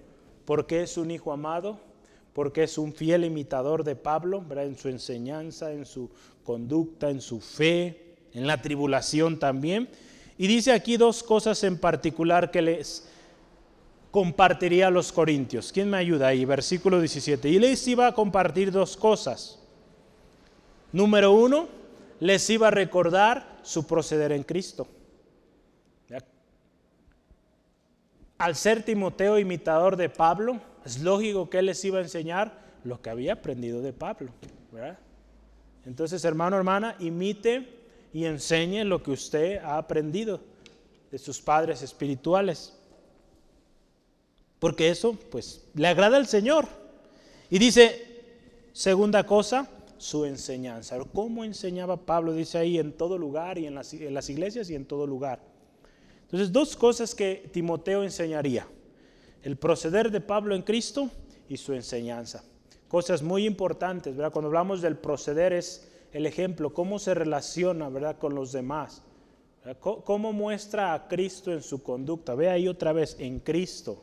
Porque 0.44 0.82
es 0.82 0.96
un 0.96 1.10
hijo 1.10 1.32
amado, 1.32 1.80
porque 2.32 2.64
es 2.64 2.78
un 2.78 2.92
fiel 2.92 3.24
imitador 3.24 3.84
de 3.84 3.96
Pablo, 3.96 4.44
en 4.56 4.76
su 4.78 4.88
enseñanza, 4.88 5.72
en 5.72 5.84
su 5.84 6.10
conducta, 6.44 7.10
en 7.10 7.20
su 7.20 7.40
fe, 7.40 8.14
en 8.32 8.46
la 8.46 8.60
tribulación 8.60 9.38
también. 9.38 9.88
Y 10.38 10.46
dice 10.46 10.72
aquí 10.72 10.96
dos 10.96 11.22
cosas 11.22 11.62
en 11.64 11.78
particular 11.78 12.50
que 12.50 12.62
les 12.62 13.08
compartiría 14.10 14.88
a 14.88 14.90
los 14.90 15.12
corintios. 15.12 15.72
¿Quién 15.72 15.90
me 15.90 15.98
ayuda 15.98 16.28
ahí? 16.28 16.44
Versículo 16.44 17.00
17. 17.00 17.48
Y 17.48 17.58
les 17.58 17.86
iba 17.86 18.06
a 18.06 18.14
compartir 18.14 18.72
dos 18.72 18.96
cosas. 18.96 19.58
Número 20.92 21.32
uno, 21.32 21.68
les 22.20 22.48
iba 22.50 22.68
a 22.68 22.70
recordar 22.70 23.58
su 23.62 23.86
proceder 23.86 24.32
en 24.32 24.42
Cristo. 24.42 24.86
Al 28.38 28.56
ser 28.56 28.82
Timoteo 28.82 29.38
imitador 29.38 29.96
de 29.96 30.08
Pablo, 30.08 30.60
es 30.84 31.00
lógico 31.00 31.48
que 31.48 31.58
él 31.58 31.66
les 31.66 31.84
iba 31.84 31.98
a 31.98 32.02
enseñar 32.02 32.60
lo 32.84 33.00
que 33.00 33.10
había 33.10 33.34
aprendido 33.34 33.80
de 33.80 33.92
Pablo. 33.92 34.30
Entonces, 35.84 36.24
hermano, 36.24 36.56
hermana, 36.56 36.96
imite 36.98 37.68
y 38.12 38.24
enseñe 38.24 38.84
lo 38.84 39.02
que 39.02 39.10
usted 39.10 39.58
ha 39.58 39.78
aprendido 39.78 40.40
de 41.10 41.18
sus 41.18 41.40
padres 41.40 41.82
espirituales. 41.82 42.74
Porque 44.58 44.88
eso, 44.88 45.18
pues, 45.30 45.64
le 45.74 45.88
agrada 45.88 46.16
al 46.16 46.26
Señor. 46.26 46.66
Y 47.50 47.58
dice, 47.58 48.22
segunda 48.72 49.24
cosa, 49.24 49.68
su 49.98 50.24
enseñanza. 50.24 50.98
¿Cómo 51.12 51.44
enseñaba 51.44 51.96
Pablo? 51.96 52.32
Dice 52.32 52.58
ahí, 52.58 52.78
en 52.78 52.92
todo 52.92 53.18
lugar 53.18 53.58
y 53.58 53.66
en 53.66 53.74
las, 53.74 53.92
en 53.92 54.14
las 54.14 54.28
iglesias 54.30 54.70
y 54.70 54.74
en 54.74 54.84
todo 54.84 55.06
lugar. 55.06 55.40
Entonces, 56.22 56.50
dos 56.50 56.76
cosas 56.76 57.14
que 57.14 57.48
Timoteo 57.52 58.02
enseñaría. 58.02 58.66
El 59.42 59.56
proceder 59.56 60.10
de 60.10 60.20
Pablo 60.20 60.54
en 60.54 60.62
Cristo 60.62 61.10
y 61.48 61.56
su 61.56 61.72
enseñanza. 61.72 62.44
Cosas 62.88 63.22
muy 63.22 63.46
importantes, 63.46 64.16
¿verdad? 64.16 64.32
Cuando 64.32 64.48
hablamos 64.48 64.82
del 64.82 64.96
proceder 64.96 65.52
es 65.52 65.88
el 66.12 66.26
ejemplo, 66.26 66.72
cómo 66.72 66.98
se 66.98 67.14
relaciona 67.14 67.88
¿verdad? 67.88 68.18
con 68.18 68.34
los 68.34 68.52
demás, 68.52 69.02
cómo 69.80 70.32
muestra 70.32 70.92
a 70.92 71.08
Cristo 71.08 71.52
en 71.52 71.62
su 71.62 71.82
conducta. 71.82 72.34
Ve 72.34 72.50
ahí 72.50 72.68
otra 72.68 72.92
vez, 72.92 73.16
en 73.18 73.40
Cristo, 73.40 74.02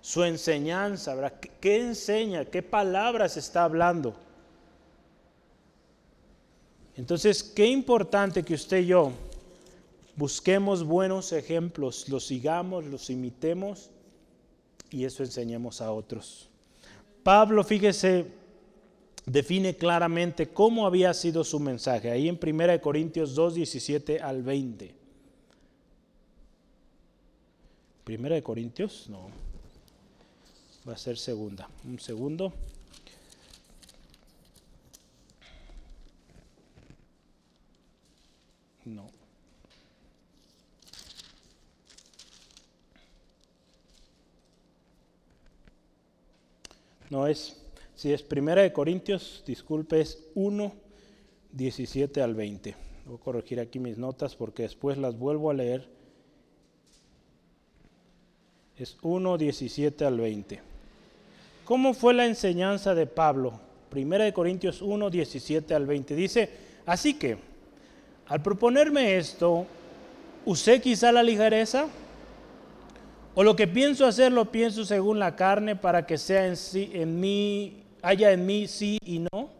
su 0.00 0.24
enseñanza, 0.24 1.14
¿verdad? 1.14 1.38
¿qué 1.60 1.80
enseña? 1.80 2.44
¿Qué 2.44 2.62
palabras 2.62 3.36
está 3.36 3.64
hablando? 3.64 4.14
Entonces, 6.96 7.42
qué 7.42 7.66
importante 7.66 8.42
que 8.42 8.54
usted 8.54 8.78
y 8.78 8.86
yo 8.86 9.12
busquemos 10.16 10.84
buenos 10.84 11.32
ejemplos, 11.32 12.08
los 12.08 12.26
sigamos, 12.26 12.84
los 12.84 13.08
imitemos 13.08 13.90
y 14.92 15.04
eso 15.04 15.22
enseñemos 15.22 15.80
a 15.80 15.92
otros. 15.92 16.48
Pablo, 17.22 17.62
fíjese, 17.64 18.26
define 19.26 19.76
claramente 19.76 20.48
cómo 20.48 20.86
había 20.86 21.14
sido 21.14 21.44
su 21.44 21.60
mensaje, 21.60 22.10
ahí 22.10 22.28
en 22.28 22.38
1 22.42 22.80
Corintios 22.80 23.34
2, 23.34 23.54
17 23.54 24.20
al 24.20 24.42
20. 24.42 24.94
Primera 28.04 28.34
de 28.34 28.42
Corintios, 28.42 29.08
no, 29.08 29.28
va 30.88 30.94
a 30.94 30.98
ser 30.98 31.16
segunda. 31.16 31.68
Un 31.84 32.00
segundo. 32.00 32.52
No. 38.84 39.21
No 47.12 47.26
es, 47.26 47.58
si 47.94 48.10
es 48.10 48.22
Primera 48.22 48.62
de 48.62 48.72
Corintios, 48.72 49.44
disculpe, 49.46 50.00
es 50.00 50.18
1, 50.34 50.72
17 51.52 52.22
al 52.22 52.34
20. 52.34 52.74
Voy 53.04 53.16
a 53.16 53.20
corregir 53.20 53.60
aquí 53.60 53.78
mis 53.78 53.98
notas 53.98 54.34
porque 54.34 54.62
después 54.62 54.96
las 54.96 55.18
vuelvo 55.18 55.50
a 55.50 55.54
leer. 55.54 55.86
Es 58.78 58.96
1, 59.02 59.36
17 59.36 60.06
al 60.06 60.20
20. 60.20 60.60
¿Cómo 61.66 61.92
fue 61.92 62.14
la 62.14 62.24
enseñanza 62.24 62.94
de 62.94 63.04
Pablo? 63.04 63.60
Primera 63.90 64.24
de 64.24 64.32
Corintios 64.32 64.80
1, 64.80 65.10
17 65.10 65.74
al 65.74 65.84
20. 65.84 66.14
Dice, 66.14 66.48
así 66.86 67.18
que, 67.18 67.36
al 68.26 68.42
proponerme 68.42 69.18
esto, 69.18 69.66
¿usé 70.46 70.80
quizá 70.80 71.12
la 71.12 71.22
ligereza? 71.22 71.88
O 73.34 73.42
lo 73.42 73.56
que 73.56 73.66
pienso 73.66 74.04
hacer 74.04 74.30
lo 74.30 74.50
pienso 74.50 74.84
según 74.84 75.18
la 75.18 75.36
carne 75.36 75.74
para 75.74 76.06
que 76.06 76.18
sea 76.18 76.46
en, 76.46 76.56
sí, 76.56 76.90
en 76.92 77.18
mí, 77.18 77.82
haya 78.02 78.30
en 78.32 78.44
mí 78.44 78.68
sí 78.68 78.98
y 79.04 79.20
no. 79.20 79.50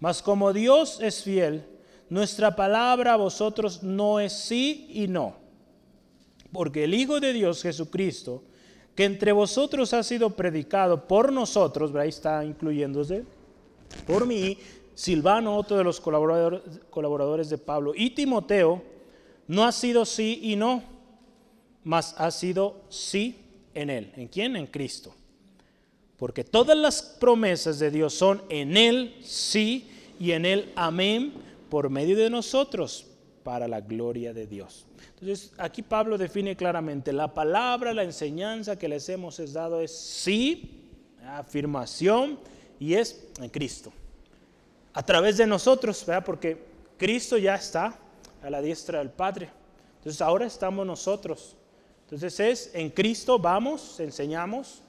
Mas 0.00 0.20
como 0.20 0.52
Dios 0.52 0.98
es 1.00 1.22
fiel, 1.22 1.64
nuestra 2.10 2.56
palabra 2.56 3.12
a 3.12 3.16
vosotros 3.16 3.82
no 3.84 4.18
es 4.18 4.32
sí 4.32 4.88
y 4.90 5.06
no. 5.06 5.36
Porque 6.52 6.84
el 6.84 6.94
Hijo 6.94 7.20
de 7.20 7.32
Dios 7.32 7.62
Jesucristo, 7.62 8.42
que 8.96 9.04
entre 9.04 9.30
vosotros 9.30 9.94
ha 9.94 10.02
sido 10.02 10.30
predicado 10.30 11.06
por 11.06 11.32
nosotros, 11.32 11.94
ahí 11.94 12.08
está 12.08 12.44
incluyéndose, 12.44 13.24
por 14.06 14.26
mí, 14.26 14.58
Silvano, 14.94 15.56
otro 15.56 15.76
de 15.76 15.84
los 15.84 16.00
colaboradores, 16.00 16.62
colaboradores 16.90 17.48
de 17.48 17.58
Pablo, 17.58 17.92
y 17.94 18.10
Timoteo, 18.10 18.82
no 19.46 19.64
ha 19.64 19.70
sido 19.70 20.04
sí 20.04 20.40
y 20.42 20.56
no 20.56 20.97
mas 21.88 22.14
ha 22.18 22.30
sido 22.30 22.82
sí 22.90 23.34
en 23.72 23.88
Él. 23.88 24.12
¿En 24.14 24.28
quién? 24.28 24.56
En 24.56 24.66
Cristo. 24.66 25.14
Porque 26.18 26.44
todas 26.44 26.76
las 26.76 27.00
promesas 27.00 27.78
de 27.78 27.90
Dios 27.90 28.12
son 28.12 28.42
en 28.50 28.76
Él 28.76 29.16
sí 29.22 29.90
y 30.20 30.32
en 30.32 30.44
Él 30.44 30.70
amén 30.76 31.32
por 31.70 31.88
medio 31.88 32.14
de 32.14 32.28
nosotros 32.28 33.06
para 33.42 33.66
la 33.66 33.80
gloria 33.80 34.34
de 34.34 34.46
Dios. 34.46 34.84
Entonces 35.14 35.50
aquí 35.56 35.80
Pablo 35.80 36.18
define 36.18 36.54
claramente, 36.56 37.10
la 37.10 37.32
palabra, 37.32 37.94
la 37.94 38.04
enseñanza 38.04 38.78
que 38.78 38.86
les 38.86 39.08
hemos 39.08 39.38
dado 39.54 39.80
es 39.80 39.90
sí, 39.90 40.90
afirmación, 41.24 42.38
y 42.78 42.92
es 42.96 43.24
en 43.40 43.48
Cristo. 43.48 43.94
A 44.92 45.02
través 45.02 45.38
de 45.38 45.46
nosotros, 45.46 46.04
porque 46.26 46.58
Cristo 46.98 47.38
ya 47.38 47.54
está 47.54 47.98
a 48.42 48.50
la 48.50 48.60
diestra 48.60 48.98
del 48.98 49.08
Padre. 49.08 49.48
Entonces 49.96 50.20
ahora 50.20 50.44
estamos 50.44 50.86
nosotros 50.86 51.56
entonces 52.08 52.40
es, 52.40 52.70
en 52.74 52.88
Cristo 52.88 53.38
vamos, 53.38 54.00
enseñamos, 54.00 54.80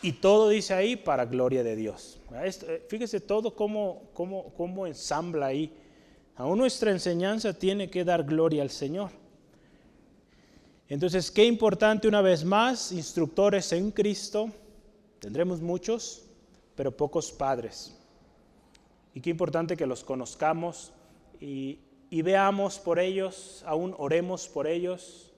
y 0.00 0.12
todo 0.12 0.48
dice 0.48 0.72
ahí 0.72 0.96
para 0.96 1.26
gloria 1.26 1.62
de 1.62 1.76
Dios. 1.76 2.18
Eh, 2.32 2.86
fíjese 2.88 3.20
todo 3.20 3.54
cómo, 3.54 4.08
cómo, 4.14 4.54
cómo 4.56 4.86
ensambla 4.86 5.46
ahí. 5.46 5.70
Aún 6.34 6.56
nuestra 6.56 6.92
enseñanza 6.92 7.52
tiene 7.52 7.90
que 7.90 8.04
dar 8.04 8.24
gloria 8.24 8.62
al 8.62 8.70
Señor. 8.70 9.10
Entonces, 10.88 11.30
qué 11.30 11.44
importante 11.44 12.08
una 12.08 12.22
vez 12.22 12.42
más, 12.42 12.90
instructores 12.90 13.70
en 13.72 13.90
Cristo, 13.90 14.48
tendremos 15.18 15.60
muchos, 15.60 16.22
pero 16.74 16.96
pocos 16.96 17.30
padres. 17.30 17.94
Y 19.12 19.20
qué 19.20 19.28
importante 19.28 19.76
que 19.76 19.84
los 19.84 20.04
conozcamos 20.04 20.94
y, 21.38 21.80
y 22.10 22.22
veamos 22.22 22.78
por 22.78 22.98
ellos, 22.98 23.62
aún 23.66 23.94
oremos 23.98 24.48
por 24.48 24.66
ellos, 24.66 25.32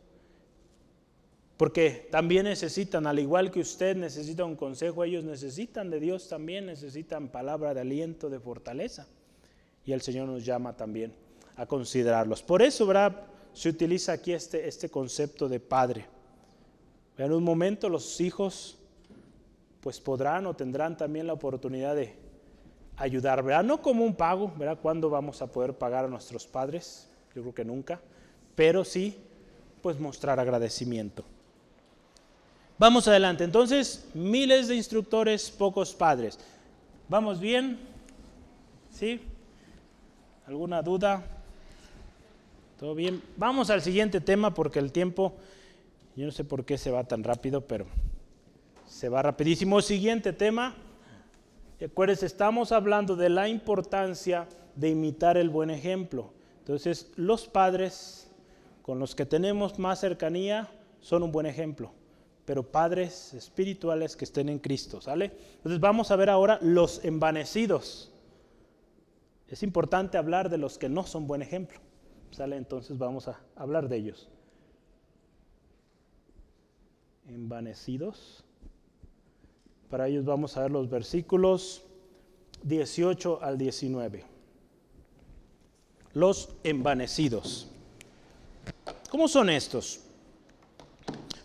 porque 1.57 2.09
también 2.11 2.45
necesitan, 2.45 3.07
al 3.07 3.19
igual 3.19 3.51
que 3.51 3.61
usted 3.61 3.97
necesita 3.97 4.45
un 4.45 4.57
consejo, 4.57 5.05
ellos 5.05 5.25
necesitan 5.25 5.91
de 5.91 6.01
Dios 6.01 6.29
también, 6.29 6.67
necesitan 6.67 7.29
palabra 7.29 7.75
de 7.75 7.83
aliento, 7.83 8.31
de 8.31 8.41
fortaleza. 8.41 9.07
Y 9.85 9.93
el 9.93 10.01
Señor 10.01 10.29
nos 10.29 10.45
llama 10.45 10.77
también 10.77 11.13
a 11.57 11.67
considerarlos. 11.67 12.43
Por 12.43 12.63
eso, 12.63 12.87
¿verdad? 12.87 13.27
Se 13.53 13.69
utiliza 13.69 14.13
aquí 14.13 14.33
este, 14.33 14.67
este 14.67 14.89
concepto 14.89 15.49
de 15.49 15.61
padre. 15.61 16.07
En 17.19 17.33
un 17.33 17.45
momento 17.45 17.91
los 17.91 18.21
hijos 18.23 18.79
pues 19.81 20.01
podrán 20.01 20.47
o 20.47 20.55
tendrán 20.55 20.97
también 20.97 21.27
la 21.27 21.33
oportunidad 21.33 21.95
de 21.95 22.15
ayudar, 23.01 23.43
¿verdad? 23.43 23.65
No 23.65 23.81
como 23.81 24.05
un 24.05 24.15
pago, 24.15 24.53
¿verdad? 24.57 24.79
¿Cuándo 24.81 25.09
vamos 25.09 25.41
a 25.41 25.47
poder 25.47 25.75
pagar 25.75 26.05
a 26.05 26.09
nuestros 26.09 26.47
padres? 26.47 27.09
Yo 27.35 27.43
creo 27.43 27.55
que 27.55 27.65
nunca, 27.65 27.99
pero 28.55 28.85
sí, 28.85 29.17
pues 29.83 29.99
mostrar 29.99 30.39
agradecimiento. 30.39 31.25
Vamos 32.79 33.09
adelante, 33.09 33.45
entonces, 33.45 34.07
miles 34.15 34.69
de 34.69 34.77
instructores, 34.77 35.51
pocos 35.51 35.95
padres. 35.95 36.39
¿Vamos 37.09 37.41
bien? 37.41 37.79
¿Sí? 38.91 39.21
¿Alguna 40.47 40.83
duda? 40.83 41.23
¿Todo 42.79 42.95
bien? 42.95 43.23
Vamos 43.37 43.71
al 43.71 43.83
siguiente 43.83 44.21
tema 44.21 44.53
porque 44.53 44.79
el 44.79 44.93
tiempo, 44.93 45.35
yo 46.17 46.27
no 46.27 46.33
sé 46.33 46.45
por 46.45 46.65
qué 46.65 46.79
se 46.79 46.91
va 46.91 47.05
tan 47.05 47.25
rápido, 47.25 47.63
pero 47.63 47.87
se 48.87 49.09
va 49.09 49.23
rapidísimo. 49.23 49.81
Siguiente 49.81 50.33
tema. 50.33 50.75
Acuérdense, 51.83 52.27
estamos 52.27 52.73
hablando 52.73 53.17
de 53.17 53.31
la 53.31 53.49
importancia 53.49 54.47
de 54.75 54.91
imitar 54.91 55.39
el 55.39 55.49
buen 55.49 55.71
ejemplo. 55.71 56.31
Entonces, 56.59 57.11
los 57.17 57.49
padres 57.49 58.31
con 58.83 58.99
los 58.99 59.15
que 59.15 59.25
tenemos 59.25 59.79
más 59.79 60.01
cercanía 60.01 60.71
son 61.01 61.23
un 61.23 61.33
buen 61.33 61.47
ejemplo, 61.47 61.91
pero 62.45 62.71
padres 62.71 63.33
espirituales 63.33 64.15
que 64.15 64.27
estén 64.27 64.51
en 64.51 64.59
Cristo, 64.59 65.01
¿sale? 65.01 65.33
Entonces, 65.57 65.81
vamos 65.81 66.11
a 66.11 66.17
ver 66.17 66.29
ahora 66.29 66.59
los 66.61 67.03
envanecidos. 67.03 68.13
Es 69.49 69.63
importante 69.63 70.19
hablar 70.19 70.51
de 70.51 70.59
los 70.59 70.77
que 70.77 70.91
no 70.91 71.07
son 71.07 71.27
buen 71.27 71.41
ejemplo, 71.41 71.81
¿sale? 72.31 72.57
Entonces, 72.57 72.99
vamos 72.99 73.27
a 73.27 73.41
hablar 73.57 73.89
de 73.89 73.97
ellos. 73.97 74.29
Envanecidos. 77.27 78.45
Para 79.91 80.07
ellos 80.07 80.25
vamos 80.25 80.57
a 80.57 80.63
ver 80.63 80.71
los 80.71 80.89
versículos 80.89 81.83
18 82.63 83.43
al 83.43 83.59
19. 83.59 84.25
Los 86.15 86.51
envanecidos. 86.63 87.67
¿Cómo 89.11 89.27
son 89.27 89.51
estos? 89.51 90.01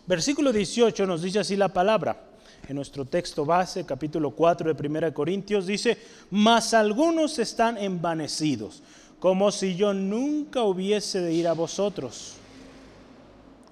Versículo 0.06 0.52
18 0.52 1.06
nos 1.06 1.22
dice 1.22 1.40
así 1.40 1.56
la 1.56 1.68
palabra. 1.68 2.22
En 2.68 2.76
nuestro 2.76 3.04
texto 3.04 3.44
base, 3.44 3.84
capítulo 3.84 4.30
4 4.30 4.72
de 4.72 4.88
1 4.88 5.12
Corintios, 5.12 5.66
dice, 5.66 5.98
mas 6.30 6.72
algunos 6.74 7.38
están 7.38 7.78
envanecidos, 7.78 8.82
como 9.18 9.50
si 9.50 9.76
yo 9.76 9.92
nunca 9.92 10.62
hubiese 10.62 11.20
de 11.20 11.32
ir 11.32 11.48
a 11.48 11.52
vosotros. 11.52 12.34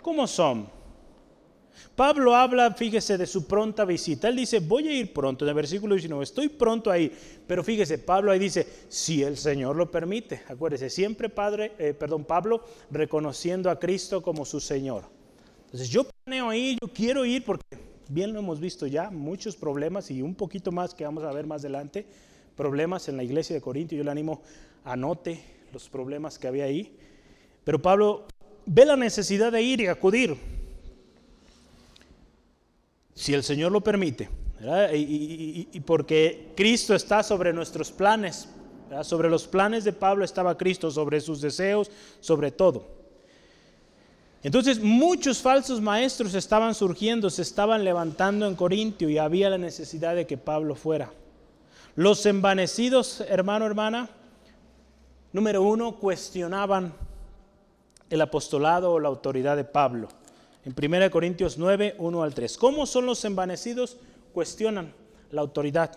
¿Cómo 0.02 0.26
son? 0.26 0.68
Pablo 1.94 2.34
habla, 2.34 2.72
fíjese, 2.72 3.16
de 3.16 3.26
su 3.26 3.46
pronta 3.46 3.84
visita. 3.84 4.28
Él 4.28 4.36
dice, 4.36 4.60
voy 4.60 4.88
a 4.88 4.92
ir 4.92 5.12
pronto, 5.12 5.44
en 5.44 5.50
el 5.50 5.54
versículo 5.54 5.94
19, 5.94 6.24
estoy 6.24 6.48
pronto 6.48 6.90
a 6.90 6.98
ir. 6.98 7.12
Pero 7.46 7.62
fíjese, 7.62 7.98
Pablo 7.98 8.32
ahí 8.32 8.38
dice, 8.38 8.66
si 8.88 9.22
el 9.22 9.36
Señor 9.36 9.76
lo 9.76 9.90
permite. 9.90 10.42
Acuérdese, 10.48 10.90
siempre 10.90 11.28
Padre, 11.28 11.72
eh, 11.78 11.94
perdón, 11.94 12.24
Pablo 12.24 12.64
reconociendo 12.90 13.70
a 13.70 13.78
Cristo 13.78 14.22
como 14.22 14.44
su 14.44 14.60
Señor. 14.60 15.04
Entonces 15.66 15.88
yo 15.88 16.04
planeo 16.04 16.52
ir, 16.52 16.78
yo 16.80 16.88
quiero 16.88 17.24
ir 17.24 17.44
porque 17.44 17.64
bien 18.08 18.32
lo 18.32 18.38
hemos 18.38 18.60
visto 18.60 18.86
ya, 18.86 19.10
muchos 19.10 19.56
problemas 19.56 20.10
y 20.10 20.22
un 20.22 20.34
poquito 20.34 20.72
más 20.72 20.94
que 20.94 21.04
vamos 21.04 21.24
a 21.24 21.32
ver 21.32 21.46
más 21.46 21.62
adelante, 21.62 22.06
problemas 22.56 23.08
en 23.08 23.16
la 23.16 23.24
iglesia 23.24 23.54
de 23.54 23.60
Corintio. 23.60 23.98
Yo 23.98 24.04
le 24.04 24.10
animo, 24.10 24.42
anote 24.84 25.42
los 25.72 25.88
problemas 25.88 26.38
que 26.38 26.48
había 26.48 26.64
ahí. 26.64 26.96
Pero 27.64 27.80
Pablo 27.80 28.26
ve 28.66 28.84
la 28.84 28.96
necesidad 28.96 29.52
de 29.52 29.62
ir 29.62 29.80
y 29.80 29.86
acudir 29.86 30.36
si 33.14 33.32
el 33.34 33.42
Señor 33.42 33.72
lo 33.72 33.80
permite, 33.80 34.28
y, 34.94 35.80
porque 35.80 36.52
Cristo 36.56 36.94
está 36.94 37.22
sobre 37.22 37.52
nuestros 37.52 37.92
planes 37.92 38.48
Sobre 39.02 39.28
los 39.28 39.46
planes 39.46 39.84
de 39.84 39.92
Pablo 39.92 40.24
estaba 40.24 40.56
Cristo, 40.56 40.90
sobre 40.90 41.20
sus 41.20 41.40
deseos, 41.40 41.90
sobre 42.20 42.52
todo. 42.52 42.86
Entonces 44.42 44.78
muchos 44.78 45.40
falsos 45.40 45.80
maestros 45.80 46.34
estaban 46.34 46.74
surgiendo, 46.74 47.30
se 47.30 47.42
estaban 47.42 47.82
levantando 47.82 48.46
en 48.46 48.54
Corintio 48.54 49.08
y 49.08 49.16
había 49.16 49.48
la 49.48 49.58
necesidad 49.58 50.14
de 50.14 50.26
que 50.26 50.36
Pablo 50.36 50.74
fuera. 50.74 51.10
Los 51.96 52.26
envanecidos, 52.26 53.24
hermano, 53.28 53.64
hermana, 53.64 54.10
número 55.32 55.62
uno, 55.62 55.96
cuestionaban 55.96 56.92
el 58.10 58.20
apostolado 58.20 58.92
o 58.92 59.00
la 59.00 59.08
autoridad 59.08 59.56
de 59.56 59.64
Pablo. 59.64 60.08
En 60.64 60.74
1 60.76 61.10
Corintios 61.10 61.58
9, 61.58 61.96
1 61.98 62.22
al 62.22 62.34
3. 62.34 62.58
¿Cómo 62.58 62.86
son 62.86 63.06
los 63.06 63.24
envanecidos? 63.24 63.98
Cuestionan 64.32 64.94
la 65.30 65.42
autoridad. 65.42 65.96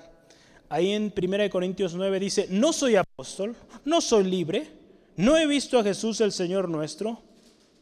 Ahí 0.69 0.91
en 0.91 1.13
1 1.15 1.49
Corintios 1.49 1.93
9 1.93 2.19
dice, 2.19 2.47
no 2.49 2.73
soy 2.73 2.97
apóstol, 2.97 3.55
no 3.85 4.01
soy 4.01 4.25
libre, 4.25 4.67
no 5.15 5.37
he 5.37 5.47
visto 5.47 5.79
a 5.79 5.83
Jesús 5.83 6.19
el 6.19 6.33
Señor 6.33 6.67
nuestro, 6.67 7.21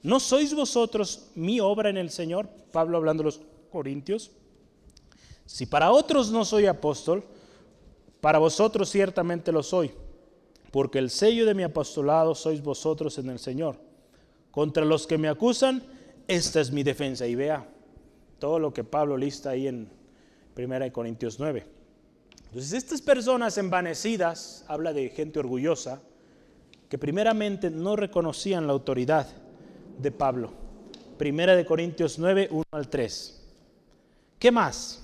¿No 0.06 0.20
sois 0.20 0.54
vosotros 0.54 1.32
mi 1.34 1.60
obra 1.60 1.90
en 1.90 1.98
el 1.98 2.12
Señor? 2.12 2.48
Pablo 2.72 2.98
hablando 2.98 3.24
a 3.24 3.26
los 3.26 3.42
Corintios. 3.72 4.30
Si 5.48 5.66
para 5.66 5.92
otros 5.92 6.30
no 6.30 6.46
soy 6.46 6.68
apóstol, 6.68 7.24
para 8.22 8.38
vosotros 8.38 8.88
ciertamente 8.88 9.52
lo 9.52 9.64
soy, 9.64 9.92
porque 10.70 11.00
el 11.00 11.10
sello 11.10 11.48
de 11.48 11.56
mi 11.56 11.64
apostolado 11.64 12.36
sois 12.36 12.62
vosotros 12.62 13.18
en 13.18 13.32
el 13.32 13.40
Señor. 13.40 13.78
Contra 14.52 14.86
los 14.86 15.08
que 15.08 15.18
me 15.18 15.28
acusan, 15.28 15.82
esta 16.28 16.62
es 16.62 16.72
mi 16.72 16.84
defensa. 16.84 17.28
Y 17.28 17.36
vea 17.36 17.68
todo 18.40 18.60
lo 18.60 18.74
que 18.74 18.84
Pablo 18.84 19.18
lista 19.18 19.52
ahí 19.52 19.68
en 19.68 19.90
1 20.58 20.94
Corintios 20.94 21.40
9. 21.40 21.66
Entonces, 22.48 22.74
estas 22.74 23.02
personas 23.02 23.58
envanecidas, 23.58 24.64
habla 24.68 24.94
de 24.94 25.10
gente 25.10 25.40
orgullosa, 25.40 26.02
que 26.90 26.98
primeramente 26.98 27.70
no 27.70 27.96
reconocían 27.96 28.68
la 28.68 28.74
autoridad 28.74 29.28
de 29.98 30.12
Pablo. 30.12 30.54
Primera 31.18 31.56
de 31.56 31.66
Corintios 31.66 32.20
9, 32.20 32.50
1 32.52 32.64
al 32.72 32.88
3. 32.88 33.42
¿Qué 34.40 34.52
más? 34.52 35.02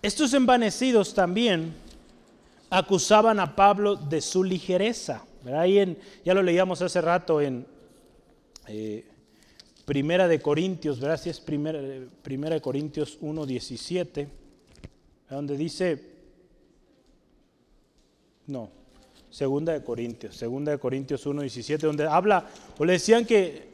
Estos 0.00 0.32
envanecidos 0.32 1.12
también 1.12 1.74
acusaban 2.70 3.40
a 3.40 3.56
Pablo 3.56 3.96
de 3.96 4.20
su 4.20 4.44
ligereza. 4.44 5.24
Ahí 5.54 5.78
en, 5.78 5.98
ya 6.24 6.34
lo 6.34 6.42
leíamos 6.42 6.82
hace 6.82 7.00
rato 7.00 7.40
en 7.40 7.66
eh, 8.68 9.04
Primera 9.84 10.28
de 10.28 10.40
Corintios, 10.40 11.00
¿verdad? 11.00 11.26
Es 11.26 11.40
Primera, 11.40 11.80
primera 12.22 12.56
de 12.56 12.60
Corintios 12.60 13.16
1, 13.20 13.46
17, 13.46 14.28
donde 15.30 15.56
dice, 15.56 16.02
no, 18.46 18.70
Segunda 19.30 19.72
de 19.72 19.82
Corintios, 19.82 20.36
Segunda 20.36 20.72
de 20.72 20.78
Corintios 20.78 21.24
1, 21.24 21.42
17, 21.42 21.86
donde 21.86 22.04
habla, 22.04 22.46
o 22.78 22.84
le 22.84 22.94
decían 22.94 23.24
que 23.24 23.68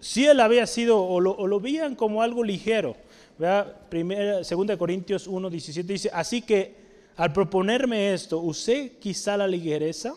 si 0.00 0.26
él 0.26 0.40
había 0.40 0.66
sido, 0.66 1.02
o 1.02 1.18
lo, 1.18 1.60
veían 1.60 1.94
como 1.94 2.20
algo 2.20 2.44
ligero. 2.44 2.94
Primera, 3.88 4.44
segunda 4.44 4.74
de 4.74 4.78
Corintios 4.78 5.26
1, 5.26 5.48
17 5.48 5.92
dice, 5.92 6.10
así 6.12 6.42
que 6.42 6.74
al 7.16 7.32
proponerme 7.32 8.12
esto, 8.12 8.38
¿usé 8.38 8.96
quizá 9.00 9.36
la 9.36 9.48
ligereza? 9.48 10.14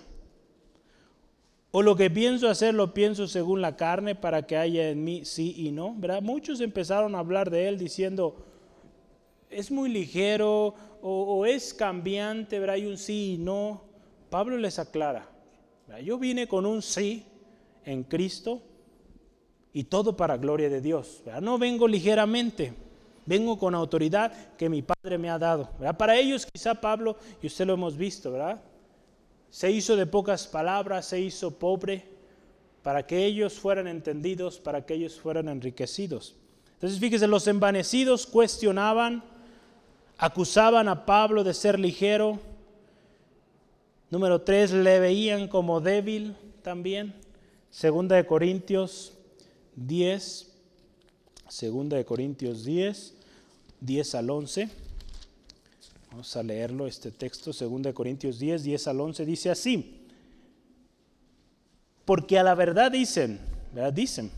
¿O 1.72 1.82
lo 1.82 1.96
que 1.96 2.10
pienso 2.10 2.50
hacer 2.50 2.74
lo 2.74 2.94
pienso 2.94 3.28
según 3.28 3.62
la 3.62 3.76
carne 3.76 4.16
para 4.16 4.48
que 4.48 4.56
haya 4.56 4.90
en 4.90 5.04
mí 5.04 5.26
sí 5.26 5.54
y 5.58 5.72
no? 5.72 5.94
¿verdad? 5.98 6.22
Muchos 6.22 6.62
empezaron 6.62 7.14
a 7.14 7.20
hablar 7.20 7.50
de 7.50 7.68
él 7.68 7.78
diciendo, 7.78 8.38
es 9.50 9.70
muy 9.72 9.90
ligero 9.90 10.74
o, 11.02 11.46
es 11.46 11.74
cambiante, 11.74 12.60
¿verdad? 12.60 12.76
hay 12.76 12.86
un 12.86 12.98
sí 12.98 13.34
y 13.34 13.38
no. 13.38 13.82
Pablo 14.30 14.58
les 14.58 14.80
aclara, 14.80 15.30
yo 16.04 16.18
vine 16.18 16.48
con 16.48 16.66
un 16.66 16.82
sí 16.82 17.26
en 17.86 18.04
Cristo 18.04 18.62
y 19.72 19.86
todo 19.86 20.18
para 20.18 20.38
gloria 20.38 20.70
de 20.70 20.82
Dios. 20.82 21.24
No 21.42 21.58
vengo 21.58 21.88
ligeramente, 21.88 22.74
vengo 23.26 23.58
con 23.58 23.76
autoridad 23.76 24.56
que 24.56 24.68
mi 24.68 24.82
Padre 24.82 25.18
me 25.18 25.30
ha 25.30 25.38
dado. 25.38 25.70
Para 25.98 26.18
ellos 26.18 26.46
quizá 26.46 26.76
Pablo, 26.76 27.18
y 27.42 27.48
usted 27.48 27.66
lo 27.66 27.74
hemos 27.74 27.96
visto, 27.96 28.32
¿verdad? 28.32 28.62
Se 29.50 29.72
hizo 29.72 29.96
de 29.96 30.06
pocas 30.06 30.48
palabras, 30.48 31.08
se 31.08 31.20
hizo 31.20 31.52
pobre 31.52 32.06
para 32.84 33.06
que 33.06 33.26
ellos 33.26 33.54
fueran 33.54 33.88
entendidos, 33.88 34.60
para 34.60 34.86
que 34.86 34.94
ellos 34.94 35.20
fueran 35.20 35.50
enriquecidos. 35.50 36.36
Entonces 36.74 37.00
fíjese, 37.00 37.28
los 37.28 37.48
envanecidos 37.48 38.28
cuestionaban, 38.28 39.24
acusaban 40.18 40.88
a 40.88 41.06
Pablo 41.06 41.44
de 41.44 41.54
ser 41.54 41.80
ligero, 41.80 42.40
Número 44.10 44.42
tres, 44.42 44.72
le 44.72 45.02
veían 45.02 45.50
como 45.50 45.82
débil 45.82 46.34
también. 46.62 47.14
Segunda 47.70 48.16
de 48.16 48.26
Corintios 48.26 49.12
10, 49.76 50.48
segunda 51.50 51.98
de 51.98 52.06
Corintios 52.06 52.64
10, 52.64 53.16
10 53.82 54.16
al 54.16 54.30
11. 54.30 54.70
Vamos 56.12 56.36
a 56.36 56.44
leerlo, 56.44 56.88
este 56.88 57.12
texto, 57.12 57.54
segunda 57.54 57.90
de 57.90 57.94
Corintios 57.94 58.40
10, 58.40 58.64
10 58.64 58.88
al 58.88 59.02
11, 59.02 59.26
dice 59.26 59.50
así. 59.50 60.08
Porque 62.06 62.40
a 62.40 62.44
la 62.44 62.56
verdad 62.56 62.92
dicen. 62.92 63.40
Dicen, 63.94 64.32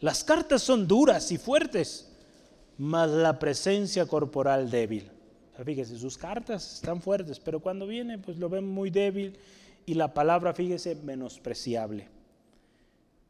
las 0.00 0.24
cartas 0.24 0.62
son 0.62 0.86
duras 0.86 1.30
y 1.32 1.38
fuertes, 1.38 2.10
mas 2.76 3.08
la 3.08 3.38
presencia 3.38 4.04
corporal 4.06 4.70
débil. 4.70 5.10
Fíjese, 5.64 5.96
sus 5.96 6.18
cartas 6.18 6.74
están 6.74 7.00
fuertes, 7.00 7.38
pero 7.38 7.60
cuando 7.60 7.86
viene, 7.86 8.18
pues 8.18 8.36
lo 8.36 8.48
ven 8.48 8.66
muy 8.66 8.90
débil 8.90 9.38
y 9.86 9.94
la 9.94 10.12
palabra, 10.12 10.52
fíjese, 10.52 10.96
menospreciable. 10.96 12.08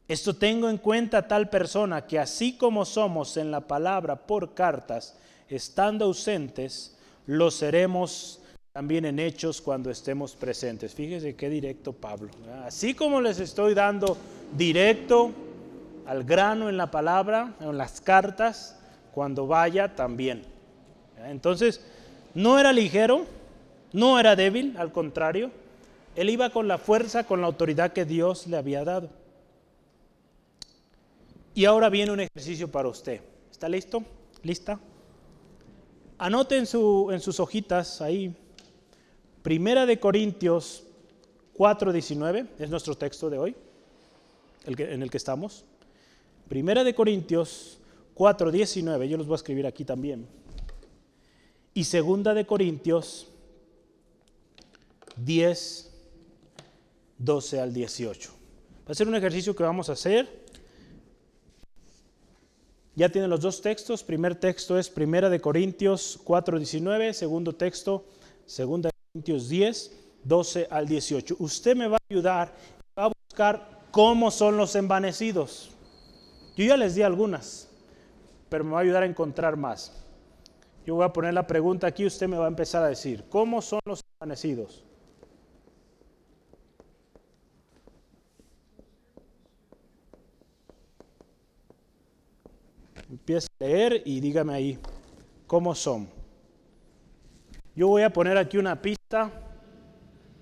Esto 0.07 0.35
tengo 0.35 0.69
en 0.69 0.77
cuenta 0.77 1.27
tal 1.27 1.49
persona 1.49 2.05
que 2.05 2.19
así 2.19 2.57
como 2.57 2.83
somos 2.85 3.37
en 3.37 3.51
la 3.51 3.61
palabra 3.61 4.27
por 4.27 4.53
cartas, 4.53 5.15
estando 5.47 6.05
ausentes, 6.05 6.97
lo 7.25 7.51
seremos 7.51 8.41
también 8.73 9.05
en 9.05 9.19
hechos 9.19 9.61
cuando 9.61 9.91
estemos 9.91 10.35
presentes. 10.35 10.93
Fíjese 10.93 11.35
qué 11.35 11.49
directo 11.49 11.93
Pablo. 11.93 12.31
Así 12.65 12.93
como 12.93 13.21
les 13.21 13.39
estoy 13.39 13.73
dando 13.73 14.17
directo 14.57 15.31
al 16.05 16.23
grano 16.23 16.69
en 16.69 16.77
la 16.77 16.89
palabra, 16.89 17.53
en 17.59 17.77
las 17.77 18.01
cartas, 18.01 18.79
cuando 19.13 19.47
vaya 19.47 19.95
también. 19.95 20.43
Entonces, 21.25 21.81
no 22.33 22.59
era 22.59 22.73
ligero, 22.73 23.25
no 23.91 24.19
era 24.19 24.35
débil, 24.35 24.75
al 24.77 24.91
contrario, 24.91 25.51
él 26.15 26.29
iba 26.29 26.49
con 26.49 26.67
la 26.67 26.77
fuerza, 26.77 27.25
con 27.25 27.41
la 27.41 27.47
autoridad 27.47 27.93
que 27.93 28.05
Dios 28.05 28.47
le 28.47 28.57
había 28.57 28.83
dado. 28.83 29.09
Y 31.53 31.65
ahora 31.65 31.89
viene 31.89 32.11
un 32.11 32.19
ejercicio 32.19 32.71
para 32.71 32.89
usted. 32.89 33.21
¿Está 33.51 33.69
listo? 33.69 34.03
¿Lista? 34.41 34.79
Anote 36.17 36.57
en, 36.57 36.65
sus 36.65 37.39
hojitas 37.39 38.01
ahí, 38.01 38.35
Primera 39.41 39.85
de 39.85 39.99
Corintios 39.99 40.83
4.19, 41.57 42.47
es 42.59 42.69
nuestro 42.69 42.95
texto 42.95 43.29
de 43.29 43.37
hoy, 43.37 43.55
en 44.65 45.03
el 45.03 45.09
que 45.09 45.17
estamos. 45.17 45.65
Primera 46.47 46.83
de 46.83 46.95
Corintios 46.95 47.79
4.19, 48.15 49.07
yo 49.07 49.17
los 49.17 49.27
voy 49.27 49.35
a 49.35 49.37
escribir 49.37 49.67
aquí 49.67 49.83
también 49.83 50.27
y 51.73 51.83
segunda 51.85 52.33
de 52.33 52.45
Corintios 52.45 53.27
10, 55.17 55.91
12 57.17 57.59
al 57.59 57.73
18. 57.73 58.31
Va 58.87 58.91
a 58.91 58.93
ser 58.93 59.07
un 59.07 59.15
ejercicio 59.15 59.55
que 59.55 59.63
vamos 59.63 59.89
a 59.89 59.93
hacer. 59.93 60.42
Ya 62.95 63.09
tienen 63.09 63.29
los 63.29 63.41
dos 63.41 63.61
textos. 63.61 64.03
Primer 64.03 64.35
texto 64.35 64.77
es 64.77 64.89
Primera 64.89 65.29
de 65.29 65.41
Corintios 65.41 66.19
4, 66.23 66.57
19. 66.59 67.13
Segundo 67.13 67.53
texto, 67.53 68.05
Segunda 68.45 68.89
de 68.89 68.93
Corintios 69.11 69.49
10, 69.49 69.91
12 70.23 70.67
al 70.69 70.87
18. 70.87 71.35
Usted 71.39 71.75
me 71.75 71.87
va 71.87 71.97
a 71.97 72.05
ayudar, 72.11 72.53
va 72.97 73.05
a 73.05 73.11
buscar 73.27 73.83
cómo 73.89 74.29
son 74.29 74.57
los 74.57 74.75
envanecidos. 74.75 75.71
Yo 76.55 76.65
ya 76.65 76.77
les 76.77 76.93
di 76.93 77.01
algunas, 77.01 77.67
pero 78.49 78.63
me 78.63 78.71
va 78.71 78.79
a 78.79 78.81
ayudar 78.81 79.03
a 79.03 79.07
encontrar 79.07 79.57
más. 79.57 79.91
Yo 80.85 80.95
voy 80.95 81.05
a 81.05 81.13
poner 81.13 81.33
la 81.33 81.47
pregunta 81.47 81.87
aquí, 81.87 82.05
usted 82.05 82.27
me 82.27 82.37
va 82.37 82.45
a 82.45 82.49
empezar 82.49 82.83
a 82.83 82.89
decir, 82.89 83.23
¿cómo 83.29 83.61
son 83.61 83.79
los 83.85 84.01
amanecidos? 84.19 84.82
Empieza 93.13 93.45
a 93.59 93.63
leer 93.63 94.01
y 94.05 94.19
dígame 94.19 94.55
ahí, 94.55 94.79
¿cómo 95.45 95.75
son? 95.75 96.09
Yo 97.75 97.87
voy 97.87 98.01
a 98.01 98.11
poner 98.11 98.39
aquí 98.39 98.57
una 98.57 98.81
pista 98.81 99.29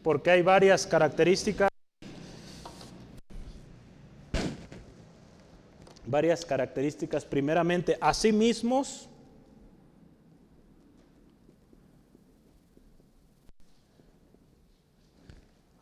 porque 0.02 0.32
hay 0.32 0.42
varias 0.42 0.88
características. 0.88 1.68
Varias 6.06 6.46
características, 6.46 7.26
primeramente, 7.26 7.98
a 8.00 8.14
sí 8.14 8.32
mismos 8.32 9.10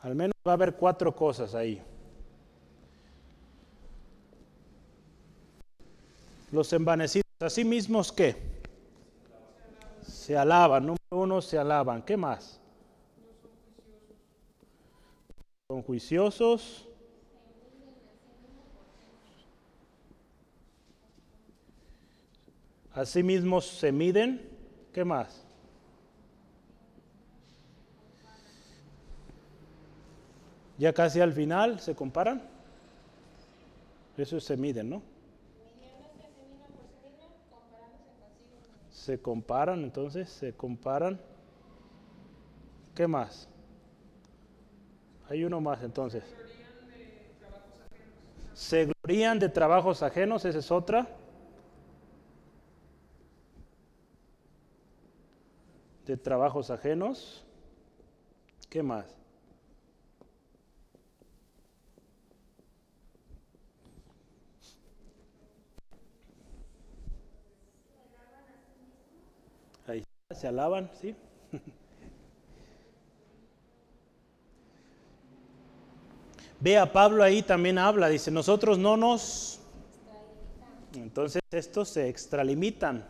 Al 0.01 0.15
menos 0.15 0.33
va 0.47 0.53
a 0.53 0.55
haber 0.55 0.73
cuatro 0.73 1.15
cosas 1.15 1.53
ahí. 1.53 1.79
Los 6.51 6.73
envanecidos, 6.73 7.25
así 7.39 7.63
mismos 7.63 8.11
qué? 8.11 8.35
Se 10.01 10.35
alaban, 10.35 10.83
número 10.85 10.99
uno, 11.11 11.41
se 11.41 11.57
alaban. 11.57 12.01
¿Qué 12.01 12.17
más? 12.17 12.59
Son 15.67 15.83
juiciosos. 15.83 16.87
Así 22.93 23.21
mismos 23.21 23.65
se 23.65 23.91
miden. 23.91 24.49
¿Qué 24.91 25.05
más? 25.05 25.45
Ya 30.79 30.93
casi 30.93 31.21
al 31.21 31.33
final 31.33 31.79
se 31.79 31.93
comparan. 31.93 32.41
Eso 34.17 34.39
se 34.39 34.57
miden, 34.57 34.89
¿no? 34.89 35.08
Se 39.09 39.19
comparan, 39.19 39.83
entonces, 39.83 40.29
se 40.29 40.53
comparan. 40.53 41.19
¿Qué 42.93 43.07
más? 43.07 43.49
Hay 45.27 45.43
uno 45.43 45.59
más 45.59 45.81
entonces. 45.81 46.23
Se 48.53 48.85
glorían 48.85 49.39
de 49.39 49.49
trabajos 49.49 50.03
ajenos, 50.03 50.45
esa 50.45 50.59
es 50.59 50.69
otra. 50.69 51.07
De 56.05 56.15
trabajos 56.15 56.69
ajenos. 56.69 57.43
¿Qué 58.69 58.83
más? 58.83 59.19
Ahí 69.89 70.03
se 70.39 70.47
alaban, 70.47 70.89
¿sí? 71.01 71.13
Ve 76.61 76.77
a 76.77 76.91
Pablo 76.91 77.23
ahí 77.23 77.41
también 77.41 77.77
habla, 77.77 78.07
dice, 78.07 78.31
nosotros 78.31 78.77
no 78.77 78.95
nos... 78.97 79.59
Entonces 80.95 81.41
estos 81.51 81.89
se 81.89 82.07
extralimitan. 82.09 83.05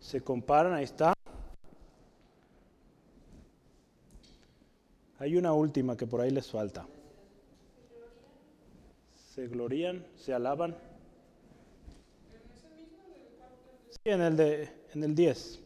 Se 0.00 0.22
comparan, 0.22 0.74
ahí 0.74 0.84
está. 0.84 1.12
Hay 5.18 5.36
una 5.36 5.52
última 5.52 5.96
que 5.96 6.06
por 6.06 6.20
ahí 6.20 6.30
les 6.30 6.50
falta. 6.50 6.86
Se 9.40 9.48
glorían, 9.48 10.06
se 10.16 10.34
alaban. 10.34 10.76
Sí, 13.88 14.10
en 14.10 14.20
el, 14.20 14.36
de, 14.36 14.68
en 14.92 15.02
el 15.02 15.14
10. 15.14 15.62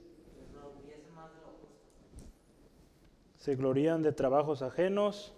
Se 3.37 3.57
glorían 3.57 4.01
de 4.01 4.13
trabajos 4.13 4.63
ajenos. 4.63 5.35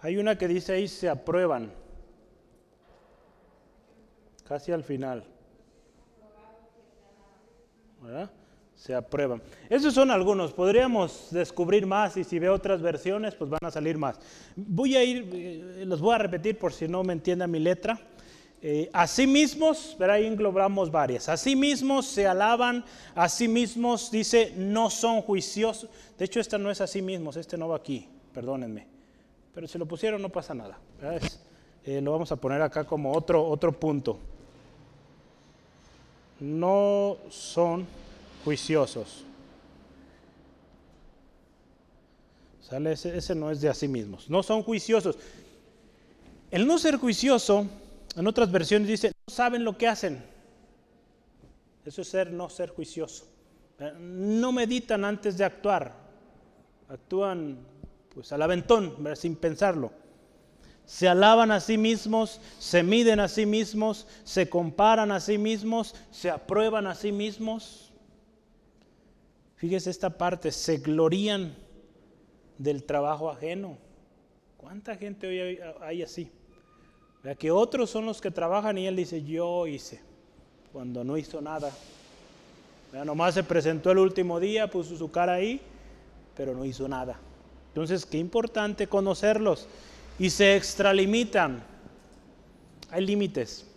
Hay 0.00 0.16
una 0.16 0.36
que 0.36 0.48
dice 0.48 0.72
ahí 0.72 0.88
se 0.88 1.08
aprueban. 1.08 1.70
Casi 4.48 4.72
al 4.72 4.82
final. 4.82 5.22
¿Verdad? 8.02 8.32
Se 8.78 8.94
aprueban. 8.94 9.42
Esos 9.68 9.92
son 9.92 10.10
algunos. 10.12 10.52
Podríamos 10.52 11.28
descubrir 11.32 11.84
más 11.84 12.16
y 12.16 12.22
si 12.22 12.38
ve 12.38 12.48
otras 12.48 12.80
versiones, 12.80 13.34
pues 13.34 13.50
van 13.50 13.58
a 13.64 13.72
salir 13.72 13.98
más. 13.98 14.20
Voy 14.54 14.94
a 14.94 15.02
ir, 15.02 15.28
eh, 15.32 15.84
los 15.84 16.00
voy 16.00 16.14
a 16.14 16.18
repetir 16.18 16.56
por 16.56 16.72
si 16.72 16.86
no 16.86 17.02
me 17.02 17.12
entienda 17.12 17.48
mi 17.48 17.58
letra. 17.58 18.00
Eh, 18.62 18.88
mismos, 19.26 19.96
verá, 19.98 20.14
ahí 20.14 20.26
englobamos 20.26 20.92
varias. 20.92 21.28
mismos 21.56 22.06
se 22.06 22.26
alaban, 22.26 22.84
mismos 23.48 24.12
dice, 24.12 24.52
no 24.56 24.90
son 24.90 25.22
juiciosos. 25.22 25.90
De 26.16 26.24
hecho, 26.24 26.38
esta 26.38 26.56
no 26.56 26.70
es 26.70 26.80
mismos, 27.02 27.36
este 27.36 27.58
no 27.58 27.68
va 27.68 27.76
aquí, 27.76 28.08
perdónenme. 28.32 28.86
Pero 29.54 29.66
si 29.66 29.76
lo 29.76 29.86
pusieron 29.86 30.22
no 30.22 30.28
pasa 30.28 30.54
nada. 30.54 30.78
Eh, 31.84 32.00
lo 32.00 32.12
vamos 32.12 32.30
a 32.30 32.36
poner 32.36 32.62
acá 32.62 32.84
como 32.84 33.12
otro, 33.12 33.44
otro 33.44 33.72
punto. 33.72 34.18
No 36.40 37.16
son 37.28 37.84
juiciosos. 38.44 39.24
¿Sale? 42.60 42.92
Ese, 42.92 43.34
no 43.34 43.50
es 43.50 43.60
de 43.60 43.72
sí 43.74 43.88
mismos. 43.88 44.28
No 44.28 44.42
son 44.42 44.62
juiciosos. 44.62 45.16
El 46.50 46.66
no 46.66 46.78
ser 46.78 46.96
juicioso 46.96 47.66
en 48.16 48.26
otras 48.26 48.50
versiones 48.50 48.88
dice, 48.88 49.12
no 49.26 49.34
saben 49.34 49.64
lo 49.64 49.78
que 49.78 49.88
hacen. 49.88 50.22
Eso 51.84 52.02
es 52.02 52.08
ser, 52.08 52.30
no 52.30 52.50
ser 52.50 52.70
juicioso. 52.70 53.24
Eh, 53.78 53.92
no 53.98 54.52
meditan 54.52 55.04
antes 55.04 55.38
de 55.38 55.44
actuar. 55.44 55.94
Actúan 56.88 57.58
pues 58.12 58.32
al 58.32 58.42
aventón, 58.42 58.96
sin 59.14 59.36
pensarlo. 59.36 59.92
Se 60.84 61.06
alaban 61.06 61.50
a 61.50 61.60
sí 61.60 61.78
mismos, 61.78 62.40
se 62.58 62.82
miden 62.82 63.20
a 63.20 63.28
sí 63.28 63.46
mismos, 63.46 64.06
se 64.24 64.48
comparan 64.48 65.12
a 65.12 65.20
sí 65.20 65.38
mismos, 65.38 65.94
se 66.10 66.30
aprueban 66.30 66.86
a 66.86 66.94
sí 66.94 67.12
mismos. 67.12 67.87
Fíjese 69.58 69.90
esta 69.90 70.10
parte, 70.10 70.52
se 70.52 70.78
glorían 70.78 71.54
del 72.58 72.84
trabajo 72.84 73.28
ajeno. 73.28 73.76
¿Cuánta 74.56 74.96
gente 74.96 75.26
hoy 75.26 75.58
hay 75.80 76.02
así? 76.02 76.30
que 77.38 77.50
otros 77.50 77.90
son 77.90 78.06
los 78.06 78.20
que 78.20 78.30
trabajan 78.30 78.78
y 78.78 78.86
él 78.86 78.96
dice, 78.96 79.22
yo 79.22 79.66
hice, 79.66 80.00
cuando 80.72 81.04
no 81.04 81.16
hizo 81.18 81.42
nada. 81.42 81.70
Nomás 83.04 83.34
se 83.34 83.42
presentó 83.44 83.90
el 83.90 83.98
último 83.98 84.40
día, 84.40 84.70
puso 84.70 84.96
su 84.96 85.10
cara 85.10 85.34
ahí, 85.34 85.60
pero 86.36 86.54
no 86.54 86.64
hizo 86.64 86.88
nada. 86.88 87.18
Entonces, 87.68 88.06
qué 88.06 88.16
importante 88.16 88.86
conocerlos. 88.86 89.68
Y 90.18 90.30
se 90.30 90.56
extralimitan. 90.56 91.62
Hay 92.90 93.04
límites. 93.04 93.67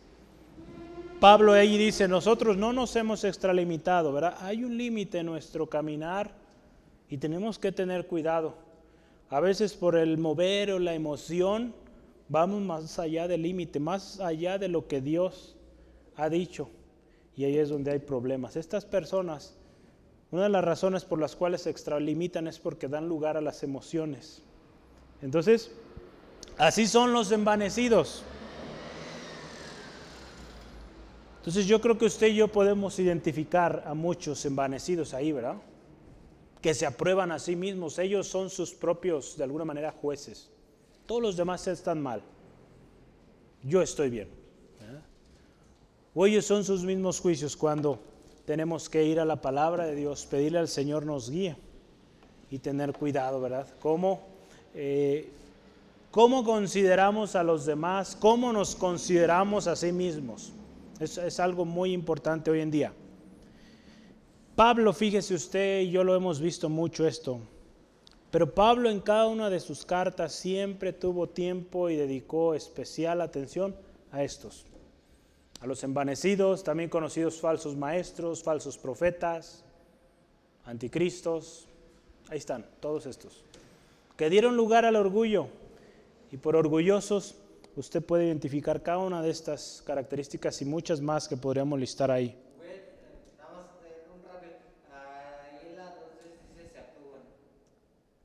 Pablo 1.21 1.53
ahí 1.53 1.77
dice, 1.77 2.09
nosotros 2.09 2.57
no 2.57 2.73
nos 2.73 2.93
hemos 2.97 3.23
extralimitado, 3.23 4.11
¿verdad? 4.11 4.35
Hay 4.41 4.65
un 4.65 4.77
límite 4.77 5.19
en 5.19 5.27
nuestro 5.27 5.67
caminar 5.67 6.31
y 7.07 7.17
tenemos 7.17 7.57
que 7.57 7.71
tener 7.71 8.07
cuidado. 8.07 8.55
A 9.29 9.39
veces 9.39 9.73
por 9.73 9.95
el 9.95 10.17
mover 10.17 10.73
o 10.73 10.79
la 10.79 10.93
emoción, 10.93 11.73
Vamos 12.31 12.61
más 12.61 12.97
allá 12.97 13.27
del 13.27 13.41
límite, 13.41 13.81
más 13.81 14.21
allá 14.21 14.57
de 14.57 14.69
lo 14.69 14.87
que 14.87 15.01
Dios 15.01 15.57
ha 16.15 16.29
dicho. 16.29 16.69
Y 17.35 17.43
ahí 17.43 17.57
es 17.57 17.67
donde 17.67 17.91
hay 17.91 17.99
problemas. 17.99 18.55
Estas 18.55 18.85
personas, 18.85 19.57
una 20.31 20.43
de 20.43 20.49
las 20.49 20.63
razones 20.63 21.03
por 21.03 21.19
las 21.19 21.35
cuales 21.35 21.63
se 21.63 21.71
extralimitan 21.71 22.47
es 22.47 22.57
porque 22.57 22.87
dan 22.87 23.09
lugar 23.09 23.35
a 23.35 23.41
las 23.41 23.63
emociones. 23.63 24.41
Entonces, 25.21 25.71
así 26.57 26.87
son 26.87 27.11
los 27.11 27.33
envanecidos. 27.33 28.23
Entonces 31.41 31.65
yo 31.65 31.81
creo 31.81 31.97
que 31.97 32.05
usted 32.05 32.27
y 32.27 32.35
yo 32.35 32.49
podemos 32.49 32.99
identificar 32.99 33.83
a 33.87 33.95
muchos 33.95 34.45
envanecidos 34.45 35.15
ahí, 35.15 35.31
¿verdad? 35.31 35.55
Que 36.61 36.75
se 36.75 36.85
aprueban 36.85 37.31
a 37.31 37.39
sí 37.39 37.55
mismos. 37.55 37.97
Ellos 37.97 38.27
son 38.27 38.51
sus 38.51 38.75
propios, 38.75 39.37
de 39.37 39.45
alguna 39.45 39.65
manera, 39.65 39.91
jueces. 39.91 40.51
Todos 41.07 41.19
los 41.19 41.37
demás 41.37 41.65
están 41.65 41.99
mal. 41.99 42.21
Yo 43.63 43.81
estoy 43.81 44.11
bien. 44.11 44.27
O 46.13 46.27
ellos 46.27 46.45
son 46.45 46.63
sus 46.63 46.83
mismos 46.83 47.19
juicios 47.19 47.57
cuando 47.57 47.97
tenemos 48.45 48.87
que 48.87 49.03
ir 49.03 49.19
a 49.19 49.25
la 49.25 49.41
palabra 49.41 49.87
de 49.87 49.95
Dios, 49.95 50.27
pedirle 50.27 50.59
al 50.59 50.67
Señor 50.67 51.07
nos 51.07 51.31
guíe 51.31 51.55
y 52.51 52.59
tener 52.59 52.93
cuidado, 52.93 53.41
¿verdad? 53.41 53.65
¿Cómo, 53.79 54.21
eh, 54.75 55.27
cómo 56.11 56.43
consideramos 56.43 57.35
a 57.35 57.41
los 57.41 57.65
demás? 57.65 58.15
¿Cómo 58.15 58.53
nos 58.53 58.75
consideramos 58.75 59.65
a 59.65 59.75
sí 59.75 59.91
mismos? 59.91 60.51
Es 61.01 61.39
algo 61.39 61.65
muy 61.65 61.93
importante 61.93 62.51
hoy 62.51 62.61
en 62.61 62.71
día. 62.71 62.93
Pablo, 64.55 64.93
fíjese 64.93 65.33
usted, 65.33 65.81
y 65.81 65.91
yo 65.91 66.03
lo 66.03 66.15
hemos 66.15 66.39
visto 66.39 66.69
mucho 66.69 67.07
esto. 67.07 67.39
Pero 68.29 68.53
Pablo 68.53 68.89
en 68.89 68.99
cada 68.99 69.27
una 69.27 69.49
de 69.49 69.59
sus 69.59 69.85
cartas 69.85 70.33
siempre 70.33 70.93
tuvo 70.93 71.27
tiempo 71.27 71.89
y 71.89 71.95
dedicó 71.95 72.53
especial 72.53 73.21
atención 73.21 73.75
a 74.11 74.23
estos, 74.23 74.65
a 75.59 75.67
los 75.67 75.83
envanecidos, 75.83 76.63
también 76.63 76.89
conocidos 76.89 77.41
falsos 77.41 77.75
maestros, 77.75 78.43
falsos 78.43 78.77
profetas, 78.77 79.65
anticristos, 80.65 81.67
ahí 82.29 82.37
están, 82.37 82.65
todos 82.79 83.05
estos, 83.05 83.43
que 84.15 84.29
dieron 84.29 84.55
lugar 84.55 84.85
al 84.85 84.95
orgullo 84.95 85.47
y 86.31 86.37
por 86.37 86.55
orgullosos 86.55 87.35
usted 87.75 88.03
puede 88.03 88.25
identificar 88.25 88.81
cada 88.81 88.99
una 88.99 89.21
de 89.21 89.29
estas 89.29 89.83
características 89.85 90.61
y 90.61 90.65
muchas 90.65 91.01
más 91.01 91.27
que 91.27 91.37
podríamos 91.37 91.79
listar 91.79 92.11
ahí. 92.11 92.37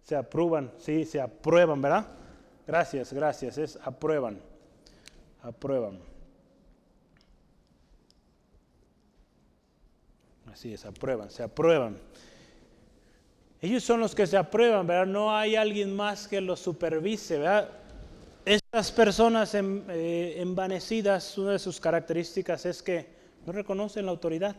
Se 0.03 0.15
aprueban, 0.15 0.73
sí, 0.79 1.05
se 1.05 1.21
aprueban, 1.21 1.83
¿verdad? 1.83 2.07
Gracias, 2.65 3.13
gracias, 3.13 3.59
es 3.59 3.79
aprueban, 3.83 4.41
aprueban. 5.43 5.99
Así 10.53 10.73
es, 10.73 10.87
aprueban, 10.87 11.31
se 11.31 11.43
aprueban. 11.43 11.99
Ellos 13.61 13.83
son 13.83 13.99
los 14.01 14.15
que 14.15 14.27
se 14.27 14.37
aprueban, 14.37 14.87
¿verdad? 14.87 15.07
No 15.07 15.37
hay 15.37 15.57
alguien 15.57 15.95
más 15.95 16.29
que 16.29 16.41
los 16.41 16.61
supervise, 16.61 17.39
¿verdad? 17.39 17.69
Estas 18.47 18.93
personas 18.93 19.53
eh, 19.57 20.41
envanecidas, 20.41 21.37
una 21.37 21.51
de 21.51 21.59
sus 21.59 21.81
características 21.81 22.65
es 22.65 22.81
que 22.81 23.05
no 23.45 23.53
reconocen 23.53 24.07
la 24.07 24.13
autoridad. 24.13 24.55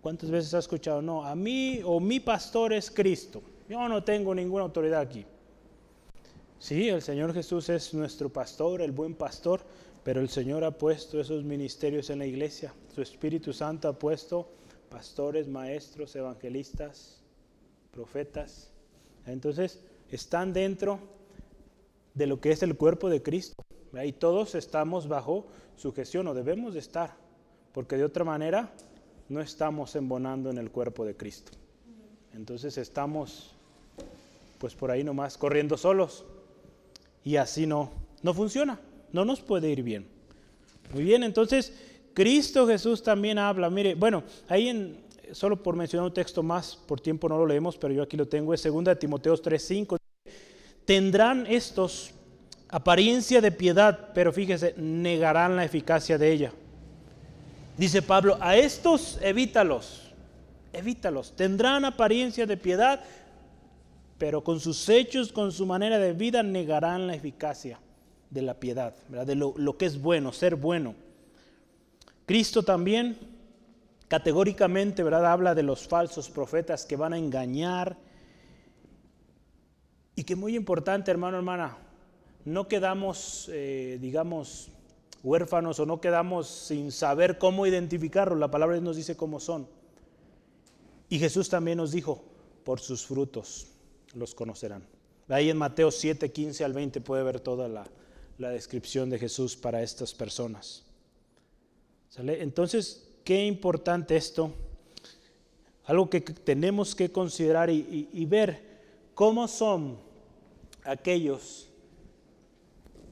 ¿Cuántas 0.00 0.28
veces 0.28 0.52
has 0.54 0.64
escuchado? 0.64 1.00
No, 1.00 1.24
a 1.24 1.36
mí 1.36 1.80
o 1.84 2.00
mi 2.00 2.18
pastor 2.18 2.72
es 2.72 2.90
Cristo. 2.90 3.40
Yo 3.68 3.88
no 3.88 4.02
tengo 4.02 4.34
ninguna 4.34 4.64
autoridad 4.64 5.02
aquí. 5.02 5.24
Sí, 6.58 6.88
el 6.88 7.00
Señor 7.00 7.32
Jesús 7.32 7.68
es 7.68 7.94
nuestro 7.94 8.28
pastor, 8.28 8.82
el 8.82 8.90
buen 8.90 9.14
pastor, 9.14 9.60
pero 10.02 10.20
el 10.20 10.30
Señor 10.30 10.64
ha 10.64 10.72
puesto 10.72 11.20
esos 11.20 11.44
ministerios 11.44 12.10
en 12.10 12.18
la 12.18 12.26
iglesia. 12.26 12.74
Su 12.92 13.02
Espíritu 13.02 13.52
Santo 13.52 13.86
ha 13.86 13.96
puesto 13.96 14.50
pastores, 14.88 15.46
maestros, 15.46 16.16
evangelistas, 16.16 17.22
profetas. 17.92 18.72
Entonces, 19.26 19.78
están 20.10 20.52
dentro 20.52 21.19
de 22.20 22.26
lo 22.26 22.38
que 22.38 22.50
es 22.52 22.62
el 22.62 22.76
cuerpo 22.76 23.08
de 23.08 23.22
Cristo. 23.22 23.54
Y 24.04 24.12
todos 24.12 24.54
estamos 24.54 25.08
bajo 25.08 25.46
su 25.76 25.90
gestión, 25.94 26.28
o 26.28 26.34
debemos 26.34 26.74
de 26.74 26.80
estar, 26.80 27.16
porque 27.72 27.96
de 27.96 28.04
otra 28.04 28.24
manera 28.24 28.70
no 29.30 29.40
estamos 29.40 29.96
embonando 29.96 30.50
en 30.50 30.58
el 30.58 30.70
cuerpo 30.70 31.06
de 31.06 31.16
Cristo. 31.16 31.52
Entonces 32.34 32.76
estamos 32.76 33.54
pues 34.58 34.74
por 34.74 34.90
ahí 34.90 35.02
nomás 35.02 35.38
corriendo 35.38 35.78
solos. 35.78 36.26
Y 37.24 37.36
así 37.36 37.66
no, 37.66 37.90
no 38.22 38.34
funciona, 38.34 38.78
no 39.12 39.24
nos 39.24 39.40
puede 39.40 39.70
ir 39.70 39.82
bien. 39.82 40.06
Muy 40.92 41.04
bien, 41.04 41.22
entonces 41.22 41.72
Cristo 42.12 42.66
Jesús 42.66 43.02
también 43.02 43.38
habla. 43.38 43.70
Mire, 43.70 43.94
bueno, 43.94 44.24
ahí 44.46 44.68
en, 44.68 44.98
solo 45.32 45.62
por 45.62 45.74
mencionar 45.74 46.06
un 46.06 46.12
texto 46.12 46.42
más, 46.42 46.76
por 46.76 47.00
tiempo 47.00 47.30
no 47.30 47.38
lo 47.38 47.46
leemos, 47.46 47.78
pero 47.78 47.94
yo 47.94 48.02
aquí 48.02 48.18
lo 48.18 48.28
tengo, 48.28 48.52
es 48.52 48.62
2 48.62 48.98
Timoteo 48.98 49.34
3:5. 49.34 49.99
Tendrán 50.90 51.46
estos 51.46 52.10
apariencia 52.68 53.40
de 53.40 53.52
piedad, 53.52 54.08
pero 54.12 54.32
fíjese, 54.32 54.74
negarán 54.76 55.54
la 55.54 55.64
eficacia 55.64 56.18
de 56.18 56.32
ella. 56.32 56.52
Dice 57.76 58.02
Pablo, 58.02 58.36
a 58.40 58.56
estos 58.56 59.16
evítalos, 59.22 60.10
evítalos. 60.72 61.36
Tendrán 61.36 61.84
apariencia 61.84 62.44
de 62.44 62.56
piedad, 62.56 63.04
pero 64.18 64.42
con 64.42 64.58
sus 64.58 64.88
hechos, 64.88 65.30
con 65.30 65.52
su 65.52 65.64
manera 65.64 65.96
de 66.00 66.12
vida, 66.12 66.42
negarán 66.42 67.06
la 67.06 67.14
eficacia 67.14 67.78
de 68.28 68.42
la 68.42 68.54
piedad, 68.54 68.92
de 69.10 69.36
lo, 69.36 69.54
lo 69.56 69.78
que 69.78 69.86
es 69.86 70.02
bueno, 70.02 70.32
ser 70.32 70.56
bueno. 70.56 70.96
Cristo 72.26 72.64
también 72.64 73.16
categóricamente 74.08 75.04
¿verdad? 75.04 75.26
habla 75.26 75.54
de 75.54 75.62
los 75.62 75.86
falsos 75.86 76.28
profetas 76.28 76.84
que 76.84 76.96
van 76.96 77.12
a 77.12 77.18
engañar. 77.18 77.96
Y 80.20 80.24
que 80.24 80.36
muy 80.36 80.54
importante, 80.54 81.10
hermano, 81.10 81.38
hermana, 81.38 81.78
no 82.44 82.68
quedamos, 82.68 83.48
eh, 83.54 83.96
digamos, 84.02 84.68
huérfanos 85.22 85.80
o 85.80 85.86
no 85.86 85.98
quedamos 86.02 86.46
sin 86.46 86.92
saber 86.92 87.38
cómo 87.38 87.66
identificarlos. 87.66 88.38
La 88.38 88.50
palabra 88.50 88.78
nos 88.80 88.96
dice 88.96 89.16
cómo 89.16 89.40
son. 89.40 89.66
Y 91.08 91.18
Jesús 91.18 91.48
también 91.48 91.78
nos 91.78 91.92
dijo, 91.92 92.22
por 92.64 92.80
sus 92.80 93.06
frutos 93.06 93.68
los 94.12 94.34
conocerán. 94.34 94.86
Ahí 95.26 95.48
en 95.48 95.56
Mateo 95.56 95.90
7, 95.90 96.30
15 96.30 96.64
al 96.66 96.74
20 96.74 97.00
puede 97.00 97.22
ver 97.22 97.40
toda 97.40 97.66
la, 97.66 97.88
descripción 98.36 99.08
de 99.08 99.18
Jesús 99.18 99.56
para 99.56 99.82
estas 99.82 100.12
personas. 100.12 100.84
Entonces, 102.18 103.08
qué 103.24 103.46
importante 103.46 104.16
esto. 104.16 104.52
Algo 105.86 106.10
que 106.10 106.20
tenemos 106.20 106.94
que 106.94 107.10
considerar 107.10 107.70
y, 107.70 108.26
ver 108.26 108.68
cómo 109.14 109.48
son 109.48 110.09
aquellos 110.90 111.70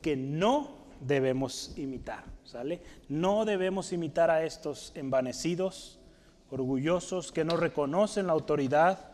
que 0.03 0.17
no 0.17 0.87
debemos 1.01 1.77
imitar. 1.77 2.25
¿sale? 2.45 2.81
No 3.09 3.45
debemos 3.45 3.93
imitar 3.93 4.31
a 4.31 4.45
estos 4.45 4.93
envanecidos, 4.95 5.99
orgullosos, 6.51 7.31
que 7.31 7.45
no 7.45 7.57
reconocen 7.57 8.27
la 8.27 8.33
autoridad, 8.33 9.13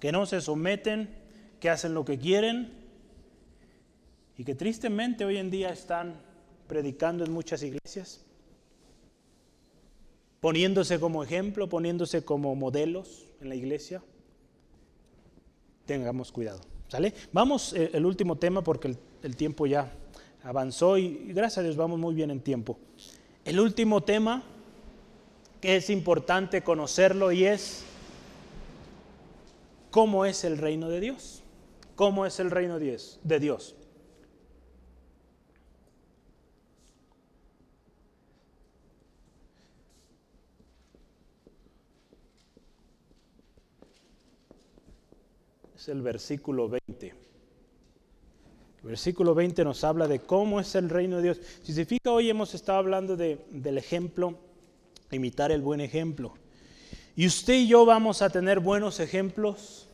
que 0.00 0.12
no 0.12 0.26
se 0.26 0.40
someten 0.40 1.22
que 1.60 1.70
hacen 1.70 1.94
lo 1.94 2.04
que 2.04 2.18
quieren 2.18 2.72
y 4.36 4.42
que 4.42 4.56
tristemente 4.56 5.24
hoy 5.24 5.36
en 5.36 5.48
día 5.48 5.70
están 5.70 6.20
predicando 6.66 7.24
en 7.24 7.32
muchas 7.32 7.62
iglesias, 7.62 8.24
poniéndose 10.40 10.98
como 10.98 11.22
ejemplo, 11.22 11.68
poniéndose 11.68 12.24
como 12.24 12.56
modelos 12.56 13.28
en 13.40 13.48
la 13.48 13.54
iglesia. 13.54 14.02
Tengamos 15.86 16.32
cuidado. 16.32 16.71
Vamos 17.32 17.72
eh, 17.72 17.90
el 17.92 18.06
último 18.06 18.36
tema 18.36 18.62
porque 18.62 18.96
el, 19.22 19.36
tiempo 19.36 19.66
ya 19.66 19.92
avanzó 20.42 20.98
y, 20.98 21.04
y 21.28 21.32
gracias 21.32 21.58
a 21.58 21.62
Dios 21.62 21.76
vamos 21.76 21.98
muy 21.98 22.14
bien 22.14 22.30
en 22.30 22.40
tiempo. 22.40 22.78
El 23.44 23.60
último 23.60 24.02
tema 24.02 24.42
que 25.60 25.76
es 25.76 25.90
importante 25.90 26.62
conocerlo 26.62 27.30
y 27.32 27.44
es 27.44 27.84
cómo 29.90 30.24
es 30.26 30.44
el 30.44 30.58
reino 30.58 30.88
de 30.88 31.00
Dios. 31.00 31.42
¿Cómo 31.94 32.26
es 32.26 32.40
el 32.40 32.50
reino 32.50 32.78
de 32.78 33.38
Dios? 33.38 33.76
Es 45.82 45.88
el 45.88 46.00
versículo 46.00 46.68
20. 46.68 47.08
El 47.08 47.14
versículo 48.84 49.34
20 49.34 49.64
nos 49.64 49.82
habla 49.82 50.06
de 50.06 50.20
cómo 50.20 50.60
es 50.60 50.76
el 50.76 50.88
reino 50.88 51.16
de 51.16 51.22
Dios. 51.24 51.40
Si 51.64 51.72
se 51.72 51.84
fija, 51.84 52.12
hoy 52.12 52.30
hemos 52.30 52.54
estado 52.54 52.78
hablando 52.78 53.16
del 53.16 53.78
ejemplo, 53.78 54.38
imitar 55.10 55.50
el 55.50 55.60
buen 55.60 55.80
ejemplo. 55.80 56.34
Y 57.16 57.26
usted 57.26 57.54
y 57.54 57.66
yo 57.66 57.84
vamos 57.84 58.22
a 58.22 58.30
tener 58.30 58.60
buenos 58.60 59.00
ejemplos 59.00 59.88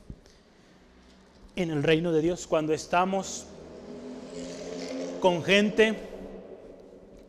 en 1.57 1.70
el 1.70 1.82
reino 1.82 2.12
de 2.12 2.20
Dios, 2.20 2.47
cuando 2.47 2.74
estamos 2.74 3.47
con 5.20 5.43
gente 5.43 5.97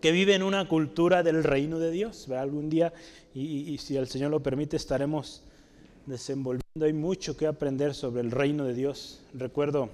que 0.01 0.11
vive 0.11 0.35
en 0.35 0.43
una 0.43 0.67
cultura 0.67 1.23
del 1.23 1.45
reino 1.45 1.79
de 1.79 1.91
Dios. 1.91 2.27
Algún 2.29 2.69
día, 2.69 2.91
y, 3.33 3.77
si 3.77 3.95
el 3.95 4.09
Señor 4.09 4.31
lo 4.31 4.43
permite, 4.43 4.75
estaremos 4.75 5.43
desenvolviendo. 6.09 6.85
Hay 6.85 6.93
mucho 6.93 7.37
que 7.37 7.47
aprender 7.47 7.93
sobre 7.93 8.21
el 8.21 8.31
reino 8.31 8.65
de 8.65 8.73
Dios. 8.73 9.21
Recuerdo 9.33 9.89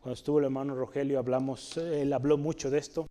cuando 0.00 0.14
estuvo 0.14 0.38
el 0.38 0.44
hermano 0.46 0.74
Rogelio, 0.74 1.18
hablamos, 1.18 1.76
él 1.76 2.12
habló 2.12 2.36
mucho 2.36 2.70
de 2.70 2.78
esto 2.78 3.06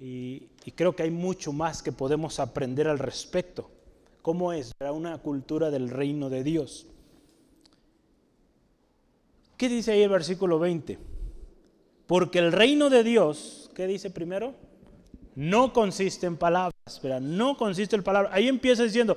y, 0.00 0.48
creo 0.74 0.96
que 0.96 1.02
hay 1.02 1.10
mucho 1.10 1.52
más 1.52 1.82
que 1.82 1.92
podemos 1.92 2.40
aprender 2.40 2.88
al 2.88 2.98
respecto. 2.98 3.70
¿Cómo 4.22 4.52
es 4.52 4.72
una 4.80 5.18
cultura 5.18 5.70
del 5.70 5.90
reino 5.90 6.30
de 6.30 6.42
Dios? 6.42 6.86
¿Qué 9.56 9.68
dice 9.68 9.92
ahí 9.92 10.02
el 10.02 10.10
versículo 10.10 10.58
20? 10.58 10.98
Porque 12.06 12.38
el 12.38 12.52
reino 12.52 12.90
de 12.90 13.04
Dios, 13.04 13.70
¿qué 13.74 13.86
dice 13.86 14.10
primero? 14.10 14.54
No 15.34 15.72
consiste 15.72 16.26
en 16.26 16.36
palabras, 16.36 16.72
espera, 16.86 17.20
no 17.20 17.56
consiste 17.56 17.96
en 17.96 18.02
palabras. 18.02 18.32
Ahí 18.34 18.48
empieza 18.48 18.82
diciendo, 18.82 19.16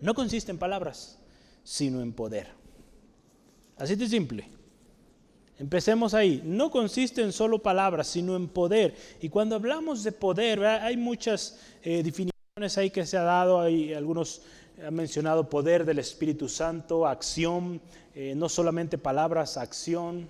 no 0.00 0.14
consiste 0.14 0.50
en 0.52 0.58
palabras, 0.58 1.19
sino 1.62 2.00
en 2.00 2.12
poder. 2.12 2.48
Así 3.76 3.94
de 3.94 4.08
simple. 4.08 4.48
Empecemos 5.58 6.14
ahí. 6.14 6.42
No 6.44 6.70
consiste 6.70 7.22
en 7.22 7.32
solo 7.32 7.58
palabras, 7.58 8.06
sino 8.06 8.36
en 8.36 8.48
poder. 8.48 8.94
Y 9.20 9.28
cuando 9.28 9.56
hablamos 9.56 10.02
de 10.02 10.12
poder, 10.12 10.64
hay 10.64 10.96
muchas 10.96 11.58
eh, 11.82 12.02
definiciones 12.02 12.78
ahí 12.78 12.90
que 12.90 13.04
se 13.06 13.16
ha 13.16 13.22
dado, 13.22 13.60
hay 13.60 13.92
algunos 13.92 14.42
han 14.86 14.94
mencionado 14.94 15.48
poder 15.48 15.84
del 15.84 15.98
Espíritu 15.98 16.48
Santo, 16.48 17.06
acción, 17.06 17.80
eh, 18.14 18.34
no 18.34 18.48
solamente 18.48 18.98
palabras, 18.98 19.56
acción. 19.56 20.28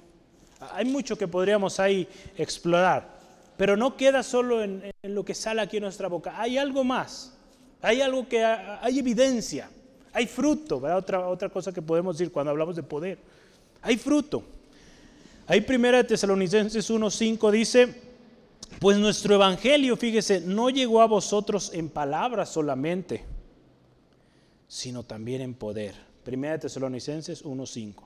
Hay 0.72 0.84
mucho 0.84 1.16
que 1.16 1.28
podríamos 1.28 1.78
ahí 1.78 2.08
explorar, 2.36 3.08
pero 3.56 3.76
no 3.76 3.96
queda 3.96 4.22
solo 4.22 4.62
en, 4.62 4.82
lo 5.02 5.24
que 5.24 5.34
sale 5.34 5.62
aquí 5.62 5.76
en 5.76 5.84
nuestra 5.84 6.08
boca. 6.08 6.40
Hay 6.40 6.58
algo 6.58 6.84
más, 6.84 7.32
hay 7.80 8.00
algo 8.00 8.28
que 8.28 8.44
hay 8.44 8.98
evidencia, 8.98 9.70
hay 10.12 10.26
fruto, 10.26 10.76
Otra, 10.78 11.28
otra 11.28 11.48
cosa 11.48 11.72
que 11.72 11.82
podemos 11.82 12.18
decir 12.18 12.32
cuando 12.32 12.50
hablamos 12.50 12.76
de 12.76 12.82
poder. 12.82 13.18
Hay 13.82 13.96
fruto. 13.96 14.42
Ahí 15.46 15.60
primera 15.60 15.98
de 15.98 16.04
Tesalonicenses 16.04 16.90
1.5 16.90 17.50
dice, 17.50 17.94
Pues 18.78 18.98
nuestro 18.98 19.34
evangelio, 19.34 19.96
fíjese, 19.96 20.40
no 20.40 20.70
llegó 20.70 21.00
a 21.00 21.06
vosotros 21.06 21.72
en 21.74 21.88
palabras 21.88 22.50
solamente, 22.50 23.24
sino 24.68 25.02
también 25.02 25.40
en 25.40 25.54
poder. 25.54 25.94
Primera 26.22 26.54
de 26.54 26.60
Tesalonicenses 26.60 27.44
1:5. 27.44 28.04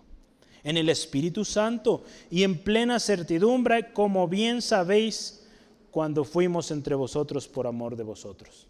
En 0.63 0.79
el 0.79 0.89
Espíritu 0.89 1.45
Santo 1.45 2.05
y 2.31 2.43
en 2.43 2.59
plena 2.59 2.99
certidumbre, 2.99 3.93
como 3.93 4.27
bien 4.29 4.63
sabéis, 4.63 5.45
cuando 5.91 6.25
fuimos 6.25 6.71
entre 6.71 6.95
vosotros 6.95 7.47
por 7.47 7.67
amor 7.67 7.97
de 7.97 8.05
vosotros. 8.05 8.67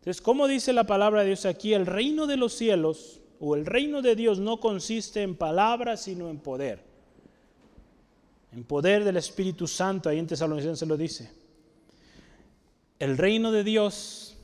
Entonces, 0.00 0.22
¿cómo 0.22 0.48
dice 0.48 0.72
la 0.72 0.84
palabra 0.84 1.20
de 1.20 1.26
Dios 1.26 1.44
aquí? 1.44 1.74
El 1.74 1.84
reino 1.84 2.26
de 2.26 2.38
los 2.38 2.54
cielos 2.54 3.20
o 3.38 3.54
el 3.54 3.66
reino 3.66 4.00
de 4.00 4.16
Dios 4.16 4.38
no 4.38 4.58
consiste 4.58 5.22
en 5.22 5.36
palabras, 5.36 6.04
sino 6.04 6.30
en 6.30 6.38
poder. 6.38 6.82
En 8.52 8.64
poder 8.64 9.04
del 9.04 9.18
Espíritu 9.18 9.66
Santo, 9.66 10.08
ahí 10.08 10.18
en 10.18 10.26
Tesalonicenses 10.26 10.88
lo 10.88 10.96
dice. 10.96 11.30
El 12.98 13.18
reino 13.18 13.52
de 13.52 13.62
Dios, 13.62 14.38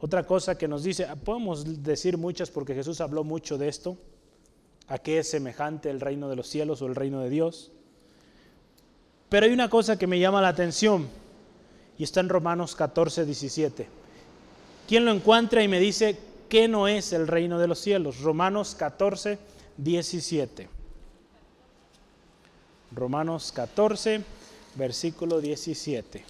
otra 0.00 0.26
cosa 0.26 0.56
que 0.56 0.66
nos 0.66 0.82
dice, 0.82 1.06
podemos 1.22 1.82
decir 1.82 2.16
muchas 2.16 2.50
porque 2.50 2.74
Jesús 2.74 3.02
habló 3.02 3.22
mucho 3.22 3.58
de 3.58 3.68
esto, 3.68 3.98
a 4.88 4.96
qué 4.96 5.18
es 5.18 5.28
semejante 5.28 5.90
el 5.90 6.00
reino 6.00 6.30
de 6.30 6.36
los 6.36 6.48
cielos 6.48 6.80
o 6.80 6.86
el 6.86 6.94
reino 6.94 7.20
de 7.20 7.28
Dios. 7.28 7.70
Pero 9.28 9.44
hay 9.44 9.52
una 9.52 9.68
cosa 9.68 9.98
que 9.98 10.06
me 10.06 10.18
llama 10.18 10.40
la 10.40 10.48
atención 10.48 11.06
y 11.98 12.04
está 12.04 12.20
en 12.20 12.30
Romanos 12.30 12.74
14, 12.74 13.26
17. 13.26 14.01
¿Quién 14.92 15.06
lo 15.06 15.10
encuentra 15.10 15.62
y 15.62 15.68
me 15.68 15.80
dice 15.80 16.18
qué 16.50 16.68
no 16.68 16.86
es 16.86 17.14
el 17.14 17.26
reino 17.26 17.58
de 17.58 17.66
los 17.66 17.78
cielos? 17.78 18.20
Romanos 18.20 18.74
14, 18.74 19.38
17. 19.78 20.68
Romanos 22.94 23.52
14, 23.52 24.22
versículo 24.74 25.40
17. 25.40 26.22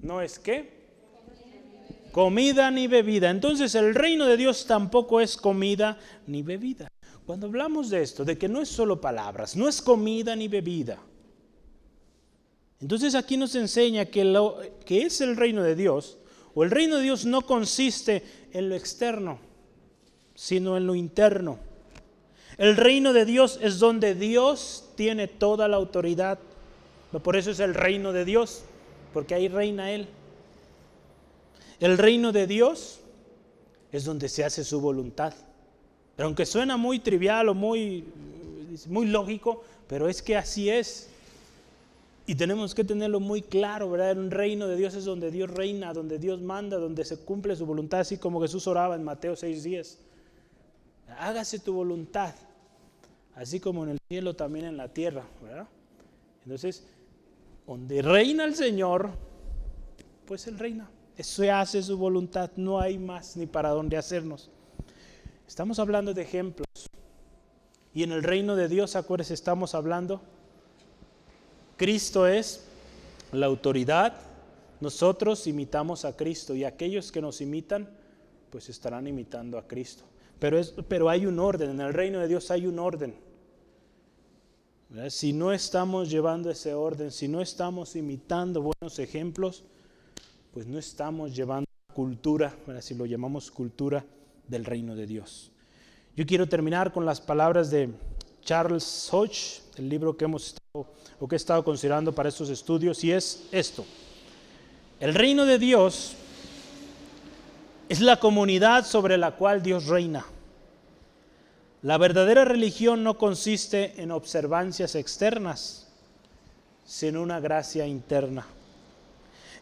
¿No 0.00 0.22
es 0.22 0.38
qué? 0.38 0.86
Comida 2.10 2.70
ni 2.70 2.86
bebida. 2.86 3.28
Entonces 3.28 3.74
el 3.74 3.94
reino 3.94 4.24
de 4.24 4.38
Dios 4.38 4.64
tampoco 4.66 5.20
es 5.20 5.36
comida 5.36 5.98
ni 6.26 6.42
bebida. 6.42 6.88
Cuando 7.26 7.48
hablamos 7.48 7.90
de 7.90 8.02
esto, 8.02 8.24
de 8.24 8.38
que 8.38 8.48
no 8.48 8.62
es 8.62 8.68
solo 8.68 9.00
palabras, 9.00 9.56
no 9.56 9.68
es 9.68 9.82
comida 9.82 10.36
ni 10.36 10.46
bebida. 10.46 10.98
Entonces 12.80 13.16
aquí 13.16 13.36
nos 13.36 13.56
enseña 13.56 14.04
que 14.04 14.24
lo 14.24 14.60
que 14.84 15.02
es 15.02 15.20
el 15.20 15.36
reino 15.36 15.64
de 15.64 15.74
Dios, 15.74 16.18
o 16.54 16.62
el 16.62 16.70
reino 16.70 16.96
de 16.96 17.02
Dios 17.02 17.24
no 17.24 17.42
consiste 17.42 18.22
en 18.52 18.68
lo 18.68 18.76
externo, 18.76 19.40
sino 20.36 20.76
en 20.76 20.86
lo 20.86 20.94
interno. 20.94 21.58
El 22.58 22.76
reino 22.76 23.12
de 23.12 23.24
Dios 23.24 23.58
es 23.60 23.80
donde 23.80 24.14
Dios 24.14 24.90
tiene 24.94 25.26
toda 25.26 25.66
la 25.66 25.76
autoridad. 25.76 26.38
Por 27.22 27.36
eso 27.36 27.50
es 27.50 27.60
el 27.60 27.74
reino 27.74 28.12
de 28.12 28.24
Dios, 28.24 28.62
porque 29.12 29.34
ahí 29.34 29.48
reina 29.48 29.90
Él. 29.90 30.06
El 31.80 31.98
reino 31.98 32.30
de 32.32 32.46
Dios 32.46 33.00
es 33.90 34.04
donde 34.04 34.28
se 34.28 34.44
hace 34.44 34.64
su 34.64 34.80
voluntad. 34.80 35.34
Pero 36.16 36.26
aunque 36.26 36.46
suena 36.46 36.76
muy 36.76 36.98
trivial 36.98 37.50
o 37.50 37.54
muy, 37.54 38.04
muy 38.88 39.06
lógico, 39.06 39.62
pero 39.86 40.08
es 40.08 40.22
que 40.22 40.36
así 40.36 40.70
es. 40.70 41.10
Y 42.26 42.34
tenemos 42.34 42.74
que 42.74 42.82
tenerlo 42.82 43.20
muy 43.20 43.42
claro, 43.42 43.88
¿verdad? 43.90 44.18
Un 44.18 44.30
reino 44.30 44.66
de 44.66 44.76
Dios 44.76 44.94
es 44.94 45.04
donde 45.04 45.30
Dios 45.30 45.50
reina, 45.50 45.92
donde 45.92 46.18
Dios 46.18 46.40
manda, 46.40 46.78
donde 46.78 47.04
se 47.04 47.18
cumple 47.18 47.54
su 47.54 47.66
voluntad, 47.66 48.00
así 48.00 48.16
como 48.16 48.40
Jesús 48.40 48.66
oraba 48.66 48.96
en 48.96 49.04
Mateo 49.04 49.36
6:10. 49.36 49.98
Hágase 51.18 51.60
tu 51.60 51.72
voluntad, 51.72 52.34
así 53.36 53.60
como 53.60 53.84
en 53.84 53.90
el 53.90 53.98
cielo, 54.08 54.34
también 54.34 54.64
en 54.64 54.76
la 54.76 54.88
tierra. 54.88 55.24
Entonces, 56.42 56.84
donde 57.66 58.02
reina 58.02 58.44
el 58.44 58.56
Señor, 58.56 59.10
pues 60.26 60.46
Él 60.48 60.58
reina. 60.58 60.90
Eso 61.16 61.44
hace 61.52 61.82
su 61.82 61.96
voluntad, 61.96 62.50
no 62.56 62.80
hay 62.80 62.98
más 62.98 63.36
ni 63.36 63.46
para 63.46 63.70
dónde 63.70 63.96
hacernos. 63.96 64.50
Estamos 65.46 65.78
hablando 65.78 66.12
de 66.12 66.22
ejemplos. 66.22 66.66
Y 67.94 68.02
en 68.02 68.12
el 68.12 68.22
reino 68.22 68.56
de 68.56 68.68
Dios, 68.68 68.96
acuérdense, 68.96 69.34
estamos 69.34 69.74
hablando. 69.74 70.20
Cristo 71.76 72.26
es 72.26 72.64
la 73.32 73.46
autoridad. 73.46 74.14
Nosotros 74.80 75.46
imitamos 75.46 76.04
a 76.04 76.16
Cristo 76.16 76.54
y 76.54 76.64
aquellos 76.64 77.12
que 77.12 77.22
nos 77.22 77.40
imitan, 77.40 77.88
pues 78.50 78.68
estarán 78.68 79.06
imitando 79.06 79.56
a 79.56 79.66
Cristo. 79.66 80.04
Pero, 80.38 80.58
es, 80.58 80.74
pero 80.88 81.08
hay 81.08 81.24
un 81.24 81.38
orden, 81.38 81.70
en 81.70 81.80
el 81.80 81.94
reino 81.94 82.18
de 82.20 82.28
Dios 82.28 82.50
hay 82.50 82.66
un 82.66 82.78
orden. 82.78 83.14
Si 85.08 85.32
no 85.32 85.52
estamos 85.52 86.10
llevando 86.10 86.50
ese 86.50 86.74
orden, 86.74 87.10
si 87.10 87.28
no 87.28 87.40
estamos 87.40 87.96
imitando 87.96 88.62
buenos 88.62 88.98
ejemplos, 88.98 89.64
pues 90.52 90.66
no 90.66 90.78
estamos 90.78 91.34
llevando 91.34 91.66
cultura, 91.92 92.54
si 92.80 92.94
lo 92.94 93.06
llamamos 93.06 93.50
cultura, 93.50 94.04
del 94.48 94.64
reino 94.64 94.94
de 94.94 95.06
Dios. 95.06 95.50
Yo 96.16 96.24
quiero 96.26 96.48
terminar 96.48 96.92
con 96.92 97.04
las 97.04 97.20
palabras 97.20 97.70
de 97.70 97.90
Charles 98.42 99.08
Hodge, 99.10 99.60
el 99.76 99.88
libro 99.88 100.16
que 100.16 100.24
hemos 100.24 100.46
estado, 100.46 100.86
o 101.18 101.28
que 101.28 101.34
he 101.34 101.36
estado 101.36 101.64
considerando 101.64 102.14
para 102.14 102.28
estos 102.28 102.48
estudios, 102.48 103.02
y 103.04 103.12
es 103.12 103.44
esto. 103.52 103.84
El 104.98 105.14
reino 105.14 105.44
de 105.44 105.58
Dios 105.58 106.14
es 107.88 108.00
la 108.00 108.18
comunidad 108.18 108.86
sobre 108.86 109.18
la 109.18 109.32
cual 109.32 109.62
Dios 109.62 109.86
reina. 109.86 110.24
La 111.82 111.98
verdadera 111.98 112.44
religión 112.44 113.04
no 113.04 113.18
consiste 113.18 114.00
en 114.00 114.10
observancias 114.10 114.94
externas, 114.94 115.88
sino 116.84 117.22
una 117.22 117.40
gracia 117.40 117.86
interna. 117.86 118.46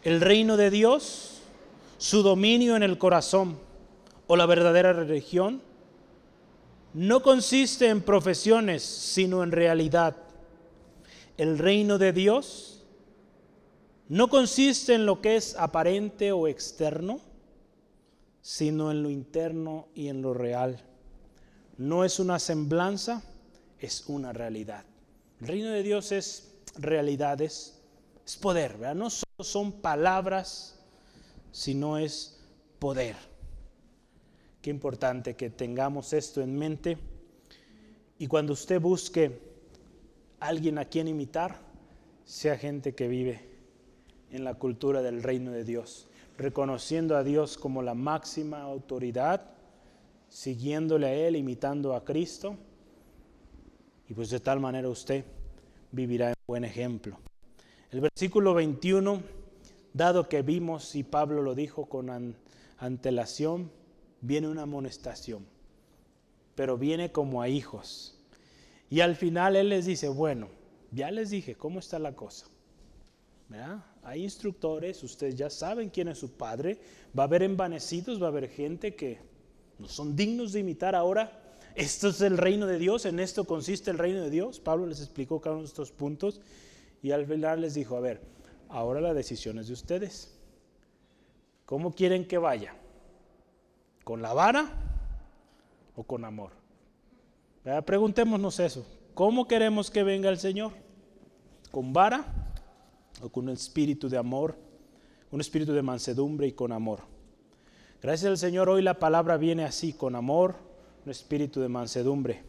El 0.05 0.21
reino 0.21 0.57
de 0.57 0.71
Dios, 0.71 1.41
su 1.99 2.23
dominio 2.23 2.77
en 2.77 2.83
el 2.83 2.99
corazón, 2.99 3.59
o 4.27 4.37
la 4.37 4.47
verdadera 4.47 4.93
religión 4.93 5.63
no 6.95 7.23
consiste 7.23 7.89
en 7.89 8.03
profesiones, 8.03 8.83
sino 8.83 9.43
en 9.43 9.51
realidad. 9.51 10.17
El 11.37 11.59
reino 11.59 11.99
de 11.99 12.13
Dios 12.13 12.85
no 14.09 14.29
consiste 14.29 14.95
en 14.95 15.05
lo 15.05 15.21
que 15.21 15.35
es 15.35 15.57
aparente 15.57 16.31
o 16.31 16.47
externo, 16.47 17.21
sino 18.43 18.93
en 18.93 19.03
lo 19.03 19.11
interno 19.11 19.89
y 19.95 20.09
en 20.09 20.23
lo 20.23 20.35
real. 20.35 20.81
No 21.79 22.05
es 22.05 22.21
una 22.21 22.39
semblanza, 22.39 23.23
es 23.81 24.05
una 24.07 24.33
realidad. 24.33 24.85
El 25.41 25.49
reino 25.49 25.71
de 25.71 25.83
Dios 25.83 26.13
es 26.13 26.55
realidades, 26.77 27.83
es 28.25 28.37
poder, 28.37 28.79
No 28.95 29.11
solo 29.11 29.43
son 29.43 29.73
palabras, 29.73 30.79
sino 31.51 31.99
es 31.99 32.41
poder. 32.79 33.34
Qué 34.65 34.71
importante 34.71 35.37
que 35.37 35.51
tengamos 35.51 36.15
esto 36.15 36.41
en 36.41 36.57
mente. 36.57 36.97
Y 38.19 38.29
cuando 38.29 38.55
usted 38.55 38.81
busque 38.81 39.39
alguien 40.41 40.79
a 40.79 40.87
quien 40.87 41.07
imitar, 41.07 41.61
sea 42.25 42.57
gente 42.57 42.95
que 42.95 43.07
vive 43.07 43.43
en 44.31 44.43
la 44.43 44.55
cultura 44.55 45.03
del 45.03 45.23
reino 45.23 45.51
de 45.51 45.65
Dios, 45.65 46.09
reconociendo 46.39 47.15
a 47.15 47.23
Dios 47.23 47.59
como 47.59 47.83
la 47.83 47.93
máxima 47.93 48.63
autoridad, 48.63 49.51
siguiéndole 50.31 51.09
a 51.09 51.13
Él, 51.15 51.37
imitando 51.37 51.95
a 51.95 52.03
Cristo. 52.03 52.57
Y 54.09 54.15
pues 54.15 54.31
de 54.31 54.41
tal 54.41 54.61
manera 54.61 54.89
usted 54.89 55.27
vivirá 55.93 56.29
en 56.29 56.35
buen 56.47 56.65
ejemplo. 56.65 57.19
El 57.91 58.01
versículo 58.01 58.55
21, 58.55 59.21
dado 59.93 60.27
que 60.27 60.41
vimos, 60.41 60.95
y 60.95 61.03
Pablo 61.03 61.43
lo 61.43 61.55
dijo 61.55 61.85
con 61.85 62.35
antelación, 62.79 63.84
viene 64.25 64.49
una 64.49 64.63
amonestación, 64.63 65.45
pero 66.55 66.79
viene 66.79 67.13
como 67.13 67.43
a 67.43 67.49
hijos. 67.49 68.19
Y 68.89 69.01
al 69.01 69.17
final 69.17 69.55
Él 69.55 69.69
les 69.69 69.85
dice, 69.85 70.09
bueno, 70.09 70.49
ya 70.91 71.11
les 71.11 71.31
dije 71.31 71.57
cómo 71.57 71.79
está 71.79 71.99
la 71.99 72.15
cosa. 72.17 72.47
Hay 74.03 74.25
instructores, 74.25 75.03
ustedes 75.03 75.37
ya 75.37 75.49
saben 75.49 75.91
quién 75.91 76.09
es 76.09 76.19
su 76.19 76.33
padre, 76.33 76.79
va 77.17 77.25
a 77.25 77.27
haber 77.27 77.43
envanecidos, 77.43 78.21
va 78.21 78.27
a 78.27 78.31
haber 78.31 78.49
gente 78.49 78.95
que 78.95 79.19
no 79.79 79.89
son 79.89 80.17
dignos 80.17 80.53
de 80.53 80.61
imitar 80.61 80.95
ahora. 80.95 81.41
Esto 81.75 82.09
es 82.09 82.21
el 82.21 82.39
reino 82.39 82.67
de 82.67 82.79
Dios, 82.79 83.05
en 83.05 83.21
esto 83.21 83.45
consiste 83.45 83.91
el 83.91 83.99
reino 83.99 84.23
de 84.23 84.31
Dios. 84.31 84.59
Pablo 84.59 84.87
les 84.87 85.01
explicó 85.01 85.41
cada 85.41 85.55
uno 85.57 85.63
de 85.63 85.69
estos 85.69 85.93
puntos 85.93 86.41
y 87.03 87.13
al 87.13 87.27
final 87.27 87.61
les 87.61 87.75
dijo, 87.75 87.97
a 87.97 88.01
ver, 88.01 88.23
ahora 88.69 89.01
la 89.01 89.15
decisión 89.15 89.59
es 89.59 89.69
de 89.69 89.75
ustedes. 89.75 90.35
¿Cómo 91.65 91.95
quieren 91.95 92.27
que 92.27 92.39
vaya? 92.39 92.75
¿Con 94.05 94.21
la 94.21 94.35
vara 94.35 94.69
o 95.97 96.05
con 96.05 96.25
amor? 96.25 96.53
Preguntémonos 97.87 98.61
eso. 98.61 98.87
¿Cómo 99.15 99.49
queremos 99.49 99.91
que 99.91 100.03
venga 100.03 100.29
el 100.29 100.39
Señor? 100.39 100.73
¿Con 101.71 101.93
vara 101.93 102.25
o 103.23 103.31
con 103.31 103.45
un 103.45 103.55
espíritu 103.55 104.09
de 104.09 104.19
amor, 104.19 104.57
un 105.31 105.41
espíritu 105.41 105.73
de 105.73 105.83
mansedumbre 105.83 106.47
y 106.47 106.53
con 106.53 106.73
amor? 106.73 107.01
Gracias 108.03 108.29
al 108.29 108.39
Señor 108.39 108.69
hoy 108.69 108.83
la 108.83 108.99
palabra 108.99 109.39
viene 109.39 109.65
así, 109.65 109.95
con 109.95 110.15
amor, 110.15 110.57
un 111.07 111.11
espíritu 111.11 111.61
de 111.61 111.69
mansedumbre. 111.71 112.43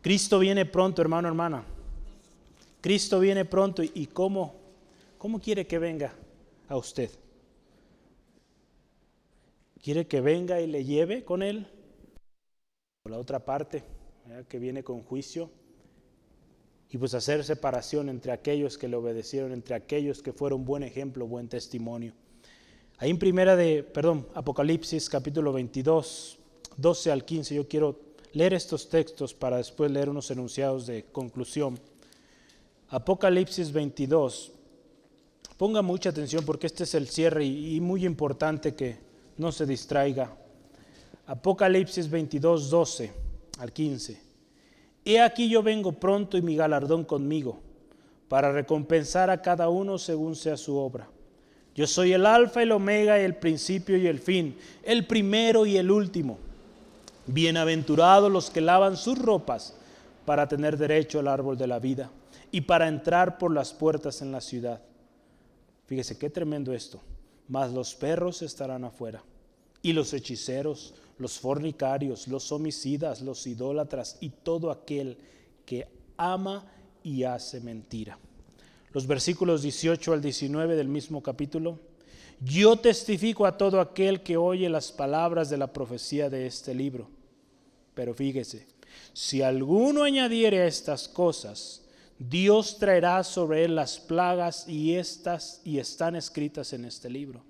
Cristo 0.00 0.38
viene 0.38 0.64
pronto, 0.64 1.02
hermano, 1.02 1.26
hermana. 1.26 1.64
Cristo 2.80 3.18
viene 3.18 3.44
pronto 3.44 3.82
y 3.82 4.06
cómo, 4.06 4.54
cómo 5.18 5.40
quiere 5.40 5.66
que 5.66 5.80
venga 5.80 6.14
a 6.68 6.76
usted. 6.76 7.10
¿Quiere 9.82 10.06
que 10.06 10.20
venga 10.20 10.60
y 10.60 10.66
le 10.66 10.84
lleve 10.84 11.24
con 11.24 11.42
él? 11.42 11.66
Por 13.02 13.12
la 13.12 13.18
otra 13.18 13.44
parte, 13.44 13.82
que 14.48 14.58
viene 14.58 14.84
con 14.84 15.02
juicio. 15.02 15.50
Y 16.90 16.98
pues 16.98 17.14
hacer 17.14 17.44
separación 17.44 18.08
entre 18.08 18.32
aquellos 18.32 18.76
que 18.76 18.88
le 18.88 18.96
obedecieron, 18.96 19.52
entre 19.52 19.74
aquellos 19.74 20.22
que 20.22 20.32
fueron 20.32 20.64
buen 20.64 20.82
ejemplo, 20.82 21.26
buen 21.26 21.48
testimonio. 21.48 22.12
Ahí 22.98 23.10
en 23.10 23.18
primera 23.18 23.56
de, 23.56 23.82
perdón, 23.82 24.26
Apocalipsis 24.34 25.08
capítulo 25.08 25.52
22, 25.52 26.38
12 26.76 27.10
al 27.10 27.24
15, 27.24 27.54
yo 27.54 27.66
quiero 27.66 27.98
leer 28.32 28.52
estos 28.52 28.88
textos 28.88 29.32
para 29.32 29.56
después 29.56 29.90
leer 29.90 30.10
unos 30.10 30.30
enunciados 30.30 30.86
de 30.86 31.04
conclusión. 31.04 31.78
Apocalipsis 32.88 33.72
22. 33.72 34.52
Ponga 35.56 35.80
mucha 35.80 36.10
atención 36.10 36.44
porque 36.44 36.66
este 36.66 36.84
es 36.84 36.94
el 36.94 37.08
cierre 37.08 37.44
y, 37.44 37.80
muy 37.80 38.04
importante 38.04 38.74
que 38.74 38.98
no 39.40 39.50
se 39.50 39.64
distraiga. 39.64 40.30
Apocalipsis 41.26 42.10
22, 42.10 42.68
12 42.68 43.12
al 43.58 43.72
15. 43.72 44.20
He 45.02 45.18
aquí 45.18 45.48
yo 45.48 45.62
vengo 45.62 45.92
pronto 45.92 46.36
y 46.36 46.42
mi 46.42 46.56
galardón 46.56 47.04
conmigo, 47.04 47.58
para 48.28 48.52
recompensar 48.52 49.30
a 49.30 49.40
cada 49.40 49.70
uno 49.70 49.96
según 49.96 50.36
sea 50.36 50.58
su 50.58 50.76
obra. 50.76 51.08
Yo 51.74 51.86
soy 51.86 52.12
el 52.12 52.26
alfa 52.26 52.60
y 52.60 52.64
el 52.64 52.72
omega, 52.72 53.18
el 53.18 53.34
principio 53.34 53.96
y 53.96 54.06
el 54.06 54.18
fin, 54.18 54.58
el 54.82 55.06
primero 55.06 55.64
y 55.64 55.78
el 55.78 55.90
último. 55.90 56.38
Bienaventurados 57.26 58.30
los 58.30 58.50
que 58.50 58.60
lavan 58.60 58.98
sus 58.98 59.18
ropas 59.18 59.74
para 60.26 60.48
tener 60.48 60.76
derecho 60.76 61.18
al 61.18 61.28
árbol 61.28 61.56
de 61.56 61.66
la 61.66 61.78
vida 61.78 62.10
y 62.50 62.60
para 62.60 62.88
entrar 62.88 63.38
por 63.38 63.54
las 63.54 63.72
puertas 63.72 64.20
en 64.20 64.32
la 64.32 64.42
ciudad. 64.42 64.82
Fíjese 65.86 66.18
qué 66.18 66.28
tremendo 66.28 66.74
esto. 66.74 67.00
Mas 67.48 67.72
los 67.72 67.96
perros 67.96 68.42
estarán 68.42 68.84
afuera 68.84 69.24
y 69.82 69.92
los 69.92 70.12
hechiceros, 70.12 70.94
los 71.18 71.38
fornicarios, 71.38 72.28
los 72.28 72.50
homicidas, 72.52 73.20
los 73.20 73.46
idólatras 73.46 74.16
y 74.20 74.30
todo 74.30 74.70
aquel 74.70 75.18
que 75.64 75.88
ama 76.16 76.66
y 77.02 77.24
hace 77.24 77.60
mentira. 77.60 78.18
Los 78.92 79.06
versículos 79.06 79.62
18 79.62 80.12
al 80.12 80.20
19 80.20 80.76
del 80.76 80.88
mismo 80.88 81.22
capítulo. 81.22 81.78
Yo 82.40 82.76
testifico 82.76 83.46
a 83.46 83.56
todo 83.56 83.80
aquel 83.80 84.22
que 84.22 84.36
oye 84.36 84.68
las 84.68 84.90
palabras 84.90 85.50
de 85.50 85.58
la 85.58 85.72
profecía 85.72 86.28
de 86.28 86.46
este 86.46 86.74
libro. 86.74 87.08
Pero 87.94 88.14
fíjese, 88.14 88.66
si 89.12 89.42
alguno 89.42 90.02
añadiere 90.02 90.62
a 90.62 90.66
estas 90.66 91.06
cosas, 91.06 91.82
Dios 92.18 92.78
traerá 92.78 93.22
sobre 93.24 93.64
él 93.64 93.74
las 93.74 93.98
plagas 93.98 94.68
y 94.68 94.94
estas 94.94 95.60
y 95.64 95.78
están 95.78 96.16
escritas 96.16 96.72
en 96.72 96.84
este 96.84 97.08
libro. 97.08 97.42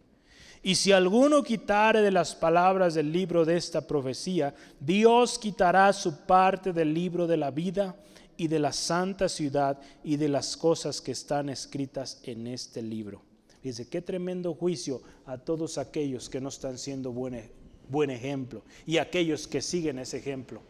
Y 0.63 0.75
si 0.75 0.93
alguno 0.93 1.43
quitare 1.43 2.03
de 2.03 2.11
las 2.11 2.35
palabras 2.35 2.95
del 2.95 3.11
libro 3.11 3.47
de 3.47 3.57
esta 3.57 3.87
profecía, 3.87 4.55
Dios 4.79 5.39
quitará 5.39 5.91
su 5.93 6.27
parte 6.27 6.73
del 6.73 6.93
libro 6.93 7.27
de 7.27 7.39
la 7.39 7.51
vida 7.51 7.97
y 8.37 8.49
de 8.49 8.59
la 8.59 8.73
santa 8.73 9.29
ciudad 9.29 9.79
y 10.05 10.17
de 10.17 10.29
las 10.29 10.57
cosas 10.57 11.01
que 11.01 11.13
están 11.13 11.49
escritas 11.49 12.21
en 12.25 12.47
este 12.47 12.83
libro. 12.83 13.23
Dice, 13.63 13.89
qué 13.89 14.03
tremendo 14.03 14.55
juicio 14.55 15.03
a 15.27 15.39
todos 15.39 15.79
aquellos 15.79 16.29
que 16.29 16.41
no 16.41 16.49
están 16.49 16.79
siendo 16.79 17.13
buen, 17.13 17.51
buen 17.89 18.11
ejemplo 18.11 18.63
y 18.87 18.99
aquellos 18.99 19.47
que 19.47 19.63
siguen 19.63 19.99
ese 19.99 20.19
ejemplo. 20.19 20.63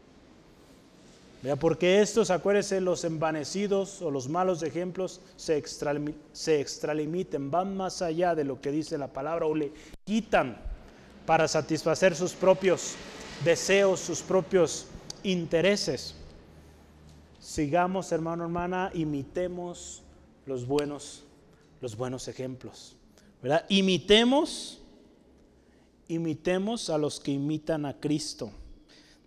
Vea, 1.42 1.56
porque 1.56 2.02
estos, 2.02 2.30
acuérdense, 2.30 2.80
los 2.82 3.04
envanecidos 3.04 4.02
o 4.02 4.10
los 4.10 4.28
malos 4.28 4.62
ejemplos 4.62 5.22
se, 5.36 5.62
se 6.32 6.60
extralimiten, 6.60 7.50
van 7.50 7.76
más 7.76 8.02
allá 8.02 8.34
de 8.34 8.44
lo 8.44 8.60
que 8.60 8.70
dice 8.70 8.98
la 8.98 9.08
palabra 9.08 9.46
o 9.46 9.54
le 9.54 9.72
quitan 10.04 10.58
para 11.24 11.48
satisfacer 11.48 12.14
sus 12.14 12.34
propios 12.34 12.94
deseos, 13.42 14.00
sus 14.00 14.20
propios 14.20 14.86
intereses. 15.22 16.14
Sigamos, 17.38 18.12
hermano, 18.12 18.44
hermana, 18.44 18.90
imitemos 18.92 20.02
los 20.44 20.66
buenos, 20.66 21.24
los 21.80 21.96
buenos 21.96 22.28
ejemplos. 22.28 22.96
¿verdad? 23.42 23.64
Imitemos, 23.68 24.80
imitemos 26.08 26.90
a 26.90 26.98
los 26.98 27.18
que 27.18 27.32
imitan 27.32 27.86
a 27.86 27.98
Cristo. 27.98 28.52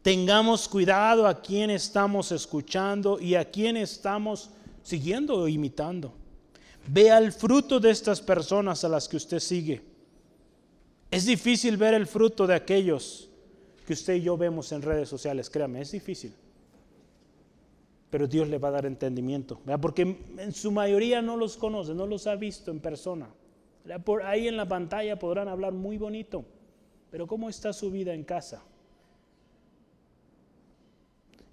Tengamos 0.04 0.68
cuidado 0.68 1.26
a 1.26 1.42
quién 1.42 1.70
estamos 1.70 2.34
escuchando 2.34 3.22
y 3.22 3.36
a 3.36 3.50
quién 3.50 3.78
estamos 3.78 4.50
siguiendo 4.84 5.36
o 5.38 5.48
imitando. 5.48 6.14
Vea 6.88 7.18
el 7.18 7.32
fruto 7.32 7.80
de 7.80 7.90
estas 7.90 8.20
personas 8.20 8.84
a 8.84 8.90
las 8.90 9.08
que 9.08 9.16
usted 9.16 9.40
sigue. 9.40 9.82
Es 11.10 11.26
difícil 11.26 11.78
ver 11.78 11.94
el 11.94 12.06
fruto 12.06 12.46
de 12.46 12.54
aquellos 12.54 13.30
que 13.88 13.94
usted 13.94 14.16
y 14.16 14.24
yo 14.24 14.36
vemos 14.36 14.74
en 14.74 14.82
redes 14.82 15.08
sociales, 15.08 15.50
créame, 15.50 15.80
es 15.80 15.92
difícil. 15.92 16.34
Pero 18.10 18.28
Dios 18.28 18.50
le 18.50 18.58
va 18.58 18.68
a 18.68 18.72
dar 18.72 18.86
entendimiento, 18.86 19.62
porque 19.80 20.18
en 20.38 20.52
su 20.52 20.70
mayoría 20.72 21.22
no 21.22 21.38
los 21.38 21.56
conoce, 21.56 21.94
no 21.94 22.06
los 22.06 22.28
ha 22.28 22.36
visto 22.36 22.72
en 22.72 22.82
persona. 22.82 23.30
Por 24.04 24.24
ahí 24.24 24.50
en 24.50 24.58
la 24.58 24.68
pantalla 24.68 25.18
podrán 25.18 25.48
hablar 25.48 25.72
muy 25.72 25.98
bonito, 25.98 26.44
pero 27.10 27.26
¿cómo 27.26 27.48
está 27.48 27.72
su 27.72 27.90
vida 27.90 28.14
en 28.14 28.26
casa? 28.26 28.62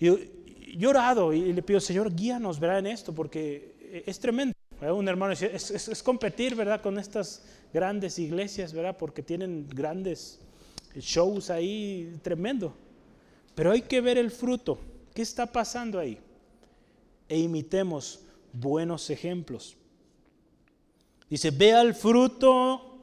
Y 0.00 0.76
yo 0.76 0.90
orado 0.90 1.32
y 1.32 1.52
le 1.52 1.62
pido, 1.62 1.78
Señor, 1.78 2.14
guíanos, 2.14 2.58
¿verdad? 2.58 2.78
En 2.78 2.86
esto, 2.86 3.14
porque 3.14 4.02
es 4.06 4.18
tremendo. 4.18 4.54
Un 4.80 5.08
hermano 5.08 5.30
dice, 5.30 5.54
es, 5.54 6.02
competir, 6.02 6.54
¿verdad? 6.54 6.80
Con 6.80 6.98
estas 6.98 7.42
grandes 7.72 8.18
iglesias, 8.18 8.72
¿verdad? 8.72 8.96
Porque 8.96 9.22
tienen 9.22 9.68
grandes 9.68 10.40
shows 10.96 11.50
ahí, 11.50 12.18
tremendo. 12.22 12.74
Pero 13.54 13.72
hay 13.72 13.82
que 13.82 14.00
ver 14.00 14.16
el 14.16 14.30
fruto. 14.30 14.78
¿Qué 15.12 15.20
está 15.20 15.44
pasando 15.44 15.98
ahí? 15.98 16.18
E 17.28 17.38
imitemos 17.38 18.20
buenos 18.54 19.10
ejemplos. 19.10 19.76
Dice, 21.28 21.50
vea 21.50 21.82
el 21.82 21.94
fruto 21.94 22.96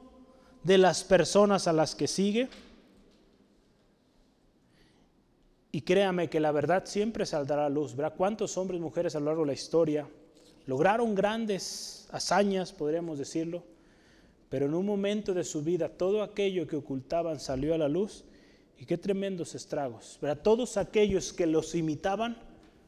de 0.64 0.78
las 0.78 1.04
personas 1.04 1.68
a 1.68 1.72
las 1.72 1.94
que 1.94 2.08
sigue 2.08 2.48
Y 5.70 5.82
créame 5.82 6.30
que 6.30 6.40
la 6.40 6.52
verdad 6.52 6.84
siempre 6.86 7.26
saldrá 7.26 7.66
a 7.66 7.68
luz. 7.68 7.94
Verá 7.94 8.10
cuántos 8.10 8.56
hombres 8.56 8.78
y 8.78 8.82
mujeres 8.82 9.14
a 9.14 9.20
lo 9.20 9.26
largo 9.26 9.42
de 9.42 9.48
la 9.48 9.52
historia 9.52 10.08
lograron 10.68 11.14
grandes 11.14 12.06
hazañas, 12.10 12.72
podríamos 12.74 13.18
decirlo, 13.18 13.62
pero 14.50 14.66
en 14.66 14.74
un 14.74 14.84
momento 14.84 15.32
de 15.32 15.42
su 15.42 15.62
vida 15.62 15.88
todo 15.88 16.22
aquello 16.22 16.66
que 16.66 16.76
ocultaban 16.76 17.40
salió 17.40 17.74
a 17.74 17.78
la 17.78 17.88
luz 17.88 18.22
y 18.78 18.84
qué 18.84 18.98
tremendos 18.98 19.54
estragos. 19.54 20.18
Verá 20.20 20.36
todos 20.36 20.76
aquellos 20.76 21.32
que 21.32 21.46
los 21.46 21.74
imitaban, 21.74 22.36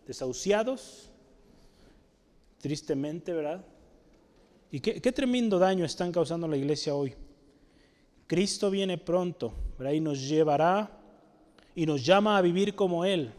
desahuciados, 0.07 1.09
tristemente, 2.61 3.32
¿verdad? 3.32 3.65
Y 4.70 4.81
qué, 4.81 5.01
qué 5.01 5.11
tremendo 5.11 5.59
daño 5.59 5.86
están 5.86 6.12
causando 6.12 6.47
la 6.47 6.59
iglesia 6.59 6.94
hoy. 6.94 7.15
Cristo 8.27 8.70
viene 8.70 8.98
pronto, 8.98 9.55
¿verdad? 9.78 9.93
Y 9.94 10.01
nos 10.01 10.28
llevará 10.28 10.99
y 11.74 11.86
nos 11.86 12.05
llama 12.05 12.36
a 12.36 12.42
vivir 12.42 12.74
como 12.74 13.05
Él. 13.05 13.32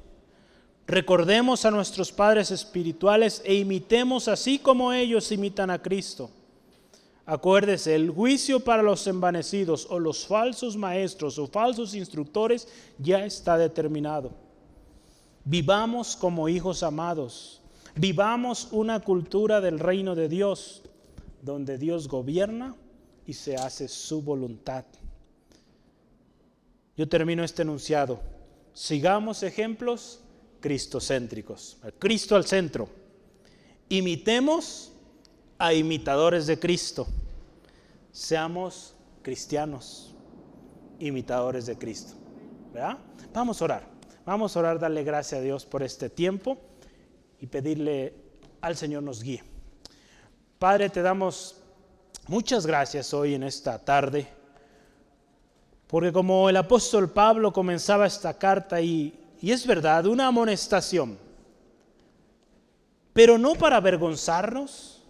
Recordemos 0.87 1.63
a 1.65 1.71
nuestros 1.71 2.11
padres 2.11 2.51
espirituales 2.51 3.41
e 3.45 3.55
imitemos 3.55 4.27
así 4.27 4.59
como 4.59 4.91
ellos 4.91 5.31
imitan 5.31 5.69
a 5.69 5.81
Cristo. 5.81 6.29
Acuérdese, 7.25 7.95
el 7.95 8.09
juicio 8.09 8.59
para 8.59 8.83
los 8.83 9.05
envanecidos 9.07 9.87
o 9.89 9.99
los 9.99 10.25
falsos 10.25 10.75
maestros 10.75 11.37
o 11.39 11.47
falsos 11.47 11.95
instructores 11.95 12.67
ya 12.97 13.23
está 13.25 13.57
determinado. 13.57 14.31
Vivamos 15.45 16.15
como 16.15 16.49
hijos 16.49 16.83
amados. 16.83 17.61
Vivamos 17.95 18.67
una 18.71 18.99
cultura 18.99 19.61
del 19.61 19.79
reino 19.79 20.15
de 20.15 20.29
Dios, 20.29 20.81
donde 21.41 21.77
Dios 21.77 22.07
gobierna 22.07 22.75
y 23.25 23.33
se 23.33 23.55
hace 23.55 23.87
su 23.87 24.21
voluntad. 24.21 24.85
Yo 26.97 27.07
termino 27.07 27.43
este 27.43 27.61
enunciado. 27.61 28.19
Sigamos 28.73 29.43
ejemplos 29.43 30.21
cristocéntricos. 30.59 31.77
Cristo 31.99 32.35
al 32.35 32.45
centro. 32.45 32.89
Imitemos 33.89 34.93
a 35.57 35.73
imitadores 35.73 36.47
de 36.47 36.59
Cristo. 36.59 37.07
Seamos 38.11 38.93
cristianos, 39.21 40.15
imitadores 40.99 41.65
de 41.65 41.77
Cristo. 41.77 42.13
¿Verdad? 42.73 42.97
Vamos 43.33 43.61
a 43.61 43.65
orar. 43.65 43.87
Vamos 44.25 44.55
a 44.55 44.59
orar, 44.59 44.79
darle 44.79 45.03
gracias 45.03 45.39
a 45.39 45.43
Dios 45.43 45.65
por 45.65 45.83
este 45.83 46.09
tiempo 46.09 46.57
y 47.39 47.47
pedirle 47.47 48.13
al 48.61 48.77
Señor 48.77 49.03
nos 49.03 49.23
guíe. 49.23 49.43
Padre, 50.59 50.89
te 50.89 51.01
damos 51.01 51.57
muchas 52.27 52.67
gracias 52.67 53.13
hoy 53.13 53.33
en 53.33 53.43
esta 53.43 53.79
tarde 53.79 54.40
porque 55.91 56.13
como 56.13 56.49
el 56.49 56.55
apóstol 56.55 57.09
Pablo 57.09 57.51
comenzaba 57.51 58.07
esta 58.07 58.33
carta 58.37 58.79
y, 58.79 59.13
y 59.41 59.51
es 59.51 59.67
verdad, 59.67 60.05
una 60.05 60.27
amonestación, 60.27 61.19
pero 63.11 63.37
no 63.37 63.55
para 63.55 63.75
avergonzarnos, 63.75 65.03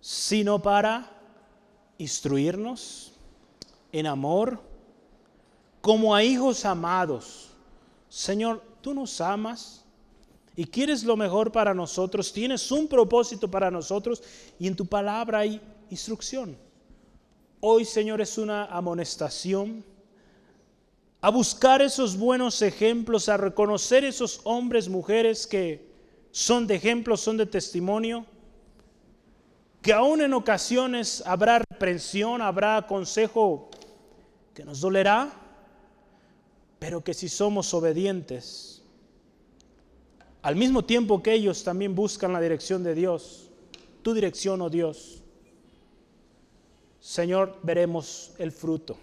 sino 0.00 0.62
para 0.62 1.10
instruirnos 1.98 3.12
en 3.90 4.06
amor, 4.06 4.62
como 5.80 6.14
a 6.14 6.22
hijos 6.22 6.64
amados. 6.64 7.50
Señor, 8.08 8.62
tú 8.80 8.94
nos 8.94 9.20
amas 9.20 9.84
y 10.54 10.64
quieres 10.64 11.02
lo 11.02 11.16
mejor 11.16 11.50
para 11.50 11.74
nosotros, 11.74 12.32
tienes 12.32 12.70
un 12.70 12.86
propósito 12.86 13.50
para 13.50 13.68
nosotros 13.68 14.22
y 14.60 14.68
en 14.68 14.76
tu 14.76 14.86
palabra 14.86 15.40
hay 15.40 15.60
instrucción. 15.90 16.56
Hoy, 17.58 17.84
Señor, 17.84 18.20
es 18.20 18.38
una 18.38 18.66
amonestación 18.66 19.93
a 21.24 21.30
buscar 21.30 21.80
esos 21.80 22.18
buenos 22.18 22.60
ejemplos, 22.60 23.30
a 23.30 23.38
reconocer 23.38 24.04
esos 24.04 24.42
hombres, 24.44 24.90
mujeres 24.90 25.46
que 25.46 25.88
son 26.30 26.66
de 26.66 26.74
ejemplo, 26.74 27.16
son 27.16 27.38
de 27.38 27.46
testimonio, 27.46 28.26
que 29.80 29.94
aún 29.94 30.20
en 30.20 30.34
ocasiones 30.34 31.22
habrá 31.24 31.60
reprensión, 31.60 32.42
habrá 32.42 32.86
consejo 32.86 33.70
que 34.52 34.66
nos 34.66 34.82
dolerá, 34.82 35.32
pero 36.78 37.02
que 37.02 37.14
si 37.14 37.30
somos 37.30 37.72
obedientes, 37.72 38.82
al 40.42 40.56
mismo 40.56 40.84
tiempo 40.84 41.22
que 41.22 41.32
ellos 41.32 41.64
también 41.64 41.94
buscan 41.94 42.34
la 42.34 42.40
dirección 42.42 42.82
de 42.82 42.94
Dios, 42.94 43.48
tu 44.02 44.12
dirección, 44.12 44.60
oh 44.60 44.68
Dios, 44.68 45.22
Señor, 47.00 47.58
veremos 47.62 48.32
el 48.36 48.52
fruto. 48.52 48.98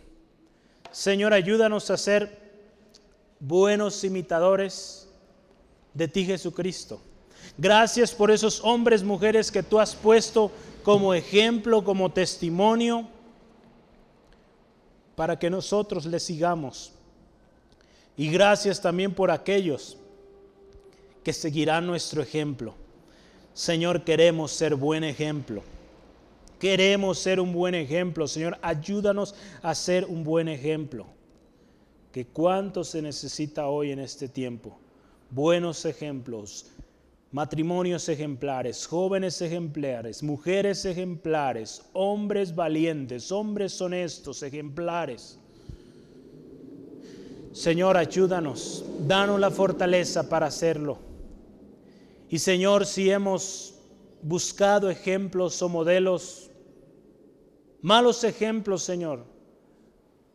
Señor, 0.91 1.33
ayúdanos 1.33 1.89
a 1.89 1.97
ser 1.97 2.37
buenos 3.39 4.03
imitadores 4.03 5.07
de 5.93 6.07
ti, 6.07 6.25
Jesucristo. 6.25 7.01
Gracias 7.57 8.13
por 8.13 8.31
esos 8.31 8.61
hombres, 8.63 9.03
mujeres 9.03 9.51
que 9.51 9.63
tú 9.63 9.79
has 9.79 9.95
puesto 9.95 10.51
como 10.83 11.13
ejemplo, 11.13 11.83
como 11.83 12.11
testimonio, 12.11 13.07
para 15.15 15.37
que 15.37 15.49
nosotros 15.49 16.05
les 16.05 16.23
sigamos. 16.23 16.91
Y 18.17 18.29
gracias 18.29 18.81
también 18.81 19.13
por 19.13 19.31
aquellos 19.31 19.97
que 21.23 21.33
seguirán 21.33 21.87
nuestro 21.87 22.21
ejemplo. 22.21 22.73
Señor, 23.53 24.03
queremos 24.03 24.51
ser 24.51 24.75
buen 24.75 25.03
ejemplo. 25.03 25.63
Queremos 26.61 27.17
ser 27.17 27.39
un 27.39 27.51
buen 27.53 27.73
ejemplo. 27.73 28.27
Señor, 28.27 28.55
ayúdanos 28.61 29.33
a 29.63 29.73
ser 29.73 30.05
un 30.05 30.23
buen 30.23 30.47
ejemplo. 30.47 31.07
Que 32.11 32.27
cuánto 32.27 32.83
se 32.83 33.01
necesita 33.01 33.65
hoy 33.65 33.91
en 33.91 33.97
este 33.97 34.29
tiempo. 34.29 34.77
Buenos 35.31 35.85
ejemplos, 35.85 36.67
matrimonios 37.31 38.07
ejemplares, 38.09 38.85
jóvenes 38.85 39.41
ejemplares, 39.41 40.21
mujeres 40.21 40.85
ejemplares, 40.85 41.81
hombres 41.93 42.53
valientes, 42.53 43.31
hombres 43.31 43.81
honestos, 43.81 44.43
ejemplares. 44.43 45.39
Señor, 47.53 47.97
ayúdanos, 47.97 48.85
danos 49.07 49.39
la 49.39 49.49
fortaleza 49.49 50.29
para 50.29 50.45
hacerlo. 50.45 50.99
Y 52.29 52.37
Señor, 52.37 52.85
si 52.85 53.09
hemos 53.09 53.73
buscado 54.21 54.91
ejemplos 54.91 55.59
o 55.63 55.67
modelos, 55.67 56.50
malos 57.81 58.23
ejemplos, 58.23 58.83
Señor, 58.83 59.23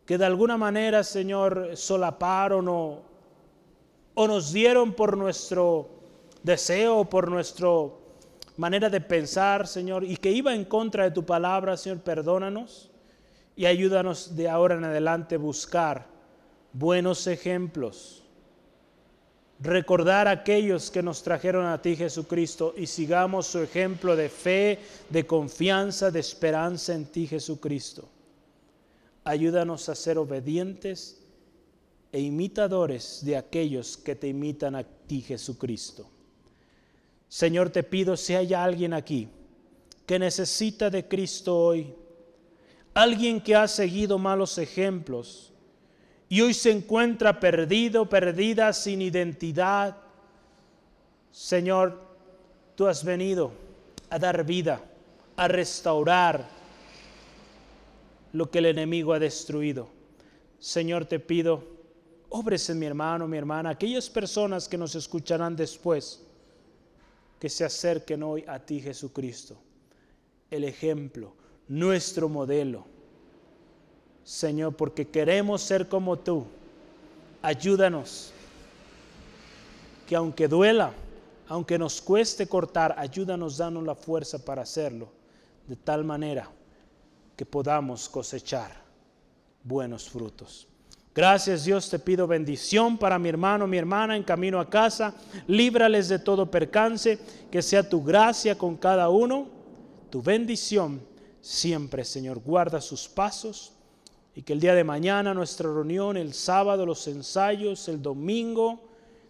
que 0.04 0.18
de 0.18 0.24
alguna 0.24 0.56
manera, 0.56 1.02
Señor, 1.02 1.70
solaparon 1.74 2.68
o, 2.68 3.02
nos 4.16 4.52
dieron 4.52 4.92
por 4.92 5.16
nuestro 5.16 5.88
deseo, 6.42 7.04
por 7.04 7.30
nuestra 7.30 7.68
manera 8.56 8.88
de 8.88 9.00
pensar, 9.00 9.66
Señor, 9.66 10.04
y 10.04 10.16
que 10.16 10.30
iba 10.30 10.54
en 10.54 10.64
contra 10.64 11.04
de 11.04 11.10
tu 11.10 11.24
palabra, 11.24 11.76
Señor, 11.76 12.00
perdónanos 12.00 12.90
y 13.56 13.66
ayúdanos 13.66 14.36
de 14.36 14.48
ahora 14.48 14.76
en 14.76 14.84
adelante 14.84 15.34
a 15.34 15.38
buscar 15.38 16.06
buenos 16.72 17.26
ejemplos. 17.26 18.25
Recordar 19.58 20.28
a 20.28 20.32
aquellos 20.32 20.90
que 20.90 21.02
nos 21.02 21.22
trajeron 21.22 21.64
a 21.64 21.80
ti, 21.80 21.96
Jesucristo, 21.96 22.74
y 22.76 22.86
sigamos 22.86 23.46
su 23.46 23.60
ejemplo 23.60 24.14
de 24.14 24.28
fe, 24.28 24.78
de 25.08 25.26
confianza, 25.26 26.10
de 26.10 26.20
esperanza 26.20 26.94
en 26.94 27.06
ti, 27.06 27.26
Jesucristo. 27.26 28.06
Ayúdanos 29.24 29.88
a 29.88 29.94
ser 29.94 30.18
obedientes 30.18 31.18
e 32.12 32.20
imitadores 32.20 33.24
de 33.24 33.36
aquellos 33.36 33.96
que 33.96 34.14
te 34.14 34.28
imitan 34.28 34.74
a 34.74 34.84
ti, 34.84 35.22
Jesucristo. 35.22 36.06
Señor, 37.28 37.70
te 37.70 37.82
pido 37.82 38.16
si 38.16 38.34
hay 38.34 38.52
alguien 38.52 38.92
aquí 38.92 39.28
que 40.04 40.18
necesita 40.18 40.90
de 40.90 41.08
Cristo 41.08 41.58
hoy, 41.58 41.92
alguien 42.94 43.40
que 43.40 43.56
ha 43.56 43.66
seguido 43.66 44.18
malos 44.18 44.58
ejemplos 44.58 45.52
y 46.28 46.40
hoy 46.40 46.54
se 46.54 46.70
encuentra 46.70 47.38
perdido, 47.38 48.08
perdida, 48.08 48.72
sin 48.72 49.00
identidad. 49.00 49.96
Señor, 51.30 52.00
tú 52.74 52.86
has 52.86 53.04
venido 53.04 53.52
a 54.10 54.18
dar 54.18 54.44
vida, 54.44 54.82
a 55.36 55.48
restaurar 55.48 56.48
lo 58.32 58.50
que 58.50 58.58
el 58.58 58.66
enemigo 58.66 59.12
ha 59.12 59.18
destruido. 59.18 59.88
Señor, 60.58 61.04
te 61.04 61.20
pido, 61.20 61.62
obres 62.28 62.68
en 62.70 62.78
mi 62.78 62.86
hermano, 62.86 63.28
mi 63.28 63.36
hermana, 63.36 63.70
aquellas 63.70 64.10
personas 64.10 64.68
que 64.68 64.78
nos 64.78 64.94
escucharán 64.94 65.54
después 65.54 66.22
que 67.38 67.48
se 67.48 67.64
acerquen 67.64 68.22
hoy 68.22 68.44
a 68.48 68.58
ti, 68.58 68.80
Jesucristo, 68.80 69.56
el 70.50 70.64
ejemplo, 70.64 71.34
nuestro 71.68 72.28
modelo. 72.28 72.95
Señor, 74.26 74.74
porque 74.74 75.06
queremos 75.06 75.62
ser 75.62 75.88
como 75.88 76.18
tú. 76.18 76.44
Ayúdanos. 77.42 78.32
Que 80.04 80.16
aunque 80.16 80.48
duela, 80.48 80.92
aunque 81.46 81.78
nos 81.78 82.02
cueste 82.02 82.48
cortar, 82.48 82.96
ayúdanos, 82.98 83.56
danos 83.56 83.84
la 83.84 83.94
fuerza 83.94 84.44
para 84.44 84.62
hacerlo, 84.62 85.08
de 85.68 85.76
tal 85.76 86.02
manera 86.02 86.50
que 87.36 87.46
podamos 87.46 88.08
cosechar 88.08 88.72
buenos 89.62 90.10
frutos. 90.10 90.66
Gracias 91.14 91.64
Dios, 91.64 91.88
te 91.88 92.00
pido 92.00 92.26
bendición 92.26 92.98
para 92.98 93.20
mi 93.20 93.28
hermano, 93.28 93.68
mi 93.68 93.78
hermana 93.78 94.16
en 94.16 94.24
camino 94.24 94.58
a 94.58 94.68
casa. 94.68 95.14
Líbrales 95.46 96.08
de 96.08 96.18
todo 96.18 96.50
percance, 96.50 97.20
que 97.48 97.62
sea 97.62 97.88
tu 97.88 98.02
gracia 98.02 98.58
con 98.58 98.76
cada 98.76 99.08
uno, 99.08 99.46
tu 100.10 100.20
bendición 100.20 101.00
siempre, 101.40 102.04
Señor. 102.04 102.40
Guarda 102.40 102.80
sus 102.80 103.08
pasos 103.08 103.75
y 104.36 104.42
que 104.42 104.52
el 104.52 104.60
día 104.60 104.74
de 104.74 104.84
mañana 104.84 105.32
nuestra 105.32 105.72
reunión, 105.72 106.18
el 106.18 106.34
sábado 106.34 106.84
los 106.84 107.08
ensayos, 107.08 107.88
el 107.88 108.02
domingo, 108.02 108.86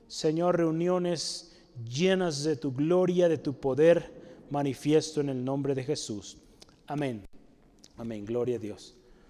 Señor, 0.09 0.57
reuniones 0.57 1.57
llenas 1.89 2.43
de 2.43 2.57
tu 2.57 2.73
gloria, 2.73 3.29
de 3.29 3.39
tu 3.39 3.55
poder 3.55 4.11
manifiesto 4.51 5.21
en 5.21 5.29
el 5.29 5.45
nombre 5.45 5.77
de 5.77 5.85
Jesús. 5.85 6.39
Amén. 6.89 7.25
Amén. 7.97 8.25
Gloria 8.25 8.57
a 8.57 8.59
Dios. 8.59 8.96